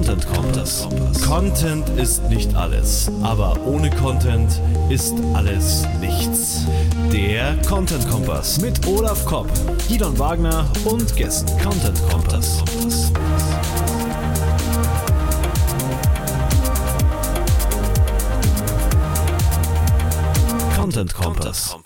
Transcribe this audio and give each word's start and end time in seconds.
Content 0.00 0.26
Kompass. 0.28 0.88
Content 1.26 1.88
ist 1.90 2.22
nicht 2.30 2.54
alles, 2.54 3.10
aber 3.22 3.60
ohne 3.66 3.90
Content 3.90 4.58
ist 4.88 5.12
alles 5.34 5.84
nichts. 6.00 6.64
Der 7.12 7.54
Content 7.68 8.08
Kompass 8.08 8.58
mit 8.62 8.86
Olaf 8.86 9.26
Kopp, 9.26 9.46
Gidon 9.88 10.18
Wagner 10.18 10.66
und 10.86 11.14
Gästen. 11.16 11.50
Content 11.60 12.00
Kompass. 12.08 12.64
Content 20.76 21.14
Kompass. 21.14 21.76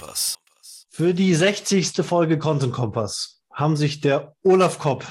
Für 0.89 1.15
die 1.15 1.35
60. 1.35 1.95
Folge 2.05 2.39
Content 2.39 2.73
Kompass 2.73 3.41
haben 3.53 3.77
sich 3.77 4.01
der 4.01 4.37
Olaf 4.45 4.79
Kopp 4.79 5.05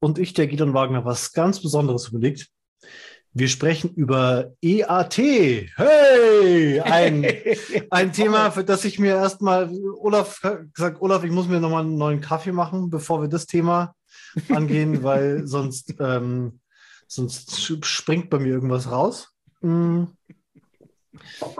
und 0.00 0.18
ich, 0.18 0.34
der 0.34 0.46
Gidon 0.46 0.74
Wagner, 0.74 1.04
was 1.04 1.32
ganz 1.32 1.60
Besonderes 1.60 2.08
überlegt. 2.08 2.48
Wir 3.36 3.48
sprechen 3.48 3.92
über 3.94 4.52
EAT. 4.62 5.18
Hey! 5.18 6.80
Ein, 6.80 7.26
ein 7.90 8.12
Thema, 8.12 8.52
für 8.52 8.62
das 8.62 8.84
ich 8.84 9.00
mir 9.00 9.16
erstmal, 9.16 9.70
Olaf 9.98 10.40
gesagt, 10.72 11.02
Olaf, 11.02 11.24
ich 11.24 11.32
muss 11.32 11.48
mir 11.48 11.58
nochmal 11.58 11.82
einen 11.82 11.96
neuen 11.96 12.20
Kaffee 12.20 12.52
machen, 12.52 12.90
bevor 12.90 13.22
wir 13.22 13.28
das 13.28 13.46
Thema 13.46 13.96
angehen, 14.50 15.02
weil 15.02 15.48
sonst, 15.48 15.94
ähm, 15.98 16.60
sonst 17.08 17.84
springt 17.84 18.30
bei 18.30 18.38
mir 18.38 18.52
irgendwas 18.52 18.88
raus. 18.88 19.32
Mm. 19.62 20.04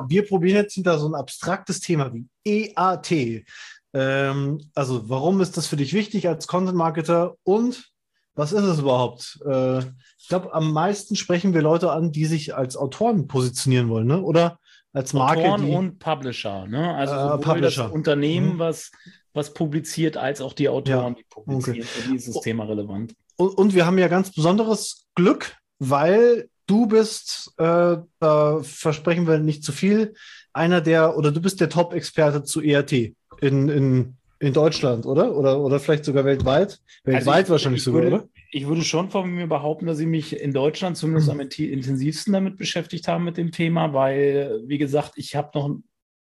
Wir 0.07 0.27
probieren 0.27 0.57
jetzt 0.57 0.75
hinter 0.75 0.99
so 0.99 1.09
ein 1.09 1.15
abstraktes 1.15 1.81
Thema 1.81 2.13
wie 2.13 2.27
EAT. 2.45 3.45
Ähm, 3.93 4.61
also, 4.75 5.09
warum 5.09 5.41
ist 5.41 5.57
das 5.57 5.67
für 5.67 5.77
dich 5.77 5.93
wichtig 5.93 6.29
als 6.29 6.47
Content 6.47 6.77
Marketer 6.77 7.37
und 7.43 7.94
was 8.35 8.53
ist 8.53 8.65
es 8.65 8.79
überhaupt? 8.81 9.39
Äh, 9.47 9.79
ich 10.19 10.29
glaube, 10.29 10.53
am 10.55 10.73
meisten 10.73 11.17
sprechen 11.17 11.55
wir 11.55 11.63
Leute 11.63 11.91
an, 11.93 12.13
die 12.13 12.25
sich 12.27 12.55
als 12.55 12.77
Autoren 12.77 13.27
positionieren 13.29 13.89
wollen, 13.89 14.07
ne? 14.07 14.21
oder 14.23 14.59
als 14.93 15.13
Marke. 15.13 15.41
Autoren 15.43 15.67
die, 15.67 15.73
und 15.73 15.99
Publisher. 15.99 16.67
Ne? 16.67 16.95
Also 16.95 17.15
Äh, 17.15 17.39
Publisher. 17.41 17.85
das 17.85 17.93
Unternehmen, 17.93 18.55
Mhm. 18.55 18.59
was, 18.59 18.91
was 19.33 19.53
publiziert, 19.55 20.17
als 20.17 20.41
auch 20.41 20.53
die 20.53 20.69
Autoren, 20.69 21.15
Ja, 21.15 21.19
die 21.19 21.27
publizieren. 21.29 21.79
okay. 21.79 21.83
Für 21.87 22.09
die 22.11 22.17
ist 22.17 22.29
das 22.29 22.41
Thema 22.43 22.65
relevant. 22.65 23.15
und, 23.37 23.49
und 23.59 23.75
wir 23.75 23.87
haben 23.87 23.99
ja 23.99 24.09
ganz 24.09 24.33
besonderes 24.33 25.07
Glück, 25.15 25.57
weil 25.81 26.49
du 26.67 26.87
bist, 26.87 27.53
äh, 27.59 27.97
da 28.21 28.61
versprechen 28.63 29.27
wir 29.27 29.39
nicht 29.39 29.65
zu 29.65 29.73
viel, 29.73 30.15
einer 30.53 30.81
der, 30.81 31.17
oder 31.19 31.33
du 31.33 31.41
bist 31.41 31.61
der 31.61 31.69
Top-Experte 31.69 32.45
zu 32.45 32.61
ERT 32.63 32.93
in, 32.93 33.69
in, 33.69 34.17
in 34.45 34.53
Deutschland, 34.53 35.07
oder? 35.07 35.37
oder? 35.37 35.61
Oder 35.61 35.81
vielleicht 35.81 36.05
sogar 36.05 36.25
weltweit? 36.25 36.79
Weltweit 37.05 37.27
Also 37.29 37.43
ich- 37.43 37.51
wahrscheinlich 37.51 37.79
ich 37.81 37.85
sogar, 37.85 38.03
würde, 38.03 38.17
oder? 38.17 38.29
Ich 38.51 38.67
würde 38.67 38.83
schon 38.83 39.11
von 39.11 39.31
mir 39.31 39.47
behaupten, 39.47 39.87
dass 39.87 39.99
sie 39.99 40.07
mich 40.07 40.39
in 40.41 40.53
Deutschland 40.53 40.97
zumindest 40.97 41.29
am 41.31 41.41
inti- 41.41 41.71
intensivsten 41.71 42.33
damit 42.33 42.57
beschäftigt 42.57 43.09
haben 43.09 43.25
mit 43.25 43.37
dem 43.37 43.51
Thema, 43.51 43.93
weil, 43.93 44.63
wie 44.67 44.79
gesagt, 44.79 45.13
ich 45.17 45.35
habe 45.37 45.51
noch 45.55 45.77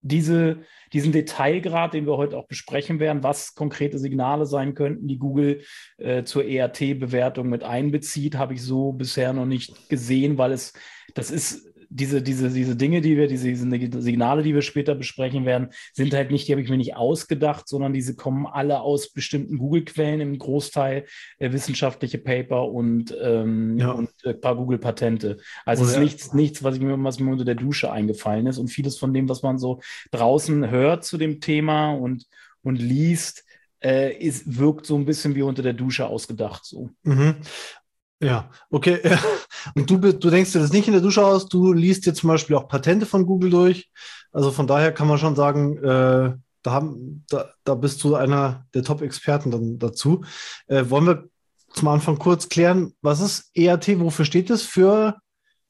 diese, 0.04 0.62
diesen 0.94 1.12
Detailgrad, 1.12 1.94
den 1.94 2.08
wir 2.08 2.18
heute 2.18 2.36
auch 2.38 2.48
besprechen 2.48 3.00
werden, 3.00 3.22
was 3.22 3.54
konkrete 3.54 4.00
Signale 4.00 4.48
sein 4.48 4.74
könnten, 4.74 5.08
die 5.08 5.20
Google 5.20 5.62
äh, 5.98 6.24
zur 6.24 6.44
ERT-Bewertung 6.46 7.50
mit 7.50 7.64
einbezieht, 7.64 8.36
habe 8.36 8.56
ich 8.56 8.64
so 8.64 8.94
bisher 8.94 9.32
noch 9.34 9.46
nicht 9.46 9.90
gesehen, 9.90 10.38
weil 10.40 10.54
es, 10.54 10.74
das 11.14 11.30
ist 11.30 11.71
diese, 11.94 12.22
diese, 12.22 12.50
diese 12.50 12.78
Dinge, 12.78 13.02
die 13.02 13.18
wir, 13.18 13.28
diese, 13.28 13.48
diese 13.50 13.68
Signale, 14.02 14.44
die 14.44 14.56
wir 14.56 14.62
später 14.62 14.96
besprechen 14.96 15.46
werden, 15.46 15.70
sind 15.94 16.14
halt 16.14 16.32
nicht, 16.32 16.48
die 16.48 16.54
habe 16.54 16.62
ich 16.62 16.70
mir 16.70 16.78
nicht 16.78 16.96
ausgedacht, 16.96 17.68
sondern 17.68 17.92
diese 17.92 18.16
kommen 18.16 18.48
alle 18.48 18.80
aus 18.80 19.12
bestimmten 19.12 19.58
Google-Quellen 19.58 20.22
im 20.22 20.38
Großteil, 20.38 21.06
äh, 21.40 21.52
wissenschaftliche 21.52 22.18
Paper 22.18 22.72
und, 22.72 23.14
ähm, 23.22 23.78
Ja. 23.78 23.92
und 23.92 24.10
äh, 24.24 24.30
ein 24.30 24.40
paar 24.42 24.56
Google-Patente. 24.56 25.38
Also 25.66 25.84
es 25.84 25.90
ist 25.90 25.96
Oder- 25.96 26.04
nichts, 26.06 26.34
nichts, 26.34 26.64
was, 26.64 26.76
ich 26.78 26.82
mir, 26.82 27.02
was 27.04 27.20
mir 27.20 27.32
unter 27.32 27.46
der 27.46 27.56
Dusche 27.56 27.92
eingefallen 27.92 28.48
ist. 28.48 28.58
Und 28.58 28.70
vieles 28.70 28.98
von 28.98 29.14
dem, 29.14 29.28
was 29.28 29.44
man 29.44 29.58
so 29.60 29.82
draußen 30.12 30.70
hört 30.70 31.04
zu 31.04 31.18
dem 31.18 31.42
Thema 31.42 31.92
und, 31.92 32.26
und 32.64 32.78
liest, 32.82 33.44
äh, 33.84 34.16
ist, 34.16 34.58
wirkt 34.60 34.86
so 34.86 34.96
ein 34.96 35.06
bisschen 35.06 35.36
wie 35.36 35.42
unter 35.42 35.62
der 35.64 35.74
Dusche 35.74 36.08
ausgedacht. 36.08 36.64
So. 36.66 36.90
Mhm. 37.04 37.36
Ja, 38.22 38.50
okay. 38.70 39.00
Und 39.76 39.90
du, 39.90 39.98
du 39.98 40.30
denkst 40.30 40.54
dir 40.54 40.60
das 40.60 40.72
nicht 40.72 40.88
in 40.88 40.94
der 40.94 41.02
Dusche 41.02 41.26
aus, 41.26 41.48
du 41.48 41.74
liest 41.74 42.06
dir 42.06 42.14
zum 42.14 42.30
Beispiel 42.30 42.56
auch 42.56 42.68
Patente 42.68 43.06
von 43.06 43.26
Google 43.26 43.50
durch. 43.50 43.90
Also 44.32 44.52
von 44.52 44.68
daher 44.68 44.92
kann 44.92 45.08
man 45.08 45.18
schon 45.18 45.36
sagen, 45.36 45.78
äh, 45.78 46.34
da, 46.62 46.72
haben, 46.72 47.26
da, 47.30 47.50
da 47.64 47.76
bist 47.76 48.04
du 48.04 48.16
einer 48.16 48.66
der 48.74 48.84
Top-Experten 48.84 49.52
dann 49.52 49.80
dazu. 49.80 50.24
Äh, 50.68 50.86
wollen 50.90 51.06
wir 51.06 51.30
zum 51.74 51.88
Anfang 51.88 52.18
kurz 52.20 52.50
klären, 52.50 52.94
was 53.02 53.22
ist 53.22 53.50
EAT, 53.56 54.00
wofür 54.00 54.26
steht 54.26 54.50
es 54.50 54.64
für? 54.64 55.18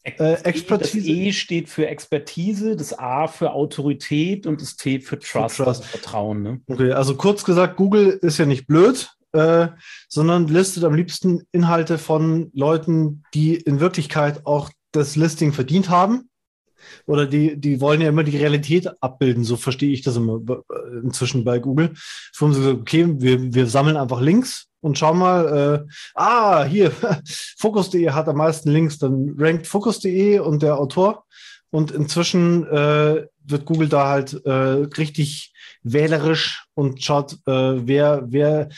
Äh, 0.03 0.33
Expertise. 0.44 0.97
Das 0.97 1.07
E 1.07 1.31
steht 1.31 1.69
für 1.69 1.88
Expertise, 1.88 2.75
das 2.75 2.97
A 2.97 3.28
für 3.28 3.51
Autorität 3.51 4.47
und 4.47 4.62
das 4.62 4.75
T 4.75 5.00
für 5.00 5.19
Trust, 5.19 5.57
Trust. 5.57 5.68
also 5.68 5.83
Vertrauen. 5.83 6.41
Ne? 6.41 6.62
Okay, 6.68 6.91
also 6.91 7.16
kurz 7.16 7.44
gesagt, 7.44 7.78
Google 7.78 8.19
ist 8.22 8.39
ja 8.39 8.45
nicht 8.45 8.66
blöd, 8.66 9.12
äh, 9.34 9.68
sondern 10.08 10.47
listet 10.47 10.84
am 10.84 10.94
liebsten 10.94 11.44
Inhalte 11.52 11.97
von 11.97 12.52
Leuten, 12.53 13.24
die 13.34 13.56
in 13.56 13.80
Wirklichkeit 13.80 14.46
auch 14.46 14.69
das 14.92 15.16
Listing 15.16 15.53
verdient 15.53 15.90
haben. 15.90 16.30
Oder 17.06 17.28
die, 17.28 17.59
die 17.59 17.80
wollen 17.80 18.02
ja 18.02 18.09
immer 18.09 18.24
die 18.24 18.38
Realität 18.38 18.90
abbilden, 19.02 19.44
so 19.44 19.56
verstehe 19.56 19.94
ich 19.94 20.02
das 20.02 20.18
immer 20.18 20.40
be- 20.40 20.64
inzwischen 21.03 21.44
bei 21.44 21.59
Google. 21.59 21.94
So 22.31 22.46
haben 22.46 22.53
sie 22.53 22.62
gesagt, 22.62 22.80
okay, 22.81 23.06
wir, 23.19 23.53
wir 23.53 23.68
sammeln 23.68 23.97
einfach 23.97 24.19
Links 24.19 24.68
und 24.81 24.97
schauen 24.97 25.19
mal, 25.19 25.86
äh, 25.88 25.92
ah, 26.16 26.63
hier, 26.63 26.92
Focus.de 27.58 28.09
hat 28.09 28.28
am 28.28 28.38
meisten 28.38 28.72
Links, 28.72 28.98
dann 28.98 29.36
rankt 29.38 29.68
Focus.de 29.68 30.40
und 30.40 30.63
der 30.63 30.80
Autor. 30.80 31.25
Und 31.69 31.92
inzwischen 31.92 32.66
äh, 32.68 33.28
wird 33.46 33.66
Google 33.66 33.88
da 33.88 34.09
halt 34.09 34.46
äh, 34.46 34.52
richtig 34.52 35.53
wählerisch 35.84 36.66
und 36.74 37.02
schaut, 37.02 37.34
äh, 37.46 37.88
wer, 37.88 38.24
wer 38.28 38.69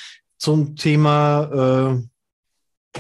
zum 0.44 0.76
Thema 0.76 1.96
äh, 2.94 3.00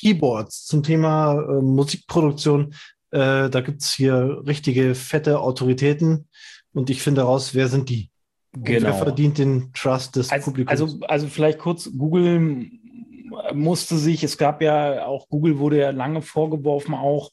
Keyboards, 0.00 0.64
zum 0.64 0.84
Thema 0.84 1.32
äh, 1.32 1.60
Musikproduktion, 1.60 2.72
äh, 3.10 3.50
da 3.50 3.60
gibt's 3.62 3.92
hier 3.92 4.44
richtige 4.46 4.94
fette 4.94 5.40
Autoritäten 5.40 6.28
und 6.72 6.88
ich 6.88 7.02
finde 7.02 7.22
heraus, 7.22 7.56
wer 7.56 7.66
sind 7.66 7.88
die? 7.88 8.10
Und 8.54 8.68
Wer 8.68 8.94
verdient 8.94 9.38
den 9.38 9.72
Trust 9.72 10.14
des 10.14 10.30
Also, 10.30 10.44
Publikums? 10.44 10.70
also, 10.70 11.00
also 11.08 11.26
vielleicht 11.26 11.58
kurz, 11.58 11.90
Google 11.98 12.70
musste 13.52 13.96
sich, 13.96 14.22
es 14.22 14.38
gab 14.38 14.62
ja 14.62 15.04
auch, 15.04 15.28
Google 15.28 15.58
wurde 15.58 15.80
ja 15.80 15.90
lange 15.90 16.22
vorgeworfen 16.22 16.94
auch, 16.94 17.32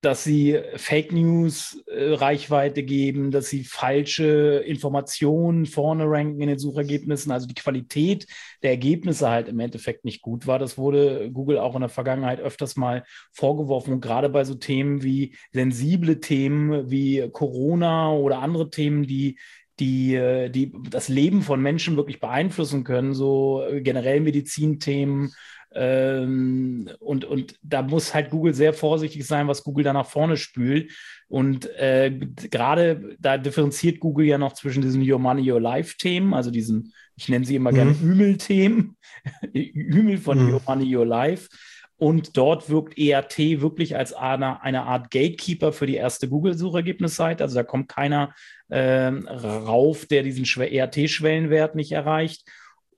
dass 0.00 0.22
sie 0.22 0.60
Fake 0.76 1.12
News 1.12 1.82
äh, 1.86 2.12
Reichweite 2.12 2.84
geben, 2.84 3.32
dass 3.32 3.48
sie 3.48 3.64
falsche 3.64 4.62
Informationen 4.64 5.66
vorne 5.66 6.04
ranken 6.06 6.40
in 6.40 6.48
den 6.48 6.58
Suchergebnissen, 6.58 7.32
also 7.32 7.48
die 7.48 7.54
Qualität 7.54 8.26
der 8.62 8.70
Ergebnisse 8.70 9.28
halt 9.28 9.48
im 9.48 9.58
Endeffekt 9.58 10.04
nicht 10.04 10.22
gut 10.22 10.46
war. 10.46 10.60
Das 10.60 10.78
wurde 10.78 11.30
Google 11.32 11.58
auch 11.58 11.74
in 11.74 11.80
der 11.80 11.88
Vergangenheit 11.88 12.40
öfters 12.40 12.76
mal 12.76 13.04
vorgeworfen 13.32 13.92
und 13.92 14.00
gerade 14.00 14.28
bei 14.28 14.44
so 14.44 14.54
Themen 14.54 15.02
wie 15.02 15.34
sensible 15.52 16.20
Themen 16.20 16.90
wie 16.90 17.28
Corona 17.32 18.12
oder 18.12 18.38
andere 18.38 18.70
Themen, 18.70 19.04
die 19.04 19.36
die, 19.80 20.14
äh, 20.14 20.50
die 20.50 20.72
das 20.90 21.08
Leben 21.08 21.42
von 21.42 21.60
Menschen 21.60 21.96
wirklich 21.96 22.20
beeinflussen 22.20 22.84
können, 22.84 23.14
so 23.14 23.62
äh, 23.62 23.80
generell 23.80 24.20
Medizinthemen. 24.20 25.32
Ähm, 25.74 26.88
und, 26.98 27.24
und 27.24 27.56
da 27.62 27.82
muss 27.82 28.14
halt 28.14 28.30
Google 28.30 28.54
sehr 28.54 28.72
vorsichtig 28.72 29.26
sein, 29.26 29.48
was 29.48 29.62
Google 29.64 29.84
da 29.84 29.92
nach 29.92 30.06
vorne 30.06 30.36
spült. 30.36 30.90
Und 31.28 31.66
äh, 31.76 32.10
gerade 32.50 33.16
da 33.18 33.36
differenziert 33.38 34.00
Google 34.00 34.26
ja 34.26 34.38
noch 34.38 34.54
zwischen 34.54 34.82
diesen 34.82 35.08
Your 35.08 35.18
Money, 35.18 35.50
Your 35.50 35.60
Life-Themen, 35.60 36.32
also 36.34 36.50
diesen, 36.50 36.92
ich 37.16 37.28
nenne 37.28 37.44
sie 37.44 37.56
immer 37.56 37.72
gerne 37.72 37.90
Mhm. 37.92 38.12
Ümel-Themen, 38.12 38.96
Ümel 39.54 40.18
von 40.18 40.38
Mhm. 40.46 40.52
Your 40.54 40.62
Money, 40.66 40.96
Your 40.96 41.06
Life. 41.06 41.48
Und 42.00 42.36
dort 42.36 42.70
wirkt 42.70 42.96
ERT 42.96 43.38
wirklich 43.60 43.96
als 43.96 44.12
eine, 44.12 44.62
eine 44.62 44.84
Art 44.84 45.10
Gatekeeper 45.10 45.72
für 45.72 45.86
die 45.86 45.96
erste 45.96 46.28
Google-Suchergebnisseite. 46.28 47.42
Also 47.42 47.56
da 47.56 47.64
kommt 47.64 47.88
keiner 47.88 48.34
ähm, 48.70 49.26
rauf, 49.26 50.06
der 50.06 50.22
diesen 50.22 50.44
Schwe- 50.44 50.70
ERT-Schwellenwert 50.70 51.74
nicht 51.74 51.90
erreicht. 51.90 52.44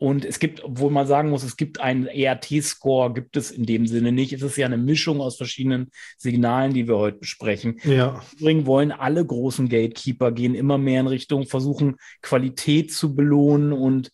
Und 0.01 0.25
es 0.25 0.39
gibt, 0.39 0.65
obwohl 0.65 0.91
man 0.91 1.07
sagen 1.07 1.29
muss, 1.29 1.43
es 1.43 1.59
gibt 1.59 1.79
einen 1.79 2.07
ERT-Score, 2.07 3.13
gibt 3.13 3.37
es 3.37 3.51
in 3.51 3.67
dem 3.67 3.87
Sinne 3.87 4.13
nicht. 4.13 4.33
Es 4.33 4.41
ist 4.41 4.57
ja 4.57 4.65
eine 4.65 4.79
Mischung 4.79 5.21
aus 5.21 5.37
verschiedenen 5.37 5.91
Signalen, 6.17 6.73
die 6.73 6.89
wir 6.89 6.97
heute 6.97 7.19
besprechen. 7.19 7.79
ja, 7.85 8.23
Übrigens 8.39 8.65
wollen 8.65 8.93
alle 8.93 9.23
großen 9.27 9.69
Gatekeeper 9.69 10.33
gehen 10.33 10.55
immer 10.55 10.79
mehr 10.79 11.01
in 11.01 11.07
Richtung 11.07 11.47
versuchen, 11.47 11.97
Qualität 12.23 12.95
zu 12.95 13.15
belohnen 13.15 13.75
und 13.75 14.11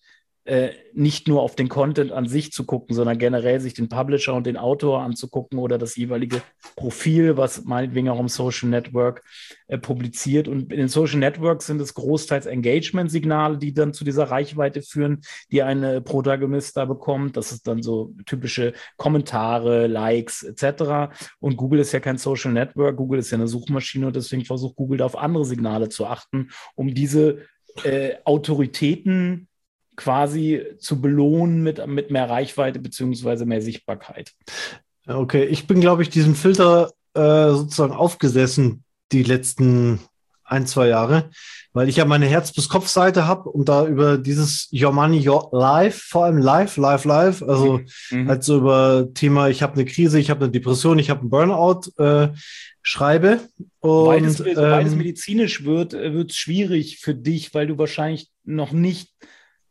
äh, 0.47 0.71
nicht 0.93 1.27
nur 1.27 1.43
auf 1.43 1.57
den 1.57 1.69
Content 1.69 2.13
an 2.13 2.29
sich 2.29 2.53
zu 2.53 2.65
gucken, 2.65 2.95
sondern 2.95 3.19
generell 3.19 3.61
sich 3.61 3.75
den 3.75 3.89
Publisher 3.89 4.33
und 4.33 4.47
den 4.47 4.57
Autor 4.57 5.03
anzugucken 5.03 5.59
oder 5.59 5.77
das 5.77 5.97
jeweilige 5.97 6.41
Profil, 6.77 7.37
was 7.37 7.65
meinetwegen 7.65 8.09
auch 8.09 8.21
im 8.21 8.29
Social 8.29 8.69
Network 8.69 9.23
äh, 9.67 9.77
publiziert. 9.77 10.47
Und 10.47 10.73
in 10.73 10.79
den 10.79 10.89
Social 10.89 11.19
Networks 11.19 11.67
sind 11.67 11.81
es 11.81 11.95
großteils 11.95 12.47
Engagement-Signale, 12.47 13.59
die 13.59 13.75
dann 13.75 13.93
zu 13.93 14.05
dieser 14.05 14.31
Reichweite 14.31 14.83
führen, 14.83 15.21
die 15.51 15.63
ein 15.63 16.05
Protagonist 16.05 16.77
da 16.77 16.85
bekommt. 16.85 17.37
Das 17.37 17.51
ist 17.51 17.67
dann 17.67 17.83
so 17.83 18.15
typische 18.25 18.73
Kommentare, 18.97 19.89
Likes 19.89 20.45
etc. 20.45 21.13
Und 21.41 21.57
Google 21.57 21.81
ist 21.81 21.91
ja 21.91 21.99
kein 22.01 22.19
Social 22.19 22.53
Network, 22.53 22.97
Google 22.97 23.19
ist 23.19 23.33
ja 23.33 23.39
eine 23.39 23.49
Suchmaschine 23.49 24.07
und 24.07 24.17
deswegen 24.17 24.45
versucht 24.45 24.77
Google 24.77 24.99
da 24.99 25.07
auf 25.07 25.19
andere 25.19 25.45
Signale 25.45 25.89
zu 25.89 26.07
achten, 26.07 26.51
um 26.77 26.95
diese 26.95 27.39
äh, 27.83 28.15
Autoritäten 28.25 29.49
quasi 29.97 30.63
zu 30.79 31.01
belohnen 31.01 31.63
mit, 31.63 31.85
mit 31.87 32.11
mehr 32.11 32.29
Reichweite 32.29 32.79
beziehungsweise 32.79 33.47
mehr 33.47 33.63
Sichtbarkeit. 33.63 34.33
Okay, 35.07 35.45
ich 35.45 35.67
bin, 35.67 35.81
glaube 35.81 36.03
ich, 36.03 36.11
diesem 36.11 36.35
Filter 36.35 36.93
äh, 37.15 37.51
sozusagen 37.51 37.93
aufgesessen 37.93 38.85
die 39.13 39.23
letzten 39.23 40.01
ein, 40.45 40.67
zwei 40.67 40.89
Jahre, 40.89 41.31
weil 41.73 41.89
ich 41.89 41.97
ja 41.97 42.05
meine 42.05 42.27
Herz- 42.27 42.53
bis 42.53 42.69
Kopf-Seite 42.69 43.27
habe 43.27 43.49
und 43.51 43.69
da 43.69 43.87
über 43.87 44.17
dieses 44.17 44.69
Your 44.73 44.93
Money, 44.93 45.29
Your 45.29 45.49
Life, 45.53 46.01
vor 46.09 46.25
allem 46.25 46.39
live, 46.39 46.77
live, 46.77 47.05
live, 47.05 47.43
also 47.43 47.81
mhm. 48.11 48.29
halt 48.29 48.45
so 48.45 48.59
über 48.59 49.09
Thema, 49.13 49.49
ich 49.49 49.63
habe 49.63 49.75
eine 49.75 49.85
Krise, 49.85 50.21
ich 50.21 50.31
habe 50.31 50.45
eine 50.45 50.53
Depression, 50.53 50.99
ich 50.99 51.11
habe 51.11 51.21
einen 51.21 51.31
Burnout, 51.31 51.91
äh, 51.99 52.29
schreibe. 52.83 53.41
Und, 53.81 54.07
weil 54.07 54.25
es, 54.25 54.41
ähm, 54.41 54.97
medizinisch 54.97 55.65
wird, 55.65 55.95
äh, 55.95 56.13
wird 56.13 56.31
es 56.31 56.37
schwierig 56.37 56.99
für 56.99 57.15
dich, 57.15 57.53
weil 57.53 57.67
du 57.67 57.79
wahrscheinlich 57.79 58.31
noch 58.45 58.73
nicht 58.73 59.13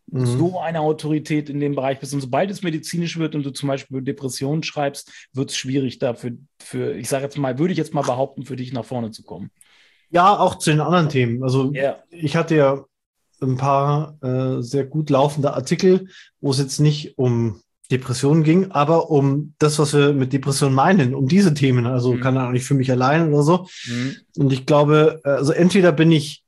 mhm. 0.07 0.25
so 0.25 0.59
eine 0.59 0.81
Autorität 0.81 1.49
in 1.49 1.59
dem 1.59 1.75
Bereich 1.75 1.99
bist. 1.99 2.13
Und 2.13 2.21
sobald 2.21 2.51
es 2.51 2.63
medizinisch 2.63 3.17
wird 3.17 3.35
und 3.35 3.45
du 3.45 3.51
zum 3.51 3.67
Beispiel 3.67 4.01
Depressionen 4.01 4.63
schreibst, 4.63 5.11
wird 5.33 5.49
es 5.49 5.57
schwierig 5.57 5.99
dafür, 5.99 6.31
für, 6.59 6.95
ich 6.95 7.09
sage 7.09 7.23
jetzt 7.23 7.37
mal, 7.37 7.59
würde 7.59 7.71
ich 7.71 7.77
jetzt 7.77 7.93
mal 7.93 8.01
behaupten, 8.01 8.45
für 8.45 8.55
dich 8.55 8.73
nach 8.73 8.85
vorne 8.85 9.11
zu 9.11 9.23
kommen. 9.23 9.51
Ja, 10.09 10.37
auch 10.37 10.55
zu 10.55 10.69
den 10.69 10.81
anderen 10.81 11.09
Themen. 11.09 11.43
Also 11.43 11.71
yeah. 11.71 12.03
ich 12.09 12.35
hatte 12.35 12.55
ja 12.55 12.85
ein 13.41 13.57
paar 13.57 14.17
äh, 14.21 14.61
sehr 14.61 14.85
gut 14.85 15.09
laufende 15.09 15.53
Artikel, 15.53 16.07
wo 16.39 16.51
es 16.51 16.59
jetzt 16.59 16.79
nicht 16.79 17.17
um 17.17 17.61
Depressionen 17.91 18.43
ging, 18.43 18.71
aber 18.71 19.11
um 19.11 19.53
das, 19.59 19.77
was 19.77 19.93
wir 19.93 20.13
mit 20.13 20.33
Depressionen 20.33 20.73
meinen, 20.73 21.13
um 21.13 21.27
diese 21.27 21.53
Themen. 21.53 21.85
Also 21.85 22.13
mhm. 22.13 22.19
kann 22.21 22.37
auch 22.37 22.51
nicht 22.51 22.65
für 22.65 22.73
mich 22.73 22.91
allein 22.91 23.31
oder 23.31 23.43
so. 23.43 23.67
Mhm. 23.87 24.15
Und 24.37 24.53
ich 24.53 24.65
glaube, 24.65 25.21
also 25.23 25.51
entweder 25.51 25.91
bin 25.91 26.11
ich, 26.11 26.44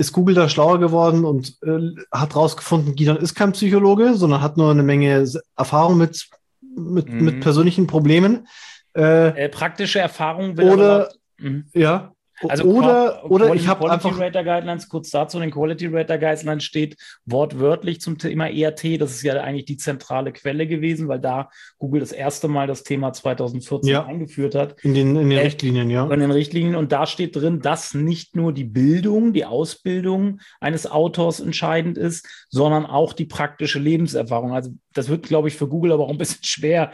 ist 0.00 0.12
Google 0.12 0.34
da 0.34 0.48
schlauer 0.48 0.80
geworden 0.80 1.24
und 1.24 1.58
äh, 1.62 1.90
hat 2.10 2.34
rausgefunden, 2.34 2.96
Gidon 2.96 3.18
ist 3.18 3.34
kein 3.34 3.52
Psychologe, 3.52 4.14
sondern 4.14 4.40
hat 4.40 4.56
nur 4.56 4.70
eine 4.70 4.82
Menge 4.82 5.30
Erfahrung 5.56 5.98
mit, 5.98 6.28
mit, 6.60 7.08
mhm. 7.08 7.24
mit 7.24 7.40
persönlichen 7.40 7.86
Problemen. 7.86 8.48
Äh, 8.96 9.44
äh, 9.44 9.48
praktische 9.48 10.00
Erfahrung 10.00 10.52
oder, 10.52 10.72
aber, 10.72 11.12
mhm. 11.38 11.66
ja, 11.74 12.12
also 12.48 12.64
oder, 12.64 13.24
oder 13.30 13.46
Quality, 13.46 13.62
ich 13.62 13.68
habe 13.68 13.90
einfach 13.90 14.18
Rater 14.18 14.44
Guidelines 14.44 14.88
kurz 14.88 15.10
dazu 15.10 15.38
in 15.38 15.42
den 15.42 15.50
Quality 15.50 15.88
Rater 15.88 16.18
Guidelines 16.18 16.64
steht 16.64 16.96
wortwörtlich 17.26 18.00
zum 18.00 18.18
Thema 18.18 18.48
ERT. 18.48 19.00
Das 19.00 19.10
ist 19.12 19.22
ja 19.22 19.34
eigentlich 19.40 19.66
die 19.66 19.76
zentrale 19.76 20.32
Quelle 20.32 20.66
gewesen, 20.66 21.08
weil 21.08 21.20
da 21.20 21.50
Google 21.78 22.00
das 22.00 22.12
erste 22.12 22.48
Mal 22.48 22.66
das 22.66 22.82
Thema 22.82 23.12
2014 23.12 23.90
ja, 23.90 24.04
eingeführt 24.04 24.54
hat. 24.54 24.80
In 24.82 24.94
den, 24.94 25.16
in 25.16 25.30
den 25.30 25.38
äh, 25.38 25.42
Richtlinien, 25.42 25.90
ja. 25.90 26.10
In 26.10 26.20
den 26.20 26.30
Richtlinien 26.30 26.74
und 26.74 26.92
da 26.92 27.06
steht 27.06 27.36
drin, 27.36 27.60
dass 27.60 27.94
nicht 27.94 28.36
nur 28.36 28.52
die 28.52 28.64
Bildung, 28.64 29.32
die 29.32 29.44
Ausbildung 29.44 30.40
eines 30.60 30.90
Autors 30.90 31.40
entscheidend 31.40 31.98
ist, 31.98 32.26
sondern 32.48 32.86
auch 32.86 33.12
die 33.12 33.26
praktische 33.26 33.78
Lebenserfahrung. 33.78 34.52
Also 34.52 34.70
das 34.94 35.08
wird, 35.08 35.24
glaube 35.24 35.48
ich, 35.48 35.56
für 35.56 35.68
Google 35.68 35.92
aber 35.92 36.04
auch 36.04 36.10
ein 36.10 36.18
bisschen 36.18 36.40
schwer, 36.44 36.92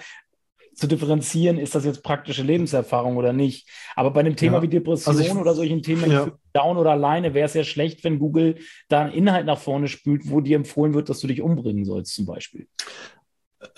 zu 0.77 0.87
differenzieren, 0.87 1.59
ist 1.59 1.75
das 1.75 1.87
jetzt 1.87 2.03
praktische 2.03 2.43
Lebenserfahrung 2.43 3.17
oder 3.17 3.33
nicht. 3.33 3.69
Aber 3.97 4.11
bei 4.11 4.21
einem 4.21 4.37
Thema 4.37 4.59
ja. 4.59 4.63
wie 4.63 4.69
Depression 4.69 5.17
also 5.17 5.27
ich, 5.27 5.35
oder 5.35 5.55
solchen 5.55 5.83
Themen 5.83 6.11
ja. 6.11 6.31
Down 6.53 6.77
oder 6.77 6.91
alleine 6.91 7.33
wäre 7.33 7.47
es 7.47 7.55
ja 7.55 7.65
schlecht, 7.65 8.05
wenn 8.05 8.19
Google 8.19 8.57
da 8.89 9.01
einen 9.01 9.13
Inhalt 9.13 9.47
nach 9.47 9.59
vorne 9.59 9.89
spült, 9.89 10.31
wo 10.31 10.41
dir 10.41 10.57
empfohlen 10.57 10.93
wird, 10.93 11.09
dass 11.09 11.21
du 11.21 11.27
dich 11.27 11.41
umbringen 11.41 11.87
sollst, 11.87 12.15
zum 12.15 12.27
Beispiel. 12.27 12.69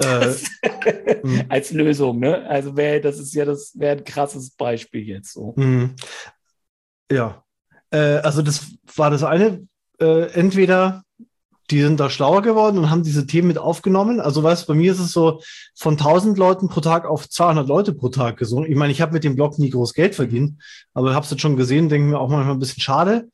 Äh, 0.00 0.34
Als 1.48 1.70
Lösung, 1.70 2.18
ne? 2.18 2.44
Also 2.48 2.76
wäre 2.76 3.00
das 3.00 3.20
ist 3.20 3.32
ja 3.32 3.44
das 3.44 3.78
wäre 3.78 3.98
ein 3.98 4.04
krasses 4.04 4.50
Beispiel 4.50 5.06
jetzt 5.06 5.32
so. 5.32 5.54
Mhm. 5.56 5.94
Ja, 7.10 7.44
äh, 7.90 8.18
also 8.18 8.42
das 8.42 8.72
war 8.96 9.10
das 9.10 9.22
eine. 9.22 9.66
Äh, 10.00 10.32
entweder 10.32 11.04
die 11.70 11.82
sind 11.82 12.00
da 12.00 12.08
schlauer 12.08 12.42
geworden 12.42 12.78
und 12.78 12.90
haben 12.90 13.02
diese 13.02 13.26
Themen 13.26 13.48
mit 13.48 13.58
aufgenommen. 13.58 14.20
Also 14.20 14.42
weißt 14.42 14.66
bei 14.66 14.74
mir 14.74 14.92
ist 14.92 15.00
es 15.00 15.12
so 15.12 15.42
von 15.74 15.94
1000 15.94 16.38
Leuten 16.38 16.68
pro 16.68 16.80
Tag 16.80 17.04
auf 17.04 17.28
200 17.28 17.68
Leute 17.68 17.92
pro 17.92 18.08
Tag 18.08 18.36
gesungen. 18.36 18.70
Ich 18.70 18.76
meine, 18.76 18.92
ich 18.92 19.00
habe 19.00 19.12
mit 19.12 19.24
dem 19.24 19.36
Blog 19.36 19.58
nie 19.58 19.70
groß 19.70 19.94
Geld 19.94 20.14
verdient, 20.14 20.62
aber 20.94 21.14
habe 21.14 21.24
es 21.24 21.30
jetzt 21.30 21.40
schon 21.40 21.56
gesehen, 21.56 21.88
denke 21.88 22.08
mir 22.08 22.18
auch 22.18 22.30
manchmal 22.30 22.54
ein 22.54 22.60
bisschen 22.60 22.82
schade. 22.82 23.28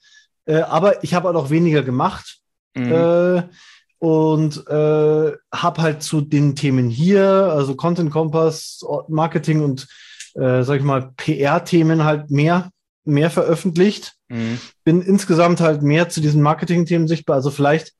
Äh, 0.47 0.61
aber 0.61 1.05
ich 1.05 1.15
habe 1.15 1.29
halt 1.29 1.37
auch 1.37 1.51
weniger 1.51 1.83
gemacht. 1.83 2.39
Mhm. 2.75 2.93
Äh, 2.93 3.43
und 3.99 4.67
äh, 4.67 5.33
habe 5.53 5.83
halt 5.83 6.03
zu 6.03 6.21
den 6.21 6.57
Themen 6.57 6.91
hier, 6.91 7.25
also 7.25 7.75
Content 7.75 8.11
Kompass, 8.11 8.85
Marketing 9.09 9.63
und 9.63 9.87
äh, 10.35 10.63
sag 10.63 10.79
ich 10.79 10.83
mal 10.83 11.13
PR-Themen 11.17 12.05
halt 12.05 12.31
mehr 12.31 12.71
mehr 13.05 13.31
veröffentlicht. 13.31 14.15
Mhm. 14.29 14.59
Bin 14.85 15.03
insgesamt 15.03 15.61
halt 15.61 15.83
mehr 15.83 16.09
zu 16.09 16.21
diesen 16.21 16.43
Marketing-Themen 16.43 17.09
sichtbar. 17.09 17.37
Also 17.37 17.51
vielleicht 17.51 17.93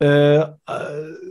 äh, 0.00 0.38
äh, 0.38 0.46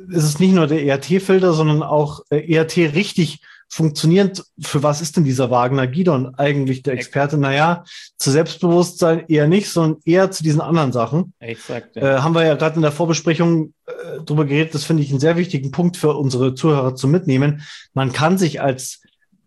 ist 0.10 0.24
es 0.24 0.40
nicht 0.40 0.54
nur 0.54 0.68
der 0.68 0.84
ERT-Filter, 0.84 1.54
sondern 1.54 1.84
auch 1.84 2.22
äh, 2.30 2.40
ERT 2.54 2.78
richtig 2.78 3.42
funktionierend. 3.74 4.44
Für 4.62 4.84
was 4.84 5.02
ist 5.02 5.18
denn 5.18 5.24
dieser 5.24 5.50
Wagner 5.50 5.88
Gidon 5.88 6.36
eigentlich 6.36 6.84
der 6.84 6.94
Experte? 6.94 7.38
Naja, 7.38 7.84
zu 8.18 8.32
Selbstbewusstsein 8.32 9.26
eher 9.28 9.48
nicht, 9.48 9.70
sondern 9.70 10.00
eher 10.06 10.32
zu 10.32 10.44
diesen 10.44 10.62
anderen 10.62 10.92
Sachen. 10.92 11.34
Exakt. 11.40 11.96
Ja. 11.96 12.18
Äh, 12.18 12.22
haben 12.22 12.36
wir 12.36 12.46
ja 12.46 12.56
gerade 12.56 12.76
in 12.76 12.84
der 12.84 12.92
Vorbesprechung 12.92 13.74
äh, 13.86 14.22
drüber 14.24 14.46
geredet. 14.46 14.76
Das 14.76 14.84
finde 14.84 15.04
ich 15.04 15.10
einen 15.10 15.20
sehr 15.20 15.38
wichtigen 15.38 15.72
Punkt 15.72 15.98
für 15.98 16.16
unsere 16.16 16.56
Zuhörer 16.56 16.96
zu 16.96 17.08
mitnehmen. 17.08 17.64
Man 17.94 18.14
kann 18.14 18.38
sich 18.38 18.62
als 18.62 19.02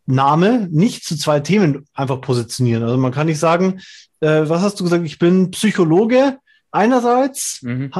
Name 0.06 0.68
nicht 0.70 1.04
zu 1.04 1.16
zwei 1.16 1.40
Themen 1.40 1.86
einfach 1.94 2.20
positionieren. 2.20 2.82
Also 2.82 2.96
man 2.96 3.12
kann 3.12 3.26
nicht 3.26 3.38
sagen, 3.38 3.80
äh, 4.20 4.48
was 4.48 4.62
hast 4.62 4.80
du 4.80 4.84
gesagt? 4.84 5.04
Ich 5.04 5.18
bin 5.18 5.50
Psychologe 5.50 6.38
einerseits 6.70 7.62
mhm. 7.62 7.90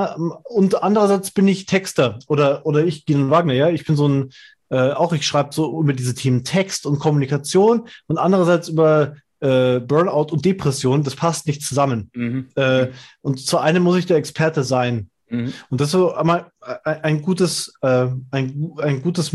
und 0.44 0.82
andererseits 0.82 1.30
bin 1.30 1.48
ich 1.48 1.66
Texter 1.66 2.18
oder, 2.28 2.64
oder 2.66 2.84
ich, 2.84 3.06
Gino 3.06 3.30
Wagner, 3.30 3.54
ja, 3.54 3.70
ich 3.70 3.84
bin 3.84 3.96
so 3.96 4.08
ein, 4.08 4.30
äh, 4.68 4.90
auch 4.90 5.12
ich 5.12 5.26
schreibe 5.26 5.50
so 5.52 5.80
über 5.80 5.92
diese 5.92 6.14
Themen 6.14 6.44
Text 6.44 6.86
und 6.86 6.98
Kommunikation 6.98 7.88
und 8.06 8.18
andererseits 8.18 8.68
über 8.68 9.14
äh, 9.40 9.80
Burnout 9.80 10.32
und 10.32 10.44
Depression, 10.44 11.02
das 11.02 11.16
passt 11.16 11.46
nicht 11.46 11.62
zusammen. 11.62 12.10
Mhm. 12.14 12.48
Äh, 12.54 12.88
und 13.22 13.40
zu 13.40 13.58
einem 13.58 13.82
muss 13.82 13.96
ich 13.96 14.06
der 14.06 14.16
Experte 14.16 14.64
sein. 14.64 15.10
Mhm. 15.28 15.52
Und 15.70 15.80
das 15.80 15.88
ist 15.88 15.92
so 15.92 16.14
einmal 16.14 16.50
ein, 16.84 17.04
ein 17.04 17.22
gutes, 17.22 17.74
äh, 17.82 18.08
ein, 18.30 18.72
ein 18.78 19.02
gutes 19.02 19.32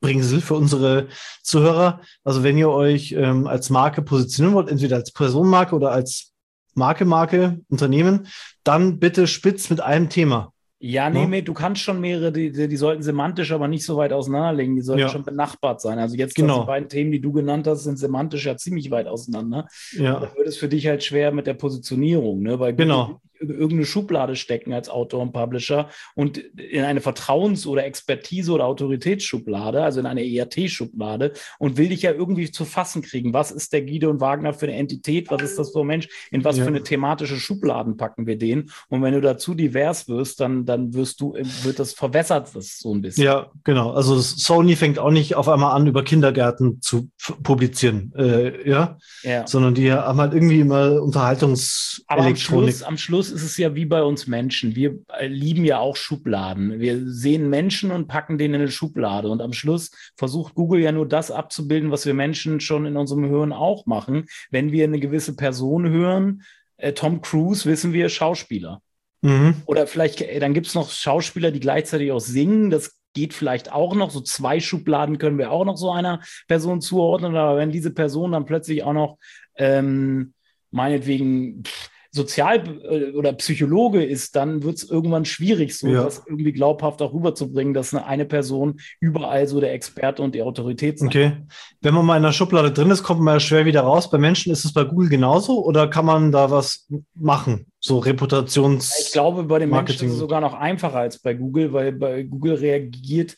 Mitbringsel 0.00 0.40
für 0.40 0.54
unsere 0.54 1.08
Zuhörer. 1.42 2.00
Also 2.24 2.42
wenn 2.42 2.58
ihr 2.58 2.70
euch 2.70 3.12
ähm, 3.12 3.46
als 3.46 3.70
Marke 3.70 4.02
positionieren 4.02 4.54
wollt, 4.54 4.68
entweder 4.68 4.96
als 4.96 5.12
Personenmarke 5.12 5.74
oder 5.74 5.90
als 5.90 6.32
Marke, 6.74 7.04
Marke, 7.04 7.60
Unternehmen, 7.68 8.28
dann 8.62 8.98
bitte 8.98 9.26
spitz 9.26 9.70
mit 9.70 9.80
einem 9.80 10.08
Thema. 10.08 10.52
Ja, 10.80 11.10
nee, 11.10 11.26
nee, 11.26 11.42
du 11.42 11.54
kannst 11.54 11.82
schon 11.82 12.00
mehrere, 12.00 12.30
die, 12.30 12.52
die, 12.52 12.76
sollten 12.76 13.02
semantisch 13.02 13.50
aber 13.50 13.66
nicht 13.66 13.84
so 13.84 13.96
weit 13.96 14.12
auseinanderlegen. 14.12 14.76
Die 14.76 14.82
sollten 14.82 15.00
ja. 15.00 15.08
schon 15.08 15.24
benachbart 15.24 15.80
sein. 15.80 15.98
Also 15.98 16.14
jetzt 16.14 16.36
genau. 16.36 16.60
die 16.60 16.66
beiden 16.66 16.88
Themen, 16.88 17.10
die 17.10 17.20
du 17.20 17.32
genannt 17.32 17.66
hast, 17.66 17.82
sind 17.82 17.98
semantisch 17.98 18.46
ja 18.46 18.56
ziemlich 18.56 18.88
weit 18.92 19.08
auseinander. 19.08 19.66
Ja. 19.90 20.20
Da 20.20 20.32
wird 20.36 20.46
es 20.46 20.56
für 20.56 20.68
dich 20.68 20.86
halt 20.86 21.02
schwer 21.02 21.32
mit 21.32 21.48
der 21.48 21.54
Positionierung, 21.54 22.42
ne? 22.42 22.60
Weil 22.60 22.76
genau 22.76 23.20
irgendeine 23.40 23.84
Schublade 23.84 24.36
stecken 24.36 24.72
als 24.72 24.88
Autor 24.88 25.22
und 25.22 25.32
Publisher 25.32 25.88
und 26.14 26.38
in 26.38 26.84
eine 26.84 27.00
Vertrauens- 27.00 27.66
oder 27.66 27.84
Expertise- 27.84 28.52
oder 28.52 28.66
Autoritätsschublade, 28.66 29.82
also 29.82 30.00
in 30.00 30.06
eine 30.06 30.24
ERT-Schublade 30.24 31.32
und 31.58 31.76
will 31.76 31.88
dich 31.88 32.02
ja 32.02 32.12
irgendwie 32.12 32.50
zu 32.50 32.64
fassen 32.64 33.02
kriegen. 33.02 33.32
Was 33.32 33.50
ist 33.50 33.72
der 33.72 33.82
Guido 33.82 34.10
und 34.10 34.20
Wagner 34.20 34.52
für 34.52 34.66
eine 34.66 34.76
Entität? 34.76 35.30
Was 35.30 35.42
ist 35.42 35.58
das 35.58 35.72
für 35.72 35.80
ein 35.80 35.86
Mensch? 35.86 36.08
In 36.30 36.44
was 36.44 36.56
ja. 36.56 36.64
für 36.64 36.70
eine 36.70 36.82
thematische 36.82 37.36
Schubladen 37.36 37.96
packen 37.96 38.26
wir 38.26 38.38
den? 38.38 38.70
Und 38.88 39.02
wenn 39.02 39.14
du 39.14 39.20
dazu 39.20 39.54
divers 39.54 40.08
wirst, 40.08 40.40
dann, 40.40 40.64
dann 40.64 40.94
wirst 40.94 41.20
du, 41.20 41.34
wird 41.34 41.78
das 41.78 41.92
verwässert 41.92 42.54
das 42.54 42.78
so 42.78 42.94
ein 42.94 43.02
bisschen. 43.02 43.24
Ja, 43.24 43.50
genau. 43.64 43.92
Also 43.92 44.18
Sony 44.18 44.76
fängt 44.76 44.98
auch 44.98 45.10
nicht 45.10 45.34
auf 45.34 45.48
einmal 45.48 45.74
an, 45.74 45.86
über 45.86 46.02
Kindergärten 46.02 46.80
zu 46.80 47.10
publizieren, 47.42 48.12
äh, 48.16 48.68
ja? 48.68 48.98
ja? 49.22 49.46
sondern 49.46 49.74
die 49.74 49.92
haben 49.92 50.20
halt 50.20 50.34
irgendwie 50.34 50.60
immer 50.60 51.02
Unterhaltungselektronik. 51.02 52.06
Aber 52.08 52.26
am 52.26 52.36
Schluss, 52.36 52.82
am 52.82 52.98
Schluss 52.98 53.27
Schluss 53.28 53.42
ist 53.42 53.50
es 53.50 53.58
ja 53.58 53.74
wie 53.74 53.84
bei 53.84 54.02
uns 54.02 54.26
Menschen. 54.26 54.74
Wir 54.74 54.98
äh, 55.18 55.26
lieben 55.26 55.64
ja 55.64 55.78
auch 55.78 55.96
Schubladen. 55.96 56.80
Wir 56.80 57.00
sehen 57.04 57.50
Menschen 57.50 57.90
und 57.90 58.08
packen 58.08 58.38
den 58.38 58.54
in 58.54 58.62
eine 58.62 58.70
Schublade. 58.70 59.28
Und 59.28 59.40
am 59.40 59.52
Schluss 59.52 59.90
versucht 60.16 60.54
Google 60.54 60.80
ja 60.80 60.92
nur 60.92 61.06
das 61.06 61.30
abzubilden, 61.30 61.90
was 61.90 62.06
wir 62.06 62.14
Menschen 62.14 62.60
schon 62.60 62.86
in 62.86 62.96
unserem 62.96 63.28
Hören 63.28 63.52
auch 63.52 63.86
machen. 63.86 64.26
Wenn 64.50 64.72
wir 64.72 64.84
eine 64.84 65.00
gewisse 65.00 65.36
Person 65.36 65.88
hören, 65.88 66.42
äh, 66.76 66.92
Tom 66.92 67.20
Cruise, 67.20 67.68
wissen 67.68 67.92
wir, 67.92 68.08
Schauspieler. 68.08 68.80
Mhm. 69.20 69.56
Oder 69.66 69.86
vielleicht, 69.86 70.20
äh, 70.20 70.38
dann 70.38 70.54
gibt 70.54 70.66
es 70.66 70.74
noch 70.74 70.90
Schauspieler, 70.90 71.50
die 71.50 71.60
gleichzeitig 71.60 72.12
auch 72.12 72.20
singen. 72.20 72.70
Das 72.70 72.98
geht 73.14 73.34
vielleicht 73.34 73.72
auch 73.72 73.94
noch. 73.94 74.10
So 74.10 74.20
zwei 74.20 74.60
Schubladen 74.60 75.18
können 75.18 75.38
wir 75.38 75.50
auch 75.50 75.64
noch 75.64 75.76
so 75.76 75.90
einer 75.90 76.20
Person 76.46 76.80
zuordnen. 76.80 77.36
Aber 77.36 77.58
wenn 77.58 77.72
diese 77.72 77.92
Person 77.92 78.32
dann 78.32 78.46
plötzlich 78.46 78.84
auch 78.84 78.92
noch 78.92 79.18
ähm, 79.56 80.32
meinetwegen 80.70 81.64
pff, 81.64 81.90
Sozial- 82.10 82.80
äh, 82.82 83.12
oder 83.12 83.32
Psychologe 83.34 84.02
ist, 84.02 84.34
dann 84.34 84.62
wird 84.62 84.76
es 84.76 84.90
irgendwann 84.90 85.24
schwierig, 85.24 85.76
so 85.76 85.88
ja. 85.88 86.04
das 86.04 86.22
irgendwie 86.26 86.52
glaubhaft 86.52 87.02
auch 87.02 87.12
rüberzubringen, 87.12 87.74
dass 87.74 87.92
eine, 87.92 88.06
eine 88.06 88.24
Person 88.24 88.80
überall 89.00 89.46
so 89.46 89.60
der 89.60 89.72
Experte 89.72 90.22
und 90.22 90.34
die 90.34 90.42
Autorität 90.42 90.96
ist. 90.96 91.02
Okay. 91.02 91.32
Wenn 91.80 91.94
man 91.94 92.06
mal 92.06 92.16
in 92.16 92.22
der 92.22 92.32
Schublade 92.32 92.72
drin 92.72 92.90
ist, 92.90 93.02
kommt 93.02 93.20
man 93.20 93.34
ja 93.34 93.40
schwer 93.40 93.66
wieder 93.66 93.82
raus. 93.82 94.10
Bei 94.10 94.18
Menschen 94.18 94.52
ist 94.52 94.64
es 94.64 94.72
bei 94.72 94.84
Google 94.84 95.08
genauso 95.08 95.64
oder 95.64 95.88
kann 95.88 96.06
man 96.06 96.32
da 96.32 96.50
was 96.50 96.88
machen? 97.14 97.66
So 97.80 97.98
Reputations. 97.98 99.06
Ich 99.06 99.12
glaube, 99.12 99.44
bei 99.44 99.60
den 99.60 99.70
Marketing. 99.70 99.98
Menschen 100.00 100.06
ist 100.08 100.12
es 100.14 100.18
sogar 100.18 100.40
noch 100.40 100.54
einfacher 100.54 100.98
als 100.98 101.18
bei 101.18 101.34
Google, 101.34 101.72
weil 101.72 101.92
bei 101.92 102.22
Google 102.24 102.54
reagiert, 102.54 103.36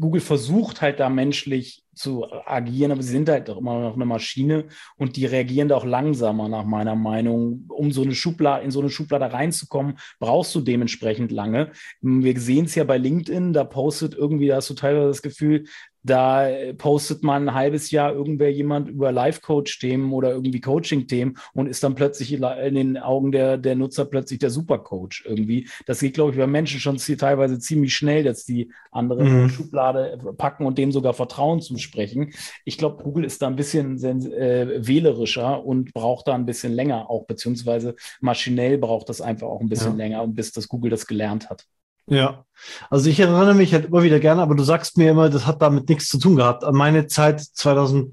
Google 0.00 0.20
versucht 0.20 0.80
halt 0.80 0.98
da 0.98 1.08
menschlich 1.08 1.81
zu 1.94 2.26
agieren, 2.46 2.92
aber 2.92 3.02
sie 3.02 3.10
sind 3.10 3.28
halt 3.28 3.50
auch 3.50 3.58
immer 3.58 3.80
noch 3.80 3.94
eine 3.94 4.06
Maschine 4.06 4.64
und 4.96 5.16
die 5.16 5.26
reagieren 5.26 5.68
da 5.68 5.76
auch 5.76 5.84
langsamer, 5.84 6.48
nach 6.48 6.64
meiner 6.64 6.96
Meinung. 6.96 7.66
Um 7.68 7.92
so 7.92 8.02
eine 8.02 8.14
Schublade, 8.14 8.64
in 8.64 8.70
so 8.70 8.80
eine 8.80 8.90
Schublade 8.90 9.32
reinzukommen, 9.32 9.98
brauchst 10.18 10.54
du 10.54 10.60
dementsprechend 10.60 11.32
lange. 11.32 11.72
Wir 12.00 12.38
sehen 12.40 12.64
es 12.64 12.74
ja 12.74 12.84
bei 12.84 12.98
LinkedIn, 12.98 13.52
da 13.52 13.64
postet 13.64 14.14
irgendwie, 14.14 14.48
da 14.48 14.56
hast 14.56 14.70
du 14.70 14.74
teilweise 14.74 15.08
das 15.08 15.22
Gefühl, 15.22 15.64
da 16.02 16.48
postet 16.78 17.22
man 17.22 17.48
ein 17.48 17.54
halbes 17.54 17.90
Jahr 17.90 18.12
irgendwer 18.12 18.52
jemand 18.52 18.88
über 18.88 19.12
Life-Coach-Themen 19.12 20.12
oder 20.12 20.30
irgendwie 20.32 20.60
Coaching-Themen 20.60 21.38
und 21.54 21.66
ist 21.66 21.84
dann 21.84 21.94
plötzlich 21.94 22.32
in 22.32 22.74
den 22.74 22.98
Augen 22.98 23.32
der, 23.32 23.56
der 23.58 23.76
Nutzer 23.76 24.04
plötzlich 24.04 24.40
der 24.40 24.50
Supercoach 24.50 25.24
irgendwie. 25.24 25.68
Das 25.86 26.00
geht, 26.00 26.14
glaube 26.14 26.32
ich, 26.32 26.38
bei 26.38 26.46
Menschen 26.46 26.80
schon 26.80 26.96
teilweise 26.96 27.58
ziemlich 27.58 27.94
schnell, 27.94 28.24
dass 28.24 28.44
die 28.44 28.72
andere 28.90 29.24
mhm. 29.24 29.48
Schublade 29.48 30.18
packen 30.36 30.66
und 30.66 30.78
dem 30.78 30.92
sogar 30.92 31.14
Vertrauen 31.14 31.60
zusprechen. 31.60 32.32
Ich 32.64 32.78
glaube, 32.78 33.02
Google 33.02 33.24
ist 33.24 33.42
da 33.42 33.46
ein 33.46 33.56
bisschen 33.56 34.02
äh, 34.02 34.86
wählerischer 34.86 35.64
und 35.64 35.92
braucht 35.94 36.28
da 36.28 36.34
ein 36.34 36.46
bisschen 36.46 36.72
länger 36.72 37.10
auch, 37.10 37.26
beziehungsweise 37.26 37.94
maschinell 38.20 38.78
braucht 38.78 39.08
das 39.08 39.20
einfach 39.20 39.46
auch 39.46 39.60
ein 39.60 39.68
bisschen 39.68 39.92
ja. 39.92 40.04
länger, 40.04 40.26
bis 40.26 40.52
das 40.52 40.68
Google 40.68 40.90
das 40.90 41.06
gelernt 41.06 41.48
hat. 41.48 41.66
Ja, 42.06 42.44
also 42.90 43.08
ich 43.08 43.18
erinnere 43.18 43.54
mich 43.54 43.72
halt 43.72 43.86
immer 43.86 44.02
wieder 44.02 44.20
gerne, 44.20 44.42
aber 44.42 44.54
du 44.54 44.62
sagst 44.62 44.96
mir 44.96 45.10
immer, 45.10 45.28
das 45.30 45.46
hat 45.46 45.62
damit 45.62 45.88
nichts 45.88 46.08
zu 46.08 46.18
tun 46.18 46.36
gehabt. 46.36 46.64
An 46.64 46.74
meine 46.74 47.06
Zeit 47.06 47.40
2012 47.40 48.12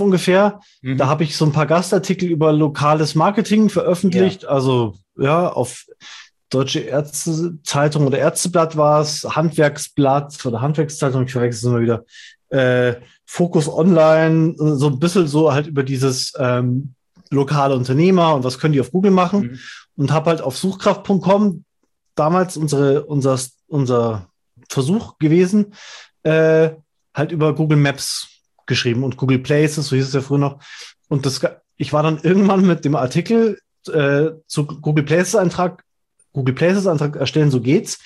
ungefähr, 0.00 0.60
mhm. 0.82 0.96
da 0.96 1.06
habe 1.06 1.24
ich 1.24 1.36
so 1.36 1.44
ein 1.44 1.52
paar 1.52 1.66
Gastartikel 1.66 2.28
über 2.28 2.52
lokales 2.52 3.14
Marketing 3.14 3.68
veröffentlicht. 3.68 4.44
Ja. 4.44 4.48
Also 4.50 4.94
ja, 5.16 5.48
auf 5.48 5.86
Deutsche 6.48 6.80
Ärztezeitung 6.80 8.06
oder 8.06 8.18
Ärzteblatt 8.18 8.76
war 8.76 9.00
es, 9.02 9.22
Handwerksblatt 9.24 10.44
oder 10.44 10.60
Handwerkszeitung, 10.60 11.24
ich 11.24 11.32
verwechsel 11.32 11.58
es 11.58 11.72
immer 11.72 11.80
wieder. 11.80 12.04
Äh, 12.48 13.00
Fokus 13.24 13.68
Online, 13.68 14.54
so 14.56 14.88
ein 14.88 14.98
bisschen 14.98 15.28
so 15.28 15.52
halt 15.52 15.68
über 15.68 15.84
dieses 15.84 16.32
ähm, 16.36 16.94
lokale 17.30 17.76
Unternehmer 17.76 18.34
und 18.34 18.42
was 18.42 18.58
können 18.58 18.72
die 18.72 18.80
auf 18.80 18.90
Google 18.90 19.12
machen. 19.12 19.42
Mhm. 19.42 19.58
Und 19.96 20.12
habe 20.12 20.30
halt 20.30 20.40
auf 20.40 20.56
suchkraft.com 20.56 21.64
damals 22.14 22.56
unsere, 22.56 23.04
unser, 23.04 23.38
unser 23.66 24.28
Versuch 24.68 25.18
gewesen, 25.18 25.74
äh, 26.22 26.70
halt 27.14 27.32
über 27.32 27.54
Google 27.54 27.78
Maps 27.78 28.28
geschrieben 28.66 29.04
und 29.04 29.16
Google 29.16 29.40
Places, 29.40 29.88
so 29.88 29.96
hieß 29.96 30.08
es 30.08 30.14
ja 30.14 30.20
früher 30.20 30.38
noch. 30.38 30.62
Und 31.08 31.26
das, 31.26 31.40
ich 31.76 31.92
war 31.92 32.02
dann 32.02 32.20
irgendwann 32.22 32.66
mit 32.66 32.84
dem 32.84 32.94
Artikel 32.94 33.58
äh, 33.88 34.30
zu 34.46 34.66
Google 34.66 35.04
Places 35.04 35.34
Eintrag, 35.34 35.84
Google 36.32 36.54
Places 36.54 36.86
Eintrag 36.86 37.16
erstellen, 37.16 37.50
so 37.50 37.60
geht's, 37.60 37.98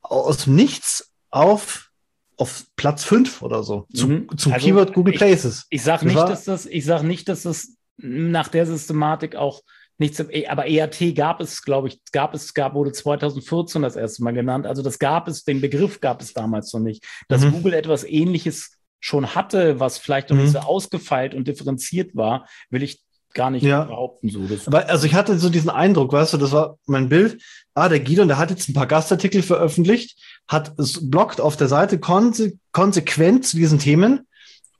aus 0.00 0.46
nichts 0.46 1.12
auf, 1.30 1.90
auf 2.36 2.64
Platz 2.76 3.04
5 3.04 3.42
oder 3.42 3.62
so, 3.62 3.86
zu, 3.92 4.08
mhm. 4.08 4.38
zum 4.38 4.52
also 4.52 4.66
Keyword 4.66 4.94
Google 4.94 5.14
ich, 5.14 5.18
Places. 5.18 5.66
Ich 5.70 5.82
sage 5.82 6.06
nicht, 6.06 6.16
dass 6.16 6.44
das, 6.44 6.66
ich 6.66 6.84
sag 6.84 7.02
nicht, 7.02 7.28
dass 7.28 7.42
das 7.42 7.76
nach 7.98 8.48
der 8.48 8.64
Systematik 8.64 9.36
auch 9.36 9.62
nichts, 9.98 10.20
e, 10.20 10.46
aber 10.46 10.66
ERT 10.66 11.14
gab 11.14 11.40
es, 11.40 11.62
glaube 11.62 11.88
ich, 11.88 12.00
gab 12.12 12.34
es, 12.34 12.54
gab, 12.54 12.74
wurde 12.74 12.92
2014 12.92 13.82
das 13.82 13.96
erste 13.96 14.22
Mal 14.22 14.32
genannt. 14.32 14.66
Also 14.66 14.82
das 14.82 14.98
gab 14.98 15.28
es, 15.28 15.44
den 15.44 15.60
Begriff 15.60 16.00
gab 16.00 16.22
es 16.22 16.32
damals 16.32 16.72
noch 16.72 16.80
nicht. 16.80 17.04
Dass 17.28 17.42
mhm. 17.42 17.52
Google 17.52 17.74
etwas 17.74 18.04
ähnliches 18.04 18.78
schon 19.00 19.34
hatte, 19.34 19.80
was 19.80 19.98
vielleicht 19.98 20.30
noch 20.30 20.36
mhm. 20.36 20.44
nicht 20.44 20.52
so 20.52 20.60
ausgefeilt 20.60 21.34
und 21.34 21.46
differenziert 21.46 22.16
war, 22.16 22.46
will 22.70 22.82
ich 22.82 23.02
gar 23.34 23.50
nicht 23.50 23.62
ja. 23.62 23.84
behaupten. 23.84 24.30
So. 24.30 24.46
Das 24.46 24.66
aber 24.66 24.88
also 24.88 25.06
ich 25.06 25.14
hatte 25.14 25.38
so 25.38 25.50
diesen 25.50 25.70
Eindruck, 25.70 26.12
weißt 26.12 26.32
du, 26.32 26.38
das 26.38 26.52
war 26.52 26.78
mein 26.86 27.08
Bild. 27.08 27.42
Ah, 27.74 27.88
der 27.88 28.00
Guido, 28.00 28.24
der 28.24 28.38
hat 28.38 28.50
jetzt 28.50 28.68
ein 28.68 28.74
paar 28.74 28.86
Gastartikel 28.86 29.42
veröffentlicht, 29.42 30.18
hat 30.48 30.78
es 30.78 31.10
blockt 31.10 31.40
auf 31.40 31.56
der 31.56 31.68
Seite 31.68 31.98
konse 31.98 32.54
konsequent 32.72 33.46
zu 33.46 33.56
diesen 33.56 33.78
Themen 33.78 34.26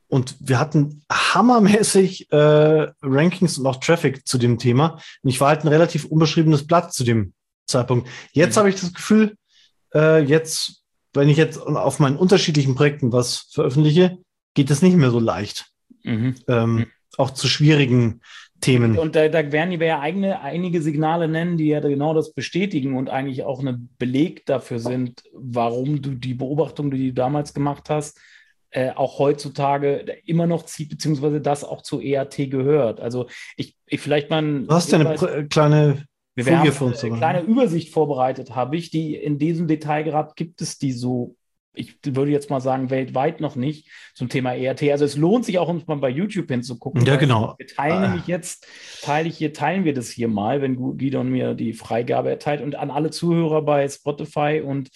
und 0.08 0.36
wir 0.40 0.58
hatten 0.58 1.02
hammermäßig 1.12 2.32
äh, 2.32 2.88
Rankings 3.02 3.58
und 3.58 3.66
auch 3.66 3.76
Traffic 3.76 4.26
zu 4.26 4.38
dem 4.38 4.58
Thema. 4.58 5.00
Und 5.22 5.30
ich 5.30 5.40
war 5.40 5.48
halt 5.48 5.64
ein 5.64 5.68
relativ 5.68 6.06
unbeschriebenes 6.06 6.66
Blatt 6.66 6.92
zu 6.92 7.04
dem 7.04 7.34
Zeitpunkt. 7.66 8.08
Jetzt 8.32 8.56
mhm. 8.56 8.58
habe 8.58 8.68
ich 8.70 8.80
das 8.80 8.94
Gefühl, 8.94 9.36
äh, 9.94 10.22
jetzt, 10.22 10.82
wenn 11.12 11.28
ich 11.28 11.36
jetzt 11.36 11.58
auf 11.58 12.00
meinen 12.00 12.16
unterschiedlichen 12.16 12.74
Projekten 12.74 13.12
was 13.12 13.48
veröffentliche, 13.52 14.18
geht 14.54 14.70
das 14.70 14.82
nicht 14.82 14.96
mehr 14.96 15.10
so 15.10 15.20
leicht. 15.20 15.66
Mhm. 16.04 16.34
Ähm, 16.48 16.74
mhm. 16.74 16.86
Auch 17.18 17.30
zu 17.30 17.48
schwierigen 17.48 18.20
Themen. 18.60 18.98
Und 18.98 19.14
da, 19.14 19.28
da 19.28 19.52
werden 19.52 19.78
wir 19.78 19.86
ja 19.86 20.00
eigene, 20.00 20.40
einige 20.40 20.82
Signale 20.82 21.28
nennen, 21.28 21.56
die 21.58 21.66
ja 21.66 21.80
genau 21.80 22.14
das 22.14 22.32
bestätigen 22.32 22.96
und 22.96 23.10
eigentlich 23.10 23.44
auch 23.44 23.62
ein 23.62 23.88
Beleg 23.98 24.46
dafür 24.46 24.78
sind, 24.78 25.22
warum 25.32 26.02
du 26.02 26.14
die 26.14 26.34
Beobachtung, 26.34 26.90
die 26.90 27.08
du 27.08 27.14
damals 27.14 27.54
gemacht 27.54 27.90
hast, 27.90 28.18
äh, 28.70 28.90
auch 28.90 29.18
heutzutage 29.18 30.04
immer 30.24 30.46
noch 30.46 30.64
zieht, 30.64 30.90
beziehungsweise 30.90 31.40
das 31.40 31.64
auch 31.64 31.82
zu 31.82 32.00
EAT 32.00 32.36
gehört. 32.50 33.00
Also 33.00 33.28
ich, 33.56 33.76
ich 33.86 34.00
vielleicht 34.00 34.30
mal. 34.30 34.64
Du 34.64 34.74
hast 34.74 34.92
ja 34.92 34.98
eine 34.98 35.48
kleine 35.48 36.04
für 36.36 36.84
uns. 36.84 37.02
Eine 37.02 37.16
kleine 37.16 37.40
Übersicht 37.42 37.92
vorbereitet 37.92 38.54
habe 38.54 38.76
ich, 38.76 38.90
die 38.90 39.16
in 39.16 39.38
diesem 39.38 39.66
Detailgrad 39.66 40.36
gibt 40.36 40.60
es 40.60 40.78
die 40.78 40.92
so 40.92 41.34
ich 41.78 41.98
würde 42.04 42.32
jetzt 42.32 42.50
mal 42.50 42.60
sagen, 42.60 42.90
weltweit 42.90 43.40
noch 43.40 43.56
nicht 43.56 43.88
zum 44.14 44.28
Thema 44.28 44.54
ERT. 44.54 44.82
Also 44.90 45.04
es 45.04 45.16
lohnt 45.16 45.44
sich 45.44 45.58
auch, 45.58 45.68
uns 45.68 45.86
mal 45.86 45.96
bei 45.96 46.10
YouTube 46.10 46.48
hinzugucken. 46.48 47.04
Ja, 47.06 47.16
genau. 47.16 47.54
Wir 47.56 47.66
teilen 47.66 48.02
ah. 48.02 48.08
nämlich 48.08 48.26
jetzt, 48.26 48.66
teile 49.02 49.28
ich 49.28 49.38
hier, 49.38 49.52
teilen 49.52 49.84
wir 49.84 49.94
das 49.94 50.10
hier 50.10 50.28
mal, 50.28 50.60
wenn 50.60 50.76
Guido 50.76 51.22
mir 51.24 51.54
die 51.54 51.72
Freigabe 51.72 52.30
erteilt 52.30 52.62
und 52.62 52.74
an 52.74 52.90
alle 52.90 53.10
Zuhörer 53.10 53.62
bei 53.62 53.88
Spotify 53.88 54.62
und 54.64 54.90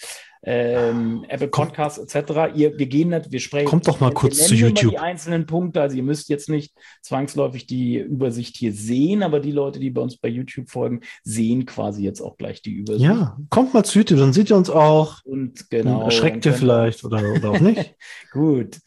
ähm, 0.45 1.25
Apple 1.29 1.49
Podcasts 1.49 1.99
etc. 1.99 2.55
Ihr 2.55 2.77
gegebenenffalls, 2.77 3.31
wir 3.31 3.41
sprechen. 3.41 3.69
Kommt 3.69 3.87
doch 3.87 4.01
mal 4.01 4.13
kurz 4.13 4.47
zu 4.47 4.55
YouTube. 4.55 4.91
Die 4.91 4.99
einzelnen 4.99 5.47
Punkte, 5.47 5.81
also 5.81 5.97
ihr 5.97 6.03
müsst 6.03 6.29
jetzt 6.29 6.49
nicht 6.49 6.75
zwangsläufig 7.01 7.67
die 7.67 7.99
Übersicht 7.99 8.57
hier 8.57 8.73
sehen, 8.73 9.23
aber 9.23 9.41
die 9.41 9.53
Leute, 9.53 9.79
die 9.79 9.91
bei 9.91 10.03
uns 10.03 10.17
bei 10.17 10.29
YouTube 10.29 10.69
folgen, 10.69 11.01
sehen 11.23 11.65
quasi 11.67 12.03
jetzt 12.03 12.21
auch 12.21 12.37
gleich 12.37 12.61
die 12.63 12.73
Übersicht. 12.73 13.05
Ja, 13.05 13.37
kommt 13.51 13.73
mal 13.73 13.85
zu 13.85 13.99
YouTube, 13.99 14.19
dann 14.19 14.33
seht 14.33 14.51
ihr 14.51 14.57
uns 14.57 14.71
auch. 14.71 15.25
Und 15.25 15.71
genau. 15.71 16.05
Erschreckt 16.05 16.45
ihr 16.45 16.55
vielleicht 16.55 17.05
oder, 17.05 17.23
oder 17.35 17.51
auch 17.51 17.61
nicht. 17.61 17.95
Gut. 18.33 18.79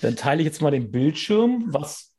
Dann 0.00 0.16
teile 0.16 0.40
ich 0.40 0.46
jetzt 0.46 0.60
mal 0.60 0.72
den 0.72 0.90
Bildschirm. 0.90 1.66
Was 1.68 2.11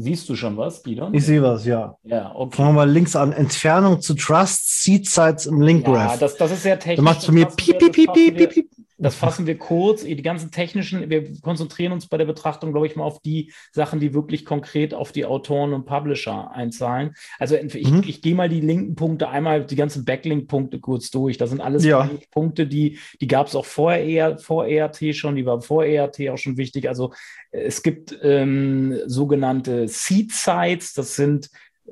Siehst 0.00 0.28
du 0.28 0.36
schon 0.36 0.56
was, 0.56 0.82
Guido? 0.84 1.08
Ich 1.12 1.26
sehe 1.26 1.42
was, 1.42 1.66
ja. 1.66 1.96
Ja, 2.04 2.32
okay. 2.32 2.56
Fangen 2.56 2.68
wir 2.70 2.86
mal 2.86 2.90
links 2.90 3.16
an. 3.16 3.32
Entfernung 3.32 4.00
zu 4.00 4.14
Trust, 4.14 4.82
Seed 4.82 5.08
Sites 5.08 5.46
im 5.46 5.60
Link 5.60 5.86
Graph. 5.86 6.12
Ja, 6.12 6.16
das, 6.18 6.36
das 6.36 6.52
ist 6.52 6.62
sehr 6.62 6.78
technisch. 6.78 6.96
Da 6.98 7.02
machst 7.02 7.26
du 7.26 7.32
mir 7.32 7.46
piep, 7.46 7.80
piep, 7.80 7.92
piep, 7.92 8.12
piep, 8.12 8.50
piep. 8.50 8.70
Das 9.00 9.14
fassen 9.14 9.46
wir 9.46 9.56
kurz. 9.56 10.02
Die 10.02 10.22
ganzen 10.22 10.50
technischen, 10.50 11.08
wir 11.08 11.40
konzentrieren 11.40 11.92
uns 11.92 12.08
bei 12.08 12.18
der 12.18 12.24
Betrachtung, 12.24 12.72
glaube 12.72 12.88
ich, 12.88 12.96
mal 12.96 13.04
auf 13.04 13.20
die 13.20 13.52
Sachen, 13.70 14.00
die 14.00 14.12
wirklich 14.12 14.44
konkret 14.44 14.92
auf 14.92 15.12
die 15.12 15.24
Autoren 15.24 15.72
und 15.72 15.86
Publisher 15.86 16.50
einzahlen. 16.50 17.14
Also 17.38 17.54
ich, 17.54 17.90
mhm. 17.90 18.02
ich 18.04 18.22
gehe 18.22 18.34
mal 18.34 18.48
die 18.48 18.60
linken 18.60 18.96
Punkte 18.96 19.28
einmal, 19.28 19.64
die 19.64 19.76
ganzen 19.76 20.04
Backlink-Punkte 20.04 20.80
kurz 20.80 21.10
durch. 21.10 21.38
Das 21.38 21.50
sind 21.50 21.60
alles 21.60 21.84
ja. 21.84 22.10
Punkte, 22.32 22.66
die, 22.66 22.98
die 23.20 23.28
gab 23.28 23.46
es 23.46 23.54
auch 23.54 23.66
vor, 23.66 23.92
ER, 23.92 24.38
vor 24.38 24.66
ERT 24.66 25.14
schon, 25.14 25.36
die 25.36 25.46
waren 25.46 25.62
vor 25.62 25.84
ERT 25.84 26.28
auch 26.30 26.38
schon 26.38 26.56
wichtig. 26.56 26.88
Also 26.88 27.12
es 27.52 27.84
gibt 27.84 28.18
ähm, 28.22 28.98
sogenannte 29.06 29.86
Seed-Sites, 29.86 30.94
das 30.94 31.14
sind 31.14 31.50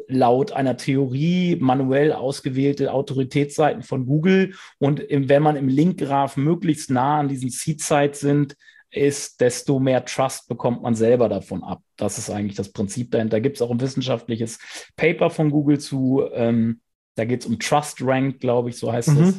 laut 0.08 0.52
einer 0.52 0.76
Theorie 0.76 1.56
manuell 1.60 2.12
ausgewählte 2.12 2.92
Autoritätsseiten 2.92 3.82
von 3.82 4.06
Google. 4.06 4.54
Und 4.78 5.00
im, 5.00 5.28
wenn 5.28 5.42
man 5.42 5.56
im 5.56 5.68
Linkgraph 5.68 6.36
möglichst 6.36 6.90
nah 6.90 7.20
an 7.20 7.28
diesen 7.28 7.50
Seed-Sites 7.50 8.20
sind, 8.20 8.56
ist, 8.90 9.40
desto 9.40 9.78
mehr 9.78 10.04
Trust 10.04 10.48
bekommt 10.48 10.82
man 10.82 10.94
selber 10.94 11.28
davon 11.28 11.62
ab. 11.62 11.82
Das 11.96 12.18
ist 12.18 12.30
eigentlich 12.30 12.56
das 12.56 12.72
Prinzip 12.72 13.10
dahinter. 13.10 13.36
Da 13.36 13.40
gibt 13.40 13.56
es 13.56 13.62
auch 13.62 13.70
ein 13.70 13.80
wissenschaftliches 13.80 14.58
Paper 14.96 15.30
von 15.30 15.50
Google 15.50 15.78
zu, 15.78 16.24
ähm, 16.32 16.80
da 17.14 17.24
geht 17.24 17.42
es 17.42 17.46
um 17.46 17.58
Trust 17.58 17.98
Rank, 18.00 18.40
glaube 18.40 18.70
ich, 18.70 18.78
so 18.78 18.92
heißt 18.92 19.08
mhm. 19.08 19.18
das. 19.18 19.34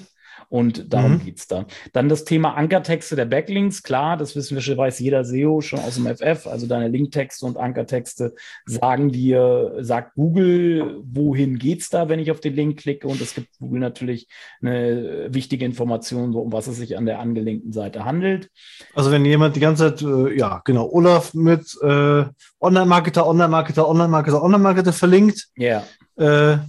Und 0.50 0.94
darum 0.94 1.14
mhm. 1.14 1.26
geht 1.26 1.40
es 1.40 1.48
da. 1.48 1.66
Dann 1.92 2.08
das 2.08 2.24
Thema 2.24 2.56
Ankertexte 2.56 3.16
der 3.16 3.26
Backlinks. 3.26 3.84
Klar, 3.84 4.16
das 4.16 4.36
wissen 4.36 4.56
wir, 4.56 4.78
weiß 4.78 5.00
jeder 5.00 5.26
SEO 5.26 5.62
schon 5.62 5.80
aus 5.80 5.96
dem 5.96 6.08
FF. 6.08 6.48
Also 6.48 6.68
deine 6.68 6.88
Linktexte 6.88 7.46
und 7.46 7.58
Ankertexte 7.58 8.34
sagen 8.66 9.12
dir, 9.12 9.76
sagt 9.80 10.16
Google, 10.16 11.02
wohin 11.04 11.58
geht 11.60 11.82
es 11.82 11.90
da, 11.90 12.08
wenn 12.08 12.20
ich 12.20 12.32
auf 12.32 12.40
den 12.40 12.56
Link 12.56 12.80
klicke. 12.80 13.08
Und 13.08 13.20
es 13.20 13.36
gibt 13.36 13.58
Google 13.60 13.82
natürlich 13.82 14.28
eine 14.62 15.28
wichtige 15.34 15.66
Information, 15.66 16.34
um 16.34 16.52
was 16.54 16.68
es 16.68 16.78
sich 16.78 16.98
an 16.98 17.06
der 17.06 17.20
angelinkten 17.20 17.74
Seite 17.74 18.06
handelt. 18.06 18.50
Also 18.96 19.12
wenn 19.12 19.26
jemand 19.26 19.56
die 19.56 19.62
ganze 19.62 19.96
Zeit, 19.96 20.02
äh, 20.02 20.38
ja, 20.38 20.62
genau, 20.64 20.90
Olaf 20.90 21.34
mit 21.34 21.78
äh, 21.82 22.24
Online-Marketer, 22.62 23.28
Online-Marketer, 23.28 23.88
Online-Marketer, 23.88 24.42
Online-Marketer 24.42 24.94
verlinkt. 24.94 25.48
Ja. 25.56 25.84
Yeah. 26.18 26.54
Äh, 26.54 26.60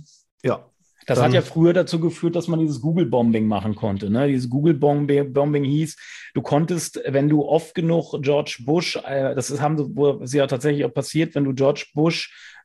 ja, 0.43 0.68
das 1.09 1.23
hat 1.23 1.33
ja 1.33 1.41
früher 1.41 1.73
dazu 1.73 2.01
geführt, 2.01 2.37
dass 2.37 2.49
man 2.49 2.61
dieses 2.61 2.83
Google-Bombing 2.83 3.47
machen 3.47 3.75
konnte. 3.75 4.11
Ne? 4.11 4.29
Dieses 4.29 4.51
Google-Bombing 4.51 5.65
hieß, 5.65 5.97
du 6.35 6.43
konntest, 6.43 7.01
wenn 7.07 7.31
du 7.31 7.45
oft 7.45 7.75
genug 7.75 8.21
George 8.21 8.59
Bush, 8.65 8.97
äh, 8.97 9.35
das 9.35 9.51
ist, 9.51 9.63
haben 9.63 9.97
wo 9.97 10.21
es 10.23 10.35
ja 10.35 10.47
tatsächlich 10.47 10.85
auch 10.85 10.93
passiert, 10.93 11.35
wenn 11.35 11.45
du 11.45 11.55
George 11.55 11.87
Bush 11.95 12.59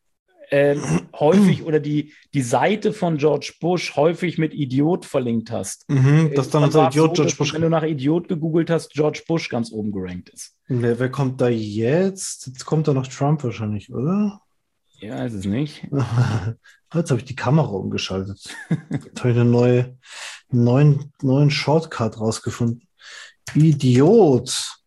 äh, 0.49 0.75
häufig 1.19 1.63
oder 1.63 1.79
die, 1.79 2.11
die 2.33 2.41
Seite 2.41 2.91
von 2.91 3.17
George 3.17 3.53
Bush 3.61 3.95
häufig 3.95 4.37
mit 4.37 4.53
Idiot 4.53 5.05
verlinkt 5.05 5.49
hast. 5.49 5.89
Mhm, 5.89 6.31
das 6.35 6.49
dann, 6.49 6.69
dann 6.69 6.87
Idiot 6.89 7.15
so, 7.15 7.23
George 7.23 7.35
Bush. 7.37 7.53
Wenn 7.53 7.61
du 7.61 7.69
nach 7.69 7.83
Idiot 7.83 8.27
gegoogelt 8.27 8.69
hast, 8.69 8.91
George 8.91 9.23
Bush 9.25 9.47
ganz 9.47 9.71
oben 9.71 9.93
gerankt 9.93 10.29
ist. 10.29 10.57
Wer, 10.67 10.99
wer 10.99 11.09
kommt 11.09 11.39
da 11.39 11.47
jetzt? 11.47 12.47
Jetzt 12.47 12.65
kommt 12.65 12.89
da 12.89 12.93
noch 12.93 13.07
Trump 13.07 13.41
wahrscheinlich, 13.43 13.89
oder? 13.93 14.41
Ja, 14.99 15.23
ist 15.23 15.33
es 15.33 15.45
nicht. 15.45 15.87
Jetzt 16.93 17.09
habe 17.09 17.19
ich 17.19 17.25
die 17.25 17.35
Kamera 17.35 17.69
umgeschaltet. 17.69 18.55
Jetzt 18.89 19.19
habe 19.19 19.31
ich 19.31 19.37
einen 19.37 19.51
neue, 19.51 19.97
neuen, 20.51 21.11
neuen 21.21 21.49
Shortcut 21.49 22.19
rausgefunden. 22.19 22.87
Idiot. 23.55 24.79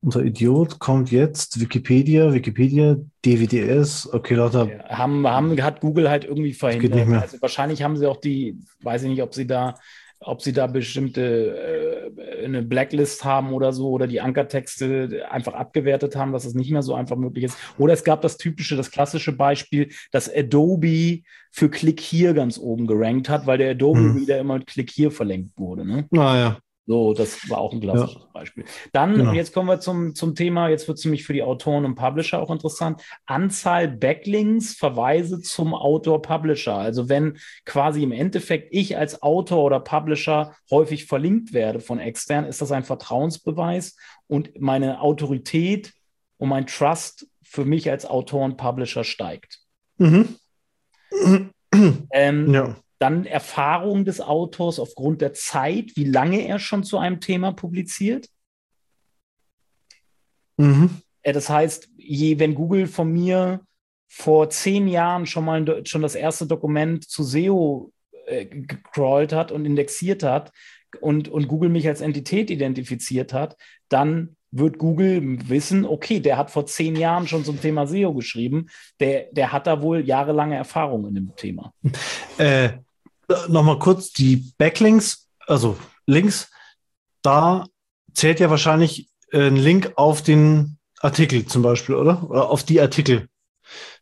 Unter 0.00 0.22
Idiot 0.22 0.78
kommt 0.78 1.10
jetzt 1.10 1.58
Wikipedia, 1.60 2.32
Wikipedia, 2.32 2.96
DWDS, 3.24 4.12
okay, 4.12 4.34
lauter. 4.34 4.68
Ja, 4.68 4.88
haben, 4.96 5.26
haben, 5.26 5.60
hat 5.60 5.80
Google 5.80 6.08
halt 6.08 6.24
irgendwie 6.24 6.52
verhindert. 6.52 7.22
Also 7.22 7.42
wahrscheinlich 7.42 7.82
haben 7.82 7.96
sie 7.96 8.06
auch 8.06 8.18
die, 8.18 8.60
weiß 8.82 9.02
ich 9.02 9.08
nicht, 9.08 9.22
ob 9.22 9.34
sie 9.34 9.48
da 9.48 9.74
ob 10.20 10.42
sie 10.42 10.52
da 10.52 10.66
bestimmte 10.66 12.12
äh, 12.18 12.44
eine 12.44 12.62
Blacklist 12.62 13.24
haben 13.24 13.52
oder 13.52 13.72
so 13.72 13.90
oder 13.90 14.06
die 14.06 14.20
Ankertexte 14.20 15.26
einfach 15.30 15.54
abgewertet 15.54 16.16
haben, 16.16 16.32
dass 16.32 16.44
es 16.44 16.54
nicht 16.54 16.70
mehr 16.70 16.82
so 16.82 16.94
einfach 16.94 17.16
möglich 17.16 17.44
ist. 17.44 17.58
Oder 17.78 17.92
es 17.92 18.04
gab 18.04 18.22
das 18.22 18.36
typische, 18.36 18.76
das 18.76 18.90
klassische 18.90 19.32
Beispiel, 19.32 19.90
dass 20.10 20.32
Adobe 20.32 21.22
für 21.50 21.70
Klick 21.70 22.00
hier 22.00 22.34
ganz 22.34 22.58
oben 22.58 22.86
gerankt 22.86 23.28
hat, 23.28 23.46
weil 23.46 23.58
der 23.58 23.70
Adobe 23.72 24.00
hm. 24.00 24.20
wieder 24.20 24.38
immer 24.38 24.58
mit 24.58 24.66
Klick 24.66 24.90
hier 24.90 25.10
verlinkt 25.10 25.58
wurde. 25.58 25.86
Ne? 25.86 26.06
Naja. 26.10 26.58
So, 26.88 27.14
das 27.14 27.50
war 27.50 27.58
auch 27.58 27.72
ein 27.72 27.80
klassisches 27.80 28.22
ja. 28.22 28.28
Beispiel. 28.32 28.64
Dann, 28.92 29.14
genau. 29.16 29.32
jetzt 29.32 29.52
kommen 29.52 29.68
wir 29.68 29.80
zum, 29.80 30.14
zum 30.14 30.36
Thema, 30.36 30.68
jetzt 30.68 30.86
wird 30.86 30.98
es 30.98 31.04
nämlich 31.04 31.24
für 31.24 31.32
die 31.32 31.42
Autoren 31.42 31.84
und 31.84 31.96
Publisher 31.96 32.40
auch 32.40 32.50
interessant. 32.50 33.02
Anzahl 33.26 33.88
Backlinks, 33.88 34.74
Verweise 34.74 35.40
zum 35.40 35.74
Autor-Publisher. 35.74 36.76
Also 36.76 37.08
wenn 37.08 37.38
quasi 37.64 38.04
im 38.04 38.12
Endeffekt 38.12 38.68
ich 38.70 38.96
als 38.96 39.20
Autor 39.20 39.64
oder 39.64 39.80
Publisher 39.80 40.54
häufig 40.70 41.06
verlinkt 41.06 41.52
werde 41.52 41.80
von 41.80 41.98
extern, 41.98 42.44
ist 42.44 42.62
das 42.62 42.70
ein 42.70 42.84
Vertrauensbeweis 42.84 43.96
und 44.28 44.60
meine 44.60 45.00
Autorität 45.00 45.92
und 46.38 46.50
mein 46.50 46.68
Trust 46.68 47.26
für 47.42 47.64
mich 47.64 47.90
als 47.90 48.06
Autor 48.06 48.44
und 48.44 48.56
Publisher 48.58 49.02
steigt. 49.02 49.58
Mhm. 49.98 50.36
Ähm, 52.12 52.54
ja. 52.54 52.76
Dann 52.98 53.26
Erfahrung 53.26 54.04
des 54.04 54.20
Autors 54.20 54.78
aufgrund 54.78 55.20
der 55.20 55.34
Zeit, 55.34 55.92
wie 55.96 56.04
lange 56.04 56.46
er 56.46 56.58
schon 56.58 56.84
zu 56.84 56.98
einem 56.98 57.20
Thema 57.20 57.52
publiziert. 57.52 58.28
Mhm. 60.56 61.02
Äh, 61.22 61.32
das 61.32 61.50
heißt, 61.50 61.90
je, 61.96 62.38
wenn 62.38 62.54
Google 62.54 62.86
von 62.86 63.12
mir 63.12 63.60
vor 64.08 64.48
zehn 64.50 64.88
Jahren 64.88 65.26
schon 65.26 65.44
mal 65.44 65.84
schon 65.84 66.02
das 66.02 66.14
erste 66.14 66.46
Dokument 66.46 67.08
zu 67.08 67.22
SEO 67.22 67.92
äh, 68.26 68.46
gecrawlt 68.46 69.32
hat 69.32 69.52
und 69.52 69.64
indexiert 69.64 70.22
hat 70.22 70.52
und, 71.00 71.28
und 71.28 71.48
Google 71.48 71.68
mich 71.68 71.88
als 71.88 72.00
Entität 72.00 72.50
identifiziert 72.50 73.32
hat, 73.32 73.56
dann 73.88 74.36
wird 74.52 74.78
Google 74.78 75.48
wissen, 75.48 75.84
okay, 75.84 76.20
der 76.20 76.38
hat 76.38 76.50
vor 76.50 76.66
zehn 76.66 76.96
Jahren 76.96 77.26
schon 77.26 77.44
zum 77.44 77.60
Thema 77.60 77.86
SEO 77.86 78.14
geschrieben, 78.14 78.68
der, 79.00 79.26
der 79.32 79.52
hat 79.52 79.66
da 79.66 79.82
wohl 79.82 80.00
jahrelange 80.00 80.56
Erfahrung 80.56 81.06
in 81.08 81.14
dem 81.14 81.36
Thema. 81.36 81.72
Äh, 82.38 82.70
nochmal 83.48 83.78
kurz 83.78 84.12
die 84.12 84.52
Backlinks, 84.58 85.28
also 85.46 85.76
Links, 86.06 86.50
da 87.22 87.66
zählt 88.14 88.40
ja 88.40 88.50
wahrscheinlich 88.50 89.08
ein 89.32 89.56
Link 89.56 89.92
auf 89.96 90.22
den 90.22 90.78
Artikel 91.00 91.46
zum 91.46 91.62
Beispiel, 91.62 91.94
oder? 91.94 92.28
Oder 92.28 92.48
auf 92.48 92.62
die 92.62 92.80
Artikel. 92.80 93.28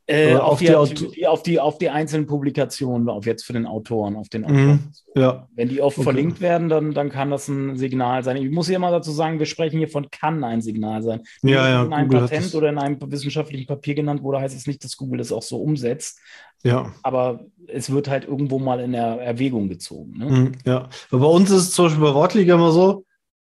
Äh, 0.07 0.35
auf, 0.37 0.59
die, 0.59 0.67
die, 0.67 1.27
auf, 1.27 1.43
die, 1.43 1.59
auf 1.59 1.79
die 1.79 1.89
einzelnen 1.89 2.27
Publikationen, 2.27 3.09
auf 3.09 3.25
jetzt 3.25 3.45
für 3.45 3.55
den 3.55 3.65
Autoren, 3.65 4.17
auf 4.17 4.29
den 4.29 4.43
mhm. 4.43 4.47
Autoren. 4.47 4.67
Mhm, 4.67 4.93
ja. 5.23 5.49
Wenn 5.55 5.69
die 5.71 5.81
oft 5.81 5.97
okay. 5.97 6.05
verlinkt 6.05 6.43
werden, 6.43 6.69
dann, 6.69 6.93
dann 6.93 7.09
kann 7.09 7.31
das 7.31 7.49
ein 7.49 7.79
Signal 7.79 8.23
sein. 8.23 8.37
Ich 8.37 8.51
muss 8.51 8.69
hier 8.69 8.79
mal 8.79 8.91
dazu 8.91 9.13
sagen, 9.13 9.39
wir 9.39 9.47
sprechen 9.47 9.79
hier 9.79 9.89
von 9.89 10.11
kann 10.11 10.45
ein 10.45 10.61
Signal 10.61 11.03
sein. 11.03 11.23
Ja, 11.43 11.69
ja, 11.69 11.85
in 11.85 11.93
einem 11.95 12.09
Google 12.09 12.29
Patent 12.29 12.55
oder 12.55 12.69
in 12.69 12.79
einem 12.79 12.99
wissenschaftlichen 13.01 13.67
Papier 13.67 13.95
genannt 13.95 14.23
wurde, 14.23 14.41
heißt 14.41 14.55
es 14.55 14.67
nicht, 14.67 14.85
dass 14.85 14.99
Google 14.99 15.19
das 15.19 15.33
auch 15.33 15.43
so 15.43 15.57
umsetzt. 15.57 16.21
Ja. 16.65 16.93
Aber 17.03 17.47
es 17.67 17.91
wird 17.91 18.09
halt 18.09 18.27
irgendwo 18.27 18.59
mal 18.59 18.81
in 18.81 18.93
der 18.93 19.21
Erwägung 19.21 19.71
gezogen. 19.71 20.19
Ne? 20.19 20.27
Mhm, 20.27 20.53
ja. 20.67 20.89
Aber 21.11 21.21
bei 21.21 21.29
uns 21.29 21.51
ist 21.51 21.63
es 21.63 21.71
zum 21.71 21.87
Beispiel 21.87 22.05
bei 22.05 22.15
Wortliga 22.15 22.57
immer 22.57 22.73
so, 22.73 23.07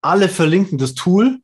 alle 0.01 0.29
verlinken 0.29 0.79
das 0.79 0.95
Tool 0.95 1.37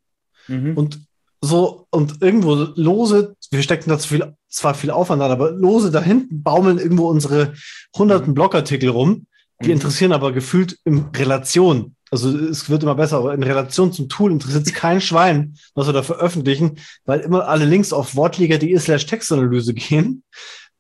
mhm. 0.48 0.76
und 0.76 1.06
so 1.46 1.88
und 1.92 2.22
irgendwo 2.22 2.56
lose, 2.76 3.36
wir 3.52 3.62
stecken 3.62 3.90
da 3.90 4.00
zu 4.00 4.08
viel, 4.08 4.36
zwar 4.50 4.74
viel 4.74 4.92
Aufwand 4.92 5.22
an, 5.22 5.32
aber 5.32 5.52
lose 5.52 5.92
da 5.92 6.02
hinten 6.02 6.44
baumeln 6.44 6.80
irgendwo 6.80 7.08
unsere 7.10 7.54
hunderten 7.96 8.30
mhm. 8.30 8.36
Blogartikel 8.36 8.90
rum, 8.90 9.28
die 9.62 9.68
mhm. 9.68 9.74
interessieren 9.74 10.12
aber 10.12 10.32
gefühlt 10.32 10.78
in 10.84 11.06
Relation. 11.16 11.96
Also 12.12 12.38
es 12.38 12.70
wird 12.70 12.84
immer 12.84 12.96
besser, 12.96 13.18
aber 13.18 13.34
in 13.34 13.44
Relation 13.44 13.92
zum 13.92 14.10
Tool 14.10 14.32
interessiert 14.32 14.68
es 14.68 14.74
kein 14.74 15.02
Schwein, 15.02 15.58
was 15.74 15.88
wir 15.88 15.94
da 15.94 16.04
veröffentlichen, 16.04 16.80
weil 17.06 17.22
immer 17.22 17.48
alle 17.48 17.66
Links 17.66 17.94
auf 17.94 18.16
wortliga.de 18.16 18.78
slash 18.78 19.06
Textanalyse 19.06 19.74
gehen. 19.74 20.24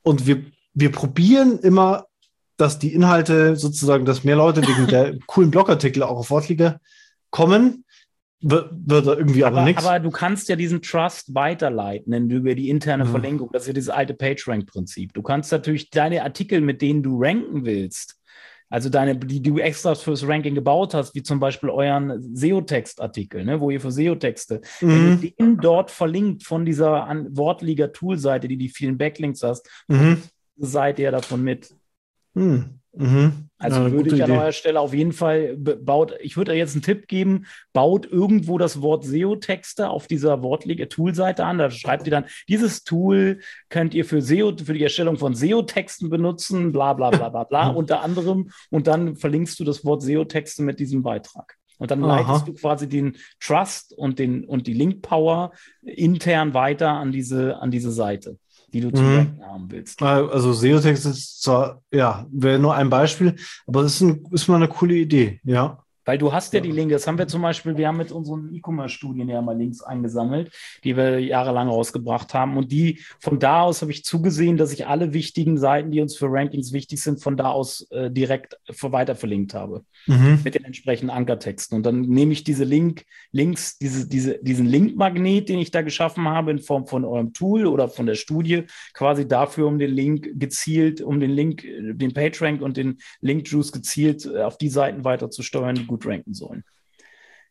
Und 0.03 0.27
wir, 0.27 0.43
wir 0.73 0.91
probieren 0.91 1.59
immer, 1.59 2.05
dass 2.57 2.79
die 2.79 2.93
Inhalte 2.93 3.55
sozusagen, 3.55 4.05
dass 4.05 4.23
mehr 4.23 4.35
Leute 4.35 4.61
wegen 4.61 4.87
der 4.87 5.17
coolen 5.27 5.51
Blogartikel 5.51 6.03
auch 6.03 6.17
auf 6.17 6.29
Wortliga 6.29 6.79
kommen 7.31 7.84
wird, 8.47 8.69
wird 8.85 9.07
irgendwie 9.07 9.43
aber, 9.43 9.57
aber 9.57 9.65
nichts. 9.65 9.85
Aber 9.85 9.99
du 9.99 10.11
kannst 10.11 10.49
ja 10.49 10.55
diesen 10.55 10.81
Trust 10.81 11.33
weiterleiten 11.33 12.29
über 12.29 12.53
die 12.53 12.69
interne 12.69 13.05
mhm. 13.05 13.09
Verlinkung. 13.09 13.49
Das 13.51 13.63
ist 13.63 13.67
ja 13.67 13.73
dieses 13.73 13.89
alte 13.89 14.13
PageRank-Prinzip. 14.13 15.13
Du 15.13 15.23
kannst 15.23 15.51
natürlich 15.51 15.89
deine 15.89 16.23
Artikel, 16.23 16.61
mit 16.61 16.81
denen 16.81 17.01
du 17.01 17.21
ranken 17.21 17.65
willst, 17.65 18.19
also 18.69 18.89
deine, 18.89 19.15
die 19.15 19.41
du 19.41 19.57
extra 19.57 19.95
fürs 19.95 20.27
Ranking 20.27 20.55
gebaut 20.55 20.93
hast, 20.93 21.15
wie 21.15 21.23
zum 21.23 21.39
Beispiel 21.39 21.69
euren 21.69 22.35
SEO-Text-Artikel, 22.35 23.45
ne, 23.45 23.59
wo 23.59 23.69
ihr 23.69 23.81
für 23.81 23.91
SEO-Texte, 23.91 24.61
mhm. 24.81 24.89
wenn 24.89 25.21
du 25.21 25.31
den 25.31 25.57
dort 25.57 25.91
verlinkt 25.91 26.43
von 26.43 26.65
dieser 26.65 27.07
Wortliga-Tool-Seite, 27.31 28.47
die 28.47 28.57
die 28.57 28.69
vielen 28.69 28.97
Backlinks 28.97 29.43
hast, 29.43 29.69
mhm. 29.87 30.21
seid 30.57 30.99
ihr 30.99 31.11
davon 31.11 31.43
mit. 31.43 31.73
Mhm. 32.35 32.79
Mhm. 32.97 33.49
Also 33.57 33.83
ja, 33.83 33.91
würde 33.91 34.15
ich 34.15 34.23
an 34.23 34.31
eurer 34.31 34.51
Stelle 34.51 34.79
auf 34.79 34.93
jeden 34.93 35.13
Fall 35.13 35.55
baut, 35.57 36.13
ich 36.19 36.35
würde 36.35 36.53
jetzt 36.53 36.75
einen 36.75 36.81
Tipp 36.81 37.07
geben, 37.07 37.45
baut 37.73 38.05
irgendwo 38.05 38.57
das 38.57 38.81
Wort 38.81 39.05
SEO-Texte 39.05 39.89
auf 39.89 40.07
dieser 40.07 40.43
Wortliga-Tool-Seite 40.43 41.45
an. 41.45 41.57
Da 41.57 41.71
schreibt 41.71 42.05
ihr 42.05 42.11
dann, 42.11 42.25
dieses 42.49 42.83
Tool 42.83 43.39
könnt 43.69 43.93
ihr 43.93 44.05
für 44.05 44.21
SEO, 44.21 44.53
für 44.57 44.73
die 44.73 44.83
Erstellung 44.83 45.17
von 45.17 45.35
SEO-Texten 45.35 46.09
benutzen, 46.09 46.73
bla 46.73 46.93
bla 46.93 47.09
bla 47.11 47.29
bla 47.29 47.43
bla, 47.45 47.67
unter 47.75 48.01
anderem. 48.01 48.51
Und 48.71 48.87
dann 48.87 49.15
verlinkst 49.15 49.59
du 49.59 49.63
das 49.63 49.85
Wort 49.85 50.01
SEO-Texte 50.01 50.61
mit 50.61 50.79
diesem 50.79 51.01
Beitrag. 51.01 51.55
Und 51.77 51.91
dann 51.91 52.03
Aha. 52.03 52.21
leitest 52.21 52.47
du 52.47 52.53
quasi 52.53 52.87
den 52.87 53.17
Trust 53.39 53.93
und, 53.93 54.19
den, 54.19 54.45
und 54.45 54.67
die 54.67 54.73
Link-Power 54.73 55.51
intern 55.81 56.53
weiter 56.53 56.91
an 56.91 57.11
diese, 57.11 57.57
an 57.57 57.71
diese 57.71 57.91
Seite 57.91 58.37
die 58.75 58.81
du 58.81 58.91
zu 58.91 59.01
mhm. 59.01 59.39
haben 59.41 59.71
willst. 59.71 60.01
Also 60.01 60.51
SEO-Text 60.51 61.05
ist 61.05 61.41
zwar, 61.41 61.81
ja, 61.91 62.27
wäre 62.29 62.59
nur 62.59 62.75
ein 62.75 62.89
Beispiel, 62.89 63.35
aber 63.65 63.83
es 63.83 63.95
ist, 63.95 64.01
ein, 64.01 64.21
ist 64.31 64.49
mal 64.49 64.57
eine 64.57 64.67
coole 64.67 64.95
Idee, 64.95 65.39
ja. 65.45 65.79
Weil 66.05 66.17
du 66.17 66.31
hast 66.31 66.53
ja, 66.53 66.59
ja, 66.59 66.63
die 66.63 66.71
Linke, 66.71 66.93
das 66.93 67.07
haben 67.07 67.17
wir 67.17 67.27
zum 67.27 67.41
Beispiel, 67.41 67.77
wir 67.77 67.87
haben 67.87 67.97
mit 67.97 68.11
unseren 68.11 68.53
E-Commerce-Studien 68.53 69.27
ja 69.27 69.41
mal 69.41 69.57
Links 69.57 69.81
eingesammelt, 69.81 70.51
die 70.83 70.95
wir 70.95 71.19
jahrelang 71.19 71.67
rausgebracht 71.67 72.33
haben. 72.33 72.57
Und 72.57 72.71
die, 72.71 72.99
von 73.19 73.39
da 73.39 73.61
aus 73.61 73.81
habe 73.81 73.91
ich 73.91 74.05
zugesehen, 74.05 74.57
dass 74.57 74.71
ich 74.71 74.87
alle 74.87 75.13
wichtigen 75.13 75.57
Seiten, 75.57 75.91
die 75.91 76.01
uns 76.01 76.15
für 76.15 76.27
Rankings 76.29 76.71
wichtig 76.73 77.01
sind, 77.01 77.21
von 77.21 77.37
da 77.37 77.49
aus 77.49 77.87
äh, 77.91 78.11
direkt 78.11 78.57
weiter 78.81 79.15
verlinkt 79.15 79.53
habe. 79.53 79.83
Mhm. 80.05 80.41
Mit 80.43 80.55
den 80.55 80.63
entsprechenden 80.63 81.09
Ankertexten. 81.09 81.77
Und 81.77 81.85
dann 81.85 82.01
nehme 82.01 82.33
ich 82.33 82.43
diese 82.43 82.63
Link, 82.63 83.05
Links, 83.31 83.77
diese, 83.79 84.07
diese, 84.07 84.37
diesen 84.41 84.67
Linkmagnet, 84.67 85.49
den 85.49 85.59
ich 85.59 85.71
da 85.71 85.81
geschaffen 85.81 86.27
habe, 86.27 86.51
in 86.51 86.59
Form 86.59 86.85
von 86.85 87.03
eurem 87.03 87.33
Tool 87.33 87.65
oder 87.65 87.87
von 87.87 88.05
der 88.05 88.15
Studie, 88.15 88.65
quasi 88.93 89.27
dafür, 89.27 89.67
um 89.67 89.79
den 89.79 89.91
Link 89.91 90.29
gezielt, 90.35 91.01
um 91.01 91.19
den 91.19 91.31
Link, 91.31 91.63
den 91.63 92.13
PageRank 92.13 92.61
und 92.61 92.77
den 92.77 92.99
Link-Juice 93.21 93.71
gezielt 93.71 94.25
äh, 94.25 94.43
auf 94.43 94.57
die 94.57 94.69
Seiten 94.69 95.03
weiter 95.03 95.31
zu 95.31 95.41
steuern, 95.41 95.75
die 95.75 95.85
gut 95.95 96.05
ranken 96.05 96.33
sollen. 96.33 96.63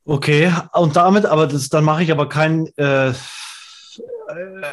Okay, 0.05 0.53
und 0.75 0.97
damit, 0.97 1.25
aber 1.25 1.47
das, 1.47 1.69
dann 1.71 1.85
mache 1.85 2.03
ich 2.03 2.13
aber 2.13 2.29
kein 2.29 2.67
äh, 2.77 3.13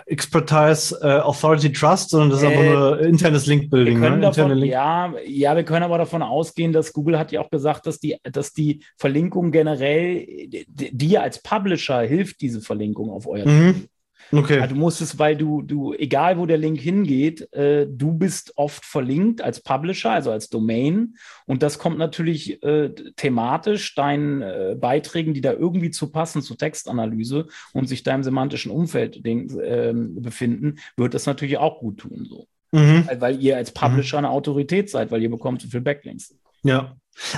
Expertise 0.06 0.98
äh, 1.02 1.20
Authority 1.20 1.72
Trust, 1.72 2.10
sondern 2.10 2.32
das 2.32 2.40
ist 2.40 2.46
äh, 2.46 2.52
einfach 2.52 2.64
nur 2.64 3.00
internes 3.00 3.46
Link-Building. 3.46 4.00
Ne? 4.00 4.18
Link 4.18 4.72
ja, 4.72 5.14
ja, 5.26 5.56
wir 5.56 5.64
können 5.64 5.84
aber 5.84 5.98
davon 5.98 6.22
ausgehen, 6.22 6.74
dass 6.74 6.92
Google 6.92 7.18
hat 7.18 7.32
ja 7.32 7.42
auch 7.42 7.50
gesagt, 7.50 7.88
dass 7.88 8.00
die, 8.00 8.18
dass 8.24 8.54
die 8.54 8.84
Verlinkung 8.98 9.52
generell 9.52 10.26
dir 10.68 11.22
als 11.22 11.42
Publisher 11.42 12.02
hilft, 12.02 12.42
diese 12.42 12.62
Verlinkung 12.62 13.10
auf 13.10 13.28
euer 13.28 13.48
mhm. 13.48 13.88
Okay. 14.32 14.60
Also 14.60 14.76
du 14.76 14.80
musst 14.80 15.02
es, 15.02 15.20
weil 15.20 15.36
du, 15.36 15.62
du, 15.62 15.94
egal 15.94 16.38
wo 16.38 16.46
der 16.46 16.58
Link 16.58 16.80
hingeht, 16.80 17.52
äh, 17.54 17.86
du 17.88 18.14
bist 18.14 18.54
oft 18.56 18.86
verlinkt 18.86 19.42
als 19.42 19.62
Publisher, 19.62 20.12
also 20.12 20.32
als 20.32 20.50
Domain. 20.50 21.16
Und 21.46 21.64
das 21.64 21.80
kommt 21.80 21.98
natürlich 21.98 22.64
äh, 22.64 22.90
thematisch 23.16 23.94
deinen 23.96 24.42
äh, 24.42 24.76
Beiträgen, 24.80 25.34
die 25.34 25.42
da 25.42 25.54
irgendwie 25.54 25.92
zu 25.92 26.12
passen 26.12 26.42
zur 26.42 26.58
Textanalyse 26.58 27.48
und 27.74 27.88
sich 27.88 28.04
da 28.04 28.16
im 28.16 28.24
semantischen 28.24 28.72
Umfeld 28.72 29.26
den, 29.26 29.60
ähm, 29.64 30.22
befinden, 30.22 30.78
wird 30.96 31.14
das 31.14 31.26
natürlich 31.26 31.58
auch 31.58 31.80
gut 31.80 32.00
tun. 32.00 32.26
So. 32.30 32.48
Mhm. 32.72 33.06
Weil, 33.08 33.22
weil, 33.22 33.42
ihr 33.42 33.58
als 33.58 33.72
Publisher 33.72 34.20
mhm. 34.20 34.26
eine 34.26 34.34
Autorität 34.34 34.90
seid, 34.90 35.12
weil 35.12 35.22
ihr 35.22 35.30
bekommt 35.30 35.62
so 35.62 35.68
viel 35.68 35.82
Backlinks. 35.82 36.36
Ja. 36.64 36.96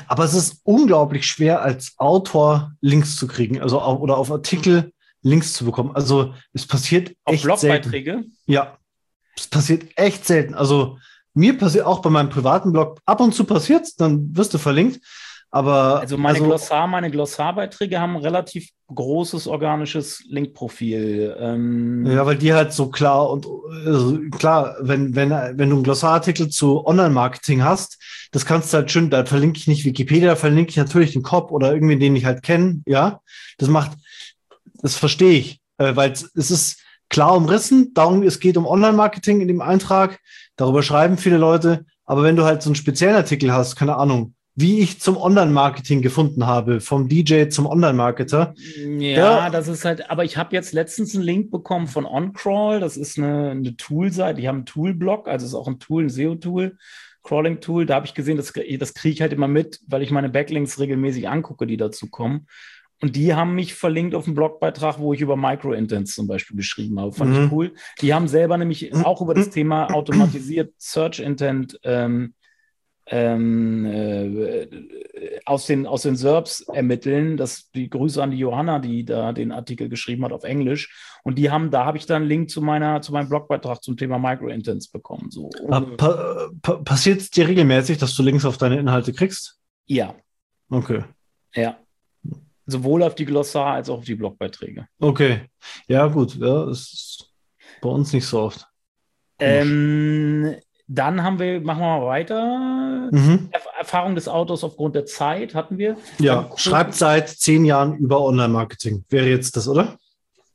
Aber 0.08 0.24
es 0.24 0.34
ist 0.34 0.62
unglaublich 0.64 1.26
schwer, 1.26 1.62
als 1.62 1.96
Autor 1.98 2.74
Links 2.82 3.16
zu 3.16 3.28
kriegen, 3.28 3.60
also 3.60 3.80
auf, 3.80 4.00
oder 4.00 4.18
auf 4.18 4.32
Artikel 4.32 4.93
Links 5.24 5.54
zu 5.54 5.66
bekommen. 5.66 5.92
Also 5.96 6.34
es 6.54 6.68
passiert 6.68 7.16
Auf 7.24 7.34
echt 7.34 7.44
Blogbeiträge? 7.44 8.12
Selten. 8.12 8.38
Ja, 8.46 8.78
es 9.36 9.48
passiert 9.48 9.86
echt 9.96 10.26
selten. 10.26 10.54
Also 10.54 10.98
mir 11.34 11.58
passiert 11.58 11.86
auch 11.86 12.02
bei 12.02 12.10
meinem 12.10 12.30
privaten 12.30 12.72
Blog 12.72 13.00
ab 13.06 13.20
und 13.20 13.34
zu 13.34 13.46
passiert, 13.46 13.88
dann 14.00 14.36
wirst 14.36 14.54
du 14.54 14.58
verlinkt. 14.58 15.00
Aber 15.54 16.00
also 16.00 16.18
meine 16.18 16.40
also, 16.40 16.46
Glossar, 16.46 16.88
meine 16.88 17.12
Glossarbeiträge 17.12 18.00
haben 18.00 18.16
ein 18.16 18.24
relativ 18.24 18.70
großes 18.88 19.48
organisches 19.48 20.24
Linkprofil. 20.28 21.36
Ähm, 21.40 22.08
ja, 22.08 22.26
weil 22.26 22.38
die 22.38 22.56
halt 22.56 22.74
so 22.74 22.90
klar 22.90 23.30
und 23.30 23.46
also 23.86 24.18
klar, 24.32 24.76
wenn, 24.80 25.16
wenn, 25.16 25.30
wenn 25.30 25.70
du 25.70 25.76
einen 25.76 25.84
Glossarartikel 25.84 26.50
zu 26.50 26.84
Online-Marketing 26.88 27.64
hast, 27.64 28.00
das 28.32 28.48
kannst 28.48 28.74
du 28.74 28.78
halt 28.78 28.90
schön, 28.90 29.12
da 29.12 29.26
verlinke 29.26 29.60
ich 29.60 29.68
nicht 29.68 29.86
Wikipedia, 29.86 30.30
da 30.30 30.36
verlinke 30.36 30.72
ich 30.72 30.78
natürlich 30.78 31.14
den 31.14 31.22
Kopf 31.22 31.52
oder 31.52 31.72
irgendwen, 31.72 32.00
den 32.00 32.16
ich 32.16 32.26
halt 32.26 32.42
kenne, 32.42 32.82
ja. 32.88 33.22
Das 33.60 33.70
macht, 33.70 33.92
das 34.84 34.96
verstehe 34.96 35.40
ich, 35.40 35.62
äh, 35.80 35.96
weil 35.96 36.12
es 36.12 36.32
ist 36.36 36.84
klar 37.10 37.36
umrissen. 37.36 37.94
Darum, 37.96 38.22
es 38.22 38.40
geht 38.40 38.58
um 38.58 38.68
Online-Marketing 38.68 39.42
in 39.42 39.48
dem 39.48 39.62
Eintrag. 39.62 40.20
Darüber 40.56 40.84
schreiben 40.84 41.18
viele 41.18 41.38
Leute. 41.38 41.86
Aber 42.06 42.24
wenn 42.24 42.36
du 42.36 42.44
halt 42.44 42.62
so 42.62 42.70
einen 42.70 42.76
speziellen 42.76 43.16
Artikel 43.16 43.52
hast, 43.52 43.76
keine 43.76 43.96
Ahnung, 43.96 44.36
wie 44.56 44.82
ich 44.82 45.00
zum 45.00 45.18
Online-Marketing 45.18 46.02
gefunden 46.02 46.46
habe, 46.46 46.80
vom 46.80 47.08
DJ 47.08 47.48
zum 47.48 47.66
Online-Marketer. 47.66 48.54
Ja, 48.78 49.00
ja, 49.00 49.50
das 49.50 49.68
ist 49.68 49.84
halt, 49.84 50.12
aber 50.12 50.26
ich 50.26 50.38
habe 50.38 50.56
jetzt 50.56 50.74
letztens 50.74 51.16
einen 51.16 51.24
Link 51.24 51.50
bekommen 51.50 51.88
von 51.88 52.06
OnCrawl, 52.06 52.80
das 52.80 52.98
ist 52.98 53.18
eine, 53.18 53.52
eine 53.52 53.76
Tool-Seite, 53.78 54.42
die 54.42 54.48
haben 54.48 54.58
einen 54.58 54.66
Tool-Blog, 54.66 55.28
also 55.28 55.46
ist 55.46 55.56
auch 55.56 55.68
ein 55.68 55.80
Tool, 55.80 56.04
ein 56.04 56.10
SEO-Tool, 56.10 56.78
Crawling-Tool, 57.24 57.88
da 57.88 57.96
habe 57.96 58.06
ich 58.06 58.14
gesehen, 58.14 58.38
das, 58.38 58.54
das 58.54 58.94
kriege 58.94 59.14
ich 59.14 59.22
halt 59.22 59.34
immer 59.34 59.48
mit, 59.48 59.80
weil 59.88 60.04
ich 60.04 60.12
meine 60.12 60.30
Backlinks 60.30 60.80
regelmäßig 60.80 61.30
angucke, 61.30 61.66
die 61.66 61.78
dazu 61.78 62.10
kommen. 62.10 62.48
Und 63.04 63.18
die 63.18 63.34
haben 63.34 63.54
mich 63.54 63.74
verlinkt 63.74 64.16
auf 64.16 64.28
einen 64.28 64.34
Blogbeitrag, 64.34 64.98
wo 64.98 65.12
ich 65.12 65.20
über 65.20 65.36
Microintents 65.36 66.16
zum 66.16 66.26
Beispiel 66.26 66.56
geschrieben 66.56 67.02
habe. 67.02 67.12
Fand 67.12 67.38
mhm. 67.38 67.44
ich 67.44 67.52
cool. 67.52 67.74
Die 68.00 68.14
haben 68.14 68.30
selber 68.30 68.58
nämlich 68.58 68.96
auch 68.96 69.20
über 69.20 69.34
das 69.34 69.50
Thema 69.50 69.94
automatisiert 69.94 70.74
Search 70.78 71.20
Intent 71.20 71.78
ähm, 71.84 72.34
ähm, 73.08 73.86
äh, 73.86 74.68
aus, 75.44 75.66
den, 75.66 75.86
aus 75.86 76.04
den 76.04 76.16
SERPs 76.16 76.62
ermitteln. 76.62 77.36
Das, 77.36 77.70
die 77.72 77.90
Grüße 77.90 78.24
an 78.24 78.32
die 78.32 78.38
Johanna, 78.38 78.80
die 78.80 79.04
da 79.04 79.34
den 79.34 79.52
Artikel 79.52 79.90
geschrieben 79.90 80.24
hat 80.24 80.32
auf 80.32 80.46
Englisch. 80.46 81.20
Und 81.24 81.38
die 81.38 81.52
haben, 81.52 81.72
da 81.72 81.84
habe 81.84 81.98
ich 81.98 82.06
dann 82.06 82.22
einen 82.22 82.30
Link 82.30 82.52
zu 82.52 82.62
meiner, 82.62 83.02
zu 83.02 83.12
meinem 83.12 83.28
Blogbeitrag 83.28 83.84
zum 83.84 83.98
Thema 83.98 84.18
Microintents 84.18 84.88
bekommen. 84.88 85.30
So, 85.30 85.50
pa 85.98 86.50
pa 86.62 86.76
passiert 86.78 87.20
es 87.20 87.32
dir 87.32 87.50
regelmäßig, 87.50 87.98
dass 87.98 88.16
du 88.16 88.24
Links 88.24 88.46
auf 88.46 88.58
deine 88.58 88.80
Inhalte 88.80 89.12
kriegst? 89.12 89.60
Ja. 89.88 90.16
Okay. 90.70 91.04
Ja. 91.54 91.83
Sowohl 92.66 93.04
auf 93.04 93.16
die 93.16 93.26
Glossar 93.26 93.74
als 93.74 93.90
auch 93.90 94.00
auf 94.00 94.06
die 94.06 94.16
Blogbeiträge. 94.16 94.88
Okay. 95.00 95.42
Ja, 95.88 96.08
gut. 96.08 96.36
Ja, 96.36 96.66
das 96.66 96.94
ist 96.94 97.30
bei 97.82 97.90
uns 97.90 98.14
nicht 98.14 98.26
so 98.26 98.40
oft. 98.40 98.66
Ähm, 99.40 100.56
dann 100.88 101.24
haben 101.24 101.40
wir, 101.40 101.60
machen 101.62 101.82
wir 101.82 102.00
mal 102.00 102.06
weiter. 102.06 103.10
Mhm. 103.12 103.50
Erfahrung 103.78 104.16
des 104.16 104.28
Autors 104.28 104.64
aufgrund 104.64 104.96
der 104.96 105.06
Zeit 105.06 105.56
hatten 105.56 105.78
wir. 105.78 105.98
Ja, 106.20 106.50
schreibt 106.56 106.94
seit 106.94 107.30
zehn 107.30 107.66
Jahren 107.66 107.98
über 107.98 108.22
Online-Marketing. 108.22 109.04
Wäre 109.10 109.28
jetzt 109.28 109.58
das, 109.58 109.68
oder? 109.68 109.98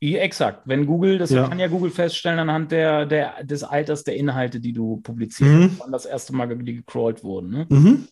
Ja, 0.01 0.21
exakt. 0.21 0.63
Wenn 0.65 0.87
Google, 0.87 1.19
das 1.19 1.31
ja. 1.31 1.49
kann 1.49 1.59
ja 1.59 1.67
Google 1.67 1.91
feststellen 1.91 2.39
anhand 2.39 2.71
der, 2.71 3.05
der, 3.05 3.43
des 3.43 3.65
Alters 3.65 4.05
der 4.05 4.15
Inhalte, 4.17 4.61
die 4.61 4.73
du 4.73 4.99
publizierst, 4.99 5.53
mhm. 5.53 5.77
wann 5.79 5.91
das 5.93 6.07
erste 6.07 6.35
Mal 6.35 6.57
die 6.57 6.77
gecrawlt 6.77 7.25
wurden. 7.25 7.51
Ne? 7.51 7.67
Mhm. 7.69 8.09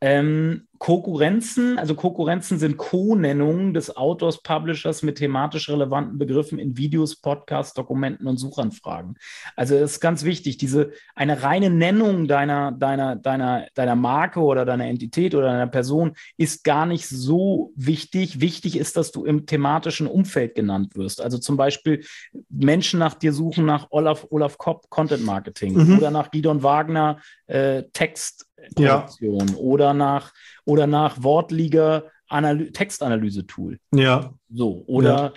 Ähm, 0.00 0.66
Konkurrenzen, 0.80 1.78
also 1.78 1.94
Konkurrenzen 1.94 2.58
sind 2.58 2.78
Co-Nennungen 2.78 3.74
des 3.74 3.98
Autors, 3.98 4.42
Publishers 4.42 5.02
mit 5.02 5.18
thematisch 5.18 5.68
relevanten 5.68 6.16
Begriffen 6.16 6.58
in 6.58 6.78
Videos, 6.78 7.16
Podcasts, 7.16 7.74
Dokumenten 7.74 8.26
und 8.26 8.38
Suchanfragen. 8.38 9.16
Also 9.56 9.78
das 9.78 9.92
ist 9.92 10.00
ganz 10.00 10.24
wichtig, 10.24 10.56
diese 10.56 10.92
eine 11.14 11.42
reine 11.42 11.68
Nennung 11.68 12.28
deiner, 12.28 12.72
deiner, 12.72 13.14
deiner, 13.14 13.66
deiner 13.74 13.94
Marke 13.94 14.40
oder 14.40 14.64
deiner 14.64 14.86
Entität 14.86 15.34
oder 15.34 15.48
deiner 15.48 15.66
Person 15.66 16.12
ist 16.38 16.64
gar 16.64 16.86
nicht 16.86 17.06
so 17.06 17.74
wichtig. 17.76 18.40
Wichtig 18.40 18.78
ist, 18.78 18.96
dass 18.96 19.12
du 19.12 19.26
im 19.26 19.44
thematischen 19.44 20.06
Umfeld 20.06 20.54
genannt 20.54 20.96
wirst. 20.96 21.20
Also 21.20 21.36
zum 21.36 21.58
Beispiel 21.58 22.06
Menschen 22.48 23.00
nach 23.00 23.12
dir 23.12 23.34
suchen 23.34 23.66
nach 23.66 23.88
Olaf, 23.90 24.26
Olaf 24.30 24.56
Kopp 24.56 24.88
Content 24.88 25.26
Marketing 25.26 25.74
mhm. 25.74 25.98
oder 25.98 26.10
nach 26.10 26.30
Gidon 26.30 26.62
Wagner 26.62 27.18
äh, 27.48 27.82
Text 27.92 28.46
Produktion 28.74 29.48
ja. 29.48 29.54
oder 29.56 29.94
nach 29.94 30.32
oder 30.64 30.86
nach 30.86 31.22
Wortliga 31.22 32.04
Textanalyse-Tool. 32.30 33.78
Ja. 33.94 34.32
So, 34.48 34.84
oder 34.86 35.32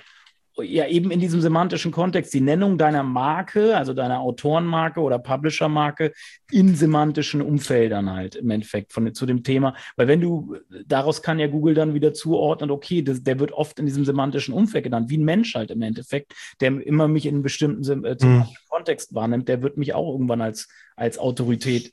ja. 0.57 0.63
ja. 0.63 0.87
eben 0.87 1.09
in 1.09 1.19
diesem 1.19 1.41
semantischen 1.41 1.91
Kontext, 1.91 2.33
die 2.33 2.41
Nennung 2.41 2.77
deiner 2.77 3.01
Marke, 3.01 3.75
also 3.75 3.93
deiner 3.93 4.19
Autorenmarke 4.19 5.01
oder 5.01 5.17
Publisher-Marke 5.17 6.13
in 6.51 6.75
semantischen 6.75 7.41
Umfeldern 7.41 8.11
halt 8.11 8.35
im 8.35 8.49
Endeffekt 8.51 8.93
von, 8.93 9.11
zu 9.13 9.25
dem 9.25 9.43
Thema. 9.43 9.75
Weil 9.95 10.07
wenn 10.07 10.21
du, 10.21 10.55
daraus 10.85 11.23
kann 11.23 11.39
ja 11.39 11.47
Google 11.47 11.73
dann 11.73 11.95
wieder 11.95 12.13
zuordnen, 12.13 12.69
okay, 12.69 13.01
das, 13.01 13.23
der 13.23 13.39
wird 13.39 13.51
oft 13.51 13.79
in 13.79 13.87
diesem 13.87 14.05
semantischen 14.05 14.53
Umfeld 14.53 14.83
genannt, 14.83 15.09
wie 15.09 15.17
ein 15.17 15.25
Mensch 15.25 15.55
halt 15.55 15.71
im 15.71 15.81
Endeffekt, 15.81 16.33
der 16.61 16.79
immer 16.85 17.07
mich 17.07 17.25
in 17.25 17.35
einem 17.35 17.43
bestimmten 17.43 18.05
äh, 18.05 18.15
mhm. 18.21 18.45
Kontext 18.69 19.15
wahrnimmt, 19.15 19.47
der 19.47 19.63
wird 19.63 19.77
mich 19.77 19.95
auch 19.95 20.11
irgendwann 20.11 20.41
als, 20.41 20.67
als 20.95 21.17
Autorität 21.17 21.91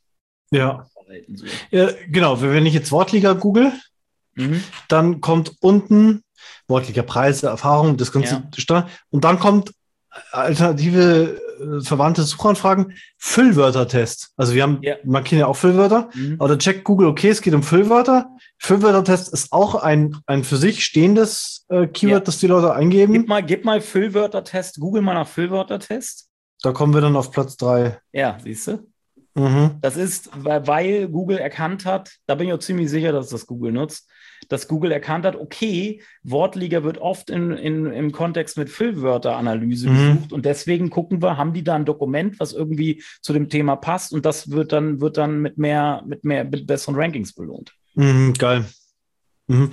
ja 0.50 0.86
halten. 1.10 1.36
So. 1.36 1.46
Ja, 1.70 1.90
genau, 2.08 2.40
wenn 2.40 2.66
ich 2.66 2.74
jetzt 2.74 2.92
Wortliga 2.92 3.34
google, 3.34 3.72
mhm. 4.34 4.62
dann 4.88 5.20
kommt 5.20 5.52
unten 5.60 6.22
Wortliga 6.68 7.02
Preise, 7.02 7.48
Erfahrung, 7.48 7.96
das 7.96 8.12
ganze 8.12 8.44
ja. 8.68 8.88
und 9.10 9.24
dann 9.24 9.38
kommt 9.38 9.72
alternative 10.32 11.40
äh, 11.60 11.84
verwandte 11.84 12.22
Suchanfragen, 12.22 12.94
Füllwörtertest. 13.18 14.32
Also 14.36 14.54
wir 14.54 14.62
haben, 14.62 14.78
ja. 14.82 14.96
man 15.04 15.24
kennt 15.24 15.40
ja 15.40 15.46
auch 15.46 15.56
Füllwörter, 15.56 16.10
mhm. 16.14 16.36
aber 16.38 16.48
da 16.48 16.56
checkt 16.56 16.84
Google, 16.84 17.08
okay, 17.08 17.28
es 17.28 17.42
geht 17.42 17.54
um 17.54 17.62
Füllwörter. 17.62 18.30
Füllwörtertest 18.58 19.32
ist 19.32 19.52
auch 19.52 19.74
ein, 19.76 20.16
ein 20.26 20.44
für 20.44 20.56
sich 20.56 20.84
stehendes 20.84 21.66
äh, 21.68 21.86
Keyword, 21.86 22.12
ja. 22.12 22.20
das 22.20 22.38
die 22.38 22.46
Leute 22.46 22.72
eingeben. 22.72 23.12
Gib 23.12 23.28
mal, 23.28 23.42
gib 23.42 23.64
mal 23.64 23.80
Füllwörtertest, 23.80 24.80
Google 24.80 25.02
mal 25.02 25.14
nach 25.14 25.28
Füllwörtertest. 25.28 26.28
Da 26.62 26.72
kommen 26.72 26.92
wir 26.92 27.00
dann 27.00 27.16
auf 27.16 27.30
Platz 27.30 27.56
drei. 27.56 28.00
Ja, 28.12 28.38
siehst 28.42 28.66
du? 28.66 28.90
Mhm. 29.34 29.76
Das 29.80 29.96
ist, 29.96 30.30
weil, 30.34 31.08
Google 31.08 31.38
erkannt 31.38 31.84
hat, 31.84 32.12
da 32.26 32.34
bin 32.34 32.48
ich 32.48 32.52
auch 32.52 32.58
ziemlich 32.58 32.90
sicher, 32.90 33.12
dass 33.12 33.28
das 33.28 33.46
Google 33.46 33.72
nutzt, 33.72 34.10
dass 34.48 34.68
Google 34.68 34.90
erkannt 34.90 35.24
hat, 35.24 35.36
okay, 35.36 36.02
Wortliga 36.22 36.82
wird 36.82 36.98
oft 36.98 37.30
in, 37.30 37.52
in, 37.52 37.86
im 37.86 38.12
Kontext 38.12 38.58
mit 38.58 38.70
Füllwörteranalyse 38.70 39.88
mhm. 39.88 39.94
gesucht 39.94 40.32
und 40.32 40.44
deswegen 40.44 40.90
gucken 40.90 41.22
wir, 41.22 41.36
haben 41.36 41.52
die 41.52 41.62
da 41.62 41.76
ein 41.76 41.84
Dokument, 41.84 42.40
was 42.40 42.52
irgendwie 42.52 43.02
zu 43.20 43.32
dem 43.32 43.48
Thema 43.48 43.76
passt 43.76 44.12
und 44.12 44.26
das 44.26 44.50
wird 44.50 44.72
dann, 44.72 45.00
wird 45.00 45.16
dann 45.16 45.40
mit 45.40 45.58
mehr, 45.58 46.02
mit 46.06 46.24
mehr, 46.24 46.44
mit 46.44 46.66
besseren 46.66 46.96
Rankings 46.96 47.32
belohnt. 47.32 47.74
Mhm, 47.94 48.34
geil. 48.34 48.64
Mhm. 49.46 49.70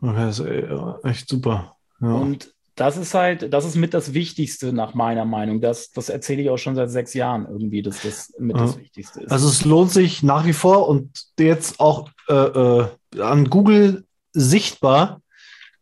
Okay, 0.00 0.16
das 0.16 0.40
ist 0.40 0.46
äh, 0.46 1.08
echt 1.08 1.28
super. 1.28 1.76
Ja. 2.00 2.12
Und 2.12 2.55
das 2.76 2.98
ist 2.98 3.14
halt, 3.14 3.52
das 3.52 3.64
ist 3.64 3.74
mit 3.74 3.94
das 3.94 4.12
Wichtigste 4.12 4.72
nach 4.72 4.94
meiner 4.94 5.24
Meinung. 5.24 5.60
Das, 5.60 5.90
das 5.90 6.10
erzähle 6.10 6.42
ich 6.42 6.50
auch 6.50 6.58
schon 6.58 6.74
seit 6.74 6.90
sechs 6.90 7.14
Jahren 7.14 7.46
irgendwie, 7.46 7.82
dass 7.82 8.02
das 8.02 8.32
mit 8.38 8.56
das 8.56 8.74
Ja. 8.74 8.80
Wichtigste 8.80 9.22
ist. 9.22 9.32
Also 9.32 9.48
es 9.48 9.64
lohnt 9.64 9.90
sich 9.90 10.22
nach 10.22 10.44
wie 10.46 10.52
vor 10.52 10.86
und 10.88 11.10
jetzt 11.38 11.80
auch 11.80 12.10
äh, 12.28 12.34
äh, 12.34 12.86
an 13.18 13.48
Google 13.48 14.04
sichtbar, 14.32 15.22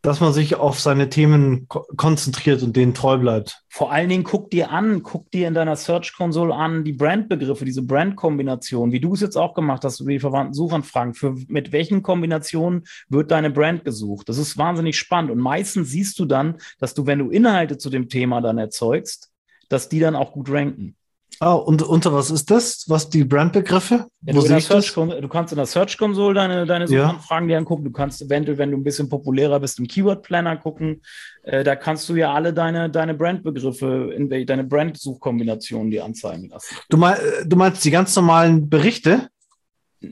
dass 0.04 0.20
man 0.20 0.34
sich 0.34 0.56
auf 0.56 0.78
seine 0.78 1.08
Themen 1.08 1.66
ko 1.66 1.86
konzentriert 1.96 2.62
und 2.62 2.76
denen 2.76 2.92
treu 2.92 3.16
bleibt. 3.16 3.62
Vor 3.70 3.90
allen 3.90 4.10
Dingen 4.10 4.22
guck 4.22 4.50
dir 4.50 4.70
an, 4.70 5.02
guck 5.02 5.30
dir 5.30 5.48
in 5.48 5.54
deiner 5.54 5.76
Search 5.76 6.12
Console 6.14 6.54
an 6.54 6.84
die 6.84 6.92
Brandbegriffe, 6.92 7.64
diese 7.64 7.80
Brandkombination, 7.80 8.92
wie 8.92 9.00
du 9.00 9.14
es 9.14 9.22
jetzt 9.22 9.36
auch 9.36 9.54
gemacht 9.54 9.82
hast, 9.82 10.00
über 10.00 10.10
die 10.10 10.20
verwandten 10.20 10.52
Suchanfragen. 10.52 11.14
Für 11.14 11.34
mit 11.48 11.72
welchen 11.72 12.02
Kombinationen 12.02 12.84
wird 13.08 13.30
deine 13.30 13.48
Brand 13.50 13.86
gesucht? 13.86 14.28
Das 14.28 14.36
ist 14.36 14.58
wahnsinnig 14.58 14.98
spannend. 14.98 15.30
Und 15.30 15.38
meistens 15.38 15.88
siehst 15.88 16.18
du 16.18 16.26
dann, 16.26 16.58
dass 16.78 16.92
du, 16.92 17.06
wenn 17.06 17.20
du 17.20 17.30
Inhalte 17.30 17.78
zu 17.78 17.88
dem 17.88 18.10
Thema 18.10 18.42
dann 18.42 18.58
erzeugst, 18.58 19.32
dass 19.70 19.88
die 19.88 20.00
dann 20.00 20.16
auch 20.16 20.32
gut 20.32 20.50
ranken. 20.50 20.96
Ah, 21.40 21.54
und 21.54 21.82
unter 21.82 22.12
was 22.12 22.30
ist 22.30 22.50
das? 22.50 22.84
Was 22.88 23.08
die 23.10 23.24
Brandbegriffe? 23.24 24.06
Ja, 24.22 24.32
du, 24.32 24.40
du 24.40 25.28
kannst 25.28 25.52
in 25.52 25.56
der 25.56 25.66
Search 25.66 25.98
Console 25.98 26.34
deine, 26.34 26.64
deine 26.66 26.86
Ja. 26.86 27.06
Suchanfragen 27.08 27.48
dir 27.48 27.58
angucken. 27.58 27.84
Du 27.84 27.90
kannst 27.90 28.22
eventuell, 28.22 28.56
wenn 28.58 28.70
du 28.70 28.76
ein 28.76 28.84
bisschen 28.84 29.08
populärer 29.08 29.58
bist, 29.60 29.78
im 29.78 29.86
Keyword 29.88 30.22
Planner 30.22 30.56
gucken. 30.56 31.02
Äh, 31.42 31.64
da 31.64 31.76
kannst 31.76 32.08
du 32.08 32.14
ja 32.16 32.32
alle 32.32 32.52
deine, 32.54 32.88
deine 32.90 33.14
Brandbegriffe, 33.14 34.12
in 34.16 34.28
deine 34.46 34.64
Brand-Suchkombinationen 34.64 35.90
dir 35.90 36.04
anzeigen 36.04 36.48
lassen. 36.48 36.76
Du, 36.88 36.96
mein, 36.96 37.14
äh, 37.16 37.46
du 37.46 37.56
meinst 37.56 37.84
die 37.84 37.90
ganz 37.90 38.14
normalen 38.16 38.68
Berichte? 38.68 39.28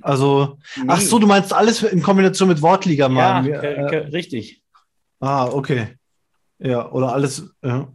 Also, 0.01 0.59
ach 0.89 0.99
Nee. 0.99 1.05
so, 1.05 1.19
du 1.19 1.27
meinst 1.27 1.53
alles 1.53 1.83
in 1.83 2.03
Kombination 2.03 2.49
mit 2.49 2.63
Wortliga 2.63 3.05
ja, 3.05 3.09
mal. 3.11 3.43
ke- 3.45 3.87
ke- 3.91 4.13
richtig. 4.13 4.63
ah, 5.21 5.47
okay. 5.47 5.89
Ja, 6.59 6.91
oder 6.93 7.13
alles. 7.13 7.45
Ja. 7.63 7.89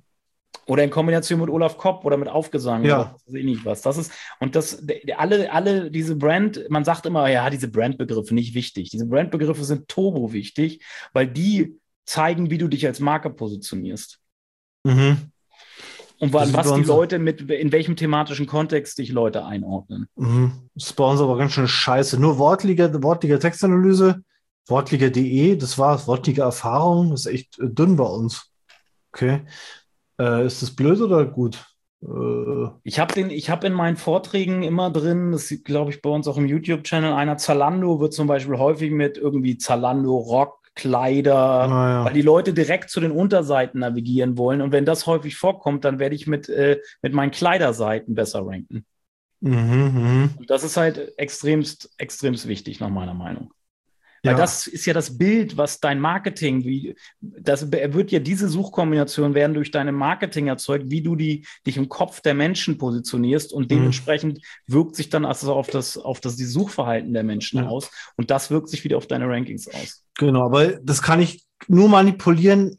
Oder 0.67 0.83
in 0.83 0.89
Kombination 0.89 1.39
mit 1.39 1.49
Olaf 1.49 1.77
Kopp 1.77 2.03
oder 2.03 2.17
mit 2.17 2.27
Aufgesang 2.27 2.83
Ja. 2.83 2.99
oder 2.99 3.13
was 3.15 3.27
weiß 3.27 3.33
ich 3.35 3.45
nicht 3.45 3.65
was. 3.65 3.81
Das 3.81 3.97
ist, 3.97 4.11
und 4.39 4.55
das, 4.55 4.83
alle, 5.15 5.51
alle 5.51 5.89
diese 5.89 6.15
Brand, 6.15 6.69
man 6.69 6.83
sagt 6.83 7.05
immer, 7.05 7.29
ja, 7.29 7.49
diese 7.49 7.69
Brandbegriffe 7.69 8.35
nicht 8.35 8.53
wichtig. 8.53 8.89
Diese 8.89 9.05
Brandbegriffe 9.05 9.63
sind 9.63 9.87
turbo 9.87 10.33
wichtig, 10.33 10.83
weil 11.13 11.27
die 11.27 11.77
zeigen, 12.05 12.49
wie 12.49 12.57
du 12.57 12.67
dich 12.67 12.85
als 12.85 12.99
Marke 12.99 13.29
positionierst. 13.29 14.19
Mhm. 14.83 15.31
Und 16.19 16.33
Das 16.33 16.51
was 16.53 16.73
die 16.73 16.81
Leute 16.81 17.19
mit, 17.19 17.41
in 17.49 17.71
welchem 17.71 17.95
thematischen 17.95 18.47
Kontext 18.47 18.97
dich 18.97 19.11
Leute 19.11 19.45
einordnen. 19.45 20.07
Mhm. 20.15 20.69
Das 20.73 20.87
ist 20.87 20.93
bei 20.93 21.03
uns 21.03 21.21
aber 21.21 21.37
ganz 21.37 21.53
schön 21.53 21.67
scheiße. 21.67 22.19
Nur 22.19 22.39
Wortliga, 22.39 22.91
Wortliga 23.03 23.37
Textanalyse, 23.37 24.23
Wortliga.de, 24.67 25.55
das 25.55 25.77
war's. 25.77 26.07
Wortliga 26.07 26.45
Erfahrung, 26.45 27.11
das 27.11 27.25
ist 27.25 27.33
echt 27.33 27.57
dünn 27.59 27.95
bei 27.95 28.03
uns. 28.05 28.51
Okay. 29.13 29.41
Äh, 30.19 30.45
ist 30.45 30.61
das 30.61 30.71
blöd 30.71 30.99
oder 31.01 31.25
gut? 31.25 31.65
Äh, 32.03 32.69
Ich 32.83 32.99
habe 32.99 33.13
habe 33.15 33.67
in 33.67 33.73
meinen 33.73 33.97
Vorträgen 33.97 34.63
immer 34.63 34.91
drin, 34.91 35.31
das 35.31 35.51
ist, 35.51 35.65
glaube 35.65 35.91
ich, 35.91 36.01
bei 36.01 36.09
uns 36.09 36.27
auch 36.27 36.37
im 36.37 36.47
YouTube-Channel 36.47 37.13
einer 37.13 37.37
Zalando 37.37 37.99
wird 37.99 38.13
zum 38.13 38.27
Beispiel 38.27 38.57
häufig 38.57 38.91
mit 38.91 39.17
irgendwie 39.17 39.57
Zalando 39.57 40.17
Rock, 40.17 40.57
Kleider, 40.77 41.67
naja. 41.67 42.05
weil 42.05 42.13
die 42.13 42.21
Leute 42.21 42.53
direkt 42.53 42.91
zu 42.91 42.99
den 42.99 43.11
Unterseiten 43.11 43.79
navigieren 43.79 44.37
wollen. 44.37 44.61
Und 44.61 44.71
wenn 44.71 44.85
das 44.85 45.07
häufig 45.07 45.35
vorkommt, 45.35 45.83
dann 45.83 45.97
werde 45.97 46.13
ich 46.15 46.27
mit, 46.27 46.49
äh, 46.49 46.79
mit 47.01 47.13
meinen 47.13 47.31
Kleiderseiten 47.31 48.13
besser 48.13 48.45
ranken. 48.45 48.85
Mhm, 49.39 49.51
mhm. 49.51 50.29
Und 50.37 50.49
das 50.49 50.63
ist 50.63 50.77
halt 50.77 51.17
extremst, 51.17 51.91
extremst 51.97 52.47
wichtig, 52.47 52.79
nach 52.79 52.89
meiner 52.89 53.15
Meinung. 53.15 53.51
Weil 54.23 54.33
Ja. 54.33 54.37
das 54.37 54.67
ist 54.67 54.85
ja 54.85 54.93
das 54.93 55.17
Bild, 55.17 55.57
was 55.57 55.79
dein 55.79 55.99
Marketing, 55.99 56.63
wie, 56.65 56.95
das 57.21 57.71
wird 57.71 58.11
ja 58.11 58.19
diese 58.19 58.47
Suchkombination 58.49 59.33
werden 59.33 59.53
durch 59.53 59.71
deine 59.71 59.91
Marketing 59.91 60.47
erzeugt, 60.47 60.89
wie 60.89 61.01
du 61.01 61.15
die, 61.15 61.45
dich 61.65 61.77
im 61.77 61.89
Kopf 61.89 62.21
der 62.21 62.33
Menschen 62.33 62.77
positionierst 62.77 63.53
und 63.53 63.63
Mhm. 63.63 63.67
dementsprechend 63.69 64.39
wirkt 64.67 64.95
sich 64.95 65.09
dann 65.09 65.25
also 65.25 65.53
auf 65.53 65.69
das, 65.69 65.97
auf 65.97 66.19
das 66.19 66.35
die 66.35 66.45
Suchverhalten 66.45 67.13
der 67.13 67.23
Menschen 67.23 67.59
Ja. 67.63 67.67
aus 67.69 67.89
und 68.15 68.29
das 68.31 68.51
wirkt 68.51 68.69
sich 68.69 68.83
wieder 68.83 68.97
auf 68.97 69.07
deine 69.07 69.27
Rankings 69.27 69.67
aus. 69.67 70.03
Genau, 70.17 70.43
aber 70.45 70.73
das 70.81 71.01
kann 71.01 71.21
ich 71.21 71.46
nur 71.67 71.89
manipulieren, 71.89 72.75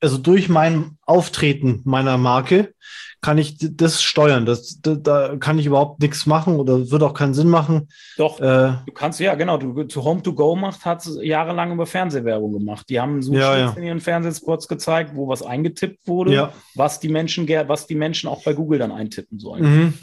also 0.00 0.18
durch 0.18 0.48
mein 0.48 0.96
Auftreten 1.06 1.80
meiner 1.84 2.16
Marke 2.18 2.74
kann 3.20 3.38
ich 3.38 3.56
das 3.60 4.02
steuern. 4.02 4.46
Das, 4.46 4.80
da, 4.82 4.96
da 4.96 5.36
kann 5.36 5.56
ich 5.58 5.66
überhaupt 5.66 6.00
nichts 6.00 6.26
machen 6.26 6.56
oder 6.56 6.90
wird 6.90 7.02
auch 7.04 7.14
keinen 7.14 7.34
Sinn 7.34 7.48
machen. 7.48 7.88
Doch, 8.16 8.40
Äh, 8.40 8.72
du 8.84 8.92
kannst, 8.92 9.20
ja, 9.20 9.36
genau, 9.36 9.58
du 9.58 9.84
zu 9.84 10.02
Home 10.02 10.22
to 10.22 10.34
Go 10.34 10.56
macht, 10.56 10.84
hat 10.84 11.06
jahrelang 11.22 11.70
über 11.72 11.86
Fernsehwerbung 11.86 12.52
gemacht. 12.52 12.86
Die 12.88 12.98
haben 12.98 13.22
Suchschlitz 13.22 13.44
Ja, 13.44 13.58
ja. 13.58 13.70
in 13.76 13.84
ihren 13.84 14.00
Fernsehspots 14.00 14.66
gezeigt, 14.66 15.12
wo 15.14 15.28
was 15.28 15.42
eingetippt 15.42 16.08
wurde, 16.08 16.34
ja. 16.34 16.52
was 16.74 16.98
die 16.98 17.08
Menschen 17.08 17.46
was 17.68 17.86
die 17.86 17.94
Menschen 17.94 18.28
auch 18.28 18.42
bei 18.42 18.54
Google 18.54 18.80
dann 18.80 18.90
eintippen 18.90 19.38
sollen. 19.38 19.62
Mhm. 19.62 19.94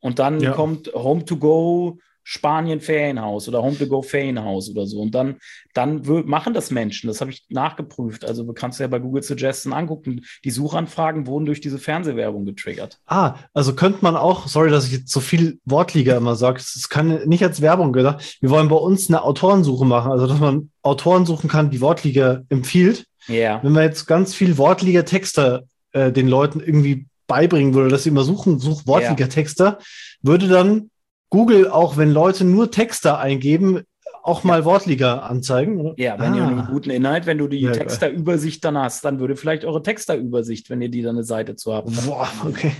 Und 0.00 0.18
dann 0.18 0.40
Ja. 0.40 0.52
kommt 0.52 0.92
Home 0.92 1.24
to 1.24 1.38
Go 1.38 1.98
Spanien 2.28 2.80
Ferienhaus 2.80 3.48
oder 3.48 3.62
Home 3.62 3.78
to 3.78 3.86
Go 3.86 4.02
Ferienhaus 4.02 4.68
oder 4.68 4.84
so. 4.84 5.00
Und 5.00 5.14
dann, 5.14 5.36
dann 5.74 6.02
machen 6.26 6.54
das 6.54 6.72
Menschen. 6.72 7.06
Das 7.06 7.20
habe 7.20 7.30
ich 7.30 7.44
nachgeprüft. 7.50 8.24
Also 8.24 8.42
du 8.42 8.52
kannst 8.52 8.80
ja 8.80 8.88
bei 8.88 8.98
Google 8.98 9.22
Suggestion 9.22 9.72
angucken. 9.72 10.22
Die 10.42 10.50
Suchanfragen 10.50 11.28
wurden 11.28 11.46
durch 11.46 11.60
diese 11.60 11.78
Fernsehwerbung 11.78 12.44
getriggert. 12.44 12.98
Ah, 13.06 13.36
also 13.54 13.76
könnte 13.76 14.00
man 14.02 14.16
auch, 14.16 14.48
sorry, 14.48 14.70
dass 14.70 14.86
ich 14.86 14.92
jetzt 14.92 15.12
so 15.12 15.20
viel 15.20 15.60
Wortliga 15.66 16.16
immer 16.16 16.34
sage, 16.34 16.58
es 16.58 16.88
kann 16.88 17.28
nicht 17.28 17.44
als 17.44 17.60
Werbung 17.60 17.92
gedacht. 17.92 18.38
Wir 18.40 18.50
wollen 18.50 18.66
bei 18.66 18.74
uns 18.74 19.08
eine 19.08 19.22
Autorensuche 19.22 19.84
machen, 19.84 20.10
also 20.10 20.26
dass 20.26 20.40
man 20.40 20.70
Autoren 20.82 21.26
suchen 21.26 21.48
kann, 21.48 21.70
die 21.70 21.80
Wortliga 21.80 22.42
empfiehlt. 22.48 23.06
Ja. 23.28 23.62
Wenn 23.62 23.70
man 23.70 23.84
jetzt 23.84 24.06
ganz 24.06 24.34
viel 24.34 24.58
Wortliga-Texter 24.58 25.62
äh, 25.92 26.10
den 26.10 26.26
Leuten 26.26 26.58
irgendwie 26.58 27.06
beibringen 27.28 27.72
würde, 27.74 27.90
dass 27.90 28.02
sie 28.02 28.08
immer 28.08 28.24
suchen, 28.24 28.58
such 28.58 28.84
Wortliga-Texter, 28.84 29.78
würde 30.22 30.48
dann 30.48 30.90
Google 31.30 31.68
auch, 31.70 31.96
wenn 31.96 32.10
Leute 32.10 32.44
nur 32.44 32.70
Texter 32.70 33.18
eingeben, 33.18 33.82
auch 34.22 34.42
mal 34.42 34.64
Wortliga 34.64 35.18
anzeigen. 35.18 35.80
Oder? 35.80 35.94
Ja, 35.98 36.18
wenn 36.18 36.34
ihr 36.34 36.42
Ah. 36.42 36.48
einen 36.48 36.66
guten 36.66 36.90
Inhalt, 36.90 37.26
wenn 37.26 37.38
du 37.38 37.46
die 37.48 37.60
Ja. 37.60 37.72
Texterübersicht 37.72 38.64
dann 38.64 38.76
hast, 38.76 39.04
dann 39.04 39.20
würde 39.20 39.36
vielleicht 39.36 39.64
eure 39.64 39.82
Texterübersicht, 39.82 40.68
wenn 40.70 40.82
ihr 40.82 40.88
die 40.88 41.02
dann 41.02 41.16
eine 41.16 41.24
Seite 41.24 41.54
zu 41.56 41.72
habt. 41.74 41.90
Boah, 42.06 42.28
okay. 42.44 42.72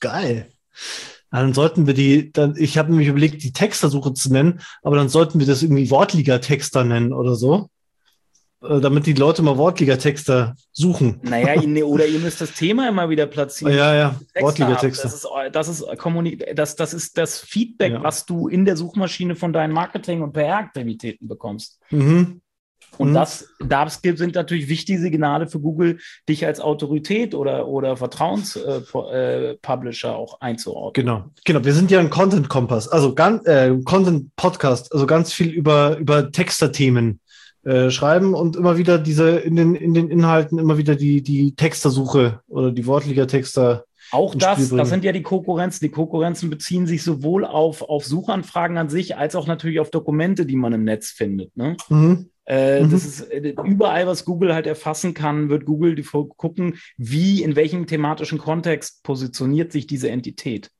Geil. 0.00 0.46
Dann 1.30 1.54
sollten 1.54 1.86
wir 1.86 1.94
die, 1.94 2.30
dann, 2.30 2.54
ich 2.56 2.76
habe 2.78 2.90
nämlich 2.90 3.08
überlegt, 3.08 3.42
die 3.42 3.52
Textersuche 3.52 4.12
zu 4.14 4.32
nennen, 4.32 4.60
aber 4.82 4.96
dann 4.96 5.08
sollten 5.08 5.40
wir 5.40 5.46
das 5.46 5.62
irgendwie 5.62 5.90
Wortliga-Texter 5.90 6.84
nennen 6.84 7.12
oder 7.12 7.34
so. 7.34 7.68
Äh, 8.62 8.80
Damit 8.80 9.06
die 9.06 9.12
Leute 9.14 9.42
mal 9.42 9.56
Wortliga-Texter 9.56 10.54
suchen. 10.72 11.18
Naja, 11.22 11.54
ihr- 11.62 11.86
oder 11.86 12.06
ihr 12.06 12.18
müsst 12.20 12.40
das 12.40 12.52
Thema 12.52 12.88
immer 12.88 13.08
wieder 13.10 13.26
platzieren. 13.26 13.74
Ja, 13.74 13.94
ja, 13.94 14.08
Texte 14.10 14.38
ab. 14.38 14.42
Wortliga-Texter. 14.44 15.02
Das 15.04 15.14
ist, 15.14 15.26
das, 15.52 15.68
ist 15.68 15.84
das, 16.54 16.76
das 16.76 16.94
ist 16.94 17.18
das 17.18 17.38
Feedback, 17.40 17.92
Ja. 17.92 18.02
was 18.02 18.24
du 18.26 18.48
in 18.48 18.64
der 18.64 18.76
Suchmaschine 18.76 19.34
von 19.36 19.52
deinen 19.52 19.72
Marketing- 19.72 20.22
und 20.22 20.32
PR-Aktivitäten 20.32 21.28
bekommst. 21.28 21.78
Mhm. 21.90 22.40
Und 22.98 23.10
Mhm. 23.10 23.14
das, 23.14 23.48
das 23.58 24.00
sind 24.02 24.34
natürlich 24.34 24.68
wichtige 24.68 24.98
Signale 25.00 25.46
für 25.46 25.60
Google, 25.60 25.98
dich 26.28 26.44
als 26.44 26.60
Autorität 26.60 27.34
oder, 27.34 27.66
oder 27.66 27.96
Vertrauenspublisher 27.96 30.14
auch 30.14 30.40
einzuordnen. 30.40 30.92
Genau, 31.06 31.24
genau. 31.44 31.64
Wir 31.64 31.72
sind 31.72 31.90
ja 31.90 32.00
ein 32.00 32.10
Content-Kompass, 32.10 32.88
also 32.88 33.14
ganz, 33.14 33.46
äh, 33.46 33.74
Content-Podcast, 33.84 34.92
also 34.92 35.06
ganz 35.06 35.32
viel 35.32 35.48
über, 35.48 35.96
über 35.96 36.30
Texter-Themen 36.30 37.20
äh, 37.64 37.90
schreiben 37.90 38.34
und 38.34 38.56
immer 38.56 38.76
wieder 38.76 38.98
diese 38.98 39.38
in 39.38 39.56
den, 39.56 39.74
in 39.74 39.94
den 39.94 40.08
Inhalten 40.08 40.58
immer 40.58 40.78
wieder 40.78 40.96
die, 40.96 41.22
die 41.22 41.54
Textersuche 41.54 42.40
oder 42.48 42.72
die 42.72 42.86
Wortliga-Texter. 42.86 43.84
Auch 44.10 44.34
das, 44.34 44.68
das 44.68 44.88
sind 44.90 45.04
ja 45.04 45.12
die 45.12 45.22
Konkurrenzen. 45.22 45.86
Die 45.86 45.90
Konkurrenzen 45.90 46.50
beziehen 46.50 46.86
sich 46.86 47.02
sowohl 47.02 47.44
auf, 47.44 47.82
auf 47.82 48.04
Suchanfragen 48.04 48.76
an 48.76 48.88
sich, 48.88 49.16
als 49.16 49.36
auch 49.36 49.46
natürlich 49.46 49.80
auf 49.80 49.90
Dokumente, 49.90 50.44
die 50.44 50.56
man 50.56 50.72
im 50.72 50.84
Netz 50.84 51.10
findet. 51.10 51.56
Ne? 51.56 51.76
Mhm. 51.88 52.28
Äh, 52.44 52.82
Mhm. 52.82 52.90
Das 52.90 53.04
ist 53.04 53.20
äh, 53.30 53.54
überall, 53.64 54.06
was 54.06 54.24
Google 54.24 54.54
halt 54.54 54.66
erfassen 54.66 55.14
kann, 55.14 55.48
wird 55.48 55.64
Google 55.64 55.94
die, 55.94 56.02
gucken, 56.02 56.78
wie, 56.96 57.42
in 57.42 57.56
welchem 57.56 57.86
thematischen 57.86 58.38
Kontext 58.38 59.02
positioniert 59.02 59.72
sich 59.72 59.86
diese 59.86 60.10
Entität. 60.10 60.70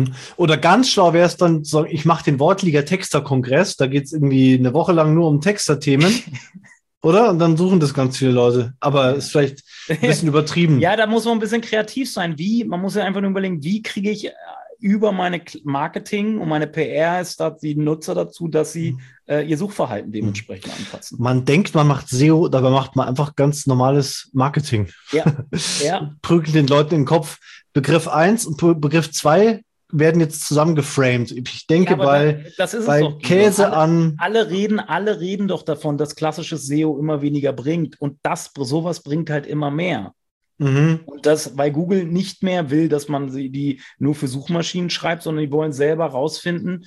Mhm. 0.00 0.14
Oder 0.36 0.56
ganz 0.56 0.90
schlau 0.90 1.12
wäre 1.12 1.26
es 1.26 1.36
dann, 1.36 1.62
ich 1.88 2.04
mache 2.04 2.24
den 2.24 2.38
Wortliga-Texter-Kongress, 2.38 3.76
da 3.76 3.86
geht 3.86 4.04
es 4.04 4.12
irgendwie 4.12 4.54
eine 4.54 4.74
Woche 4.74 4.92
lang 4.92 5.14
nur 5.14 5.28
um 5.28 5.40
Texter-Themen. 5.40 6.12
Oder? 7.04 7.30
Und 7.30 7.40
dann 7.40 7.56
suchen 7.56 7.80
das 7.80 7.94
ganz 7.94 8.16
viele 8.16 8.30
Leute. 8.30 8.74
Aber 8.78 9.14
ist 9.14 9.30
vielleicht 9.32 9.64
ein 9.88 10.00
bisschen 10.00 10.28
übertrieben. 10.28 10.78
Ja, 10.78 10.96
da 10.96 11.06
muss 11.06 11.24
man 11.24 11.34
ein 11.34 11.40
bisschen 11.40 11.60
kreativ 11.60 12.12
sein. 12.12 12.38
Wie, 12.38 12.64
man 12.64 12.80
muss 12.80 12.94
ja 12.94 13.02
einfach 13.04 13.20
nur 13.20 13.30
überlegen, 13.30 13.62
wie 13.64 13.82
kriege 13.82 14.10
ich 14.10 14.26
äh, 14.26 14.30
über 14.78 15.10
meine 15.12 15.40
Marketing 15.64 16.38
und 16.38 16.48
meine 16.48 16.66
PR 16.68 17.20
ist 17.20 17.40
da 17.40 17.50
die 17.50 17.74
Nutzer 17.74 18.14
dazu, 18.14 18.46
dass 18.48 18.72
sie 18.72 18.96
äh, 19.28 19.44
ihr 19.48 19.56
Suchverhalten 19.58 20.12
dementsprechend 20.12 20.72
anpassen. 20.76 21.18
Man 21.20 21.44
denkt, 21.44 21.74
man 21.74 21.86
macht 21.88 22.08
SEO, 22.08 22.48
dabei 22.48 22.70
macht 22.70 22.94
man 22.96 23.08
einfach 23.08 23.34
ganz 23.36 23.66
normales 23.66 24.30
Marketing. 24.32 24.88
Ja, 25.12 25.24
ja, 25.84 26.12
Prügelt 26.22 26.54
den 26.54 26.66
Leuten 26.68 26.94
in 26.94 27.00
den 27.02 27.06
Kopf 27.06 27.38
Begriff 27.72 28.06
1 28.06 28.44
und 28.46 28.58
Be- 28.58 28.74
Begriff 28.74 29.10
2 29.10 29.62
werden 29.92 30.20
jetzt 30.20 30.46
zusammengeframed. 30.46 31.30
Ich 31.32 31.66
denke, 31.66 31.92
Ja, 31.92 31.96
bei, 31.96 32.32
da- 32.32 32.50
das 32.58 32.74
ist 32.74 32.80
es 32.80 32.86
bei 32.86 33.00
doch. 33.00 33.18
Käse 33.20 33.66
alle, 33.66 33.76
an. 33.76 34.14
alle 34.18 34.50
reden, 34.50 34.80
alle 34.80 35.20
reden 35.20 35.48
doch 35.48 35.62
davon, 35.62 35.98
dass 35.98 36.16
klassisches 36.16 36.66
SEO 36.66 36.98
immer 36.98 37.22
weniger 37.22 37.52
bringt. 37.52 38.00
Und 38.00 38.18
das, 38.22 38.50
sowas 38.56 39.02
bringt 39.02 39.30
halt 39.30 39.46
immer 39.46 39.70
mehr. 39.70 40.14
Mhm. 40.58 41.00
Und 41.06 41.26
das, 41.26 41.56
weil 41.58 41.72
Google 41.72 42.04
nicht 42.04 42.42
mehr 42.42 42.70
will, 42.70 42.88
dass 42.88 43.08
man 43.08 43.30
sie 43.30 43.50
die 43.50 43.80
nur 43.98 44.14
für 44.14 44.28
Suchmaschinen 44.28 44.90
schreibt, 44.90 45.22
sondern 45.22 45.44
die 45.44 45.50
wollen 45.52 45.72
selber 45.72 46.06
rausfinden, 46.06 46.84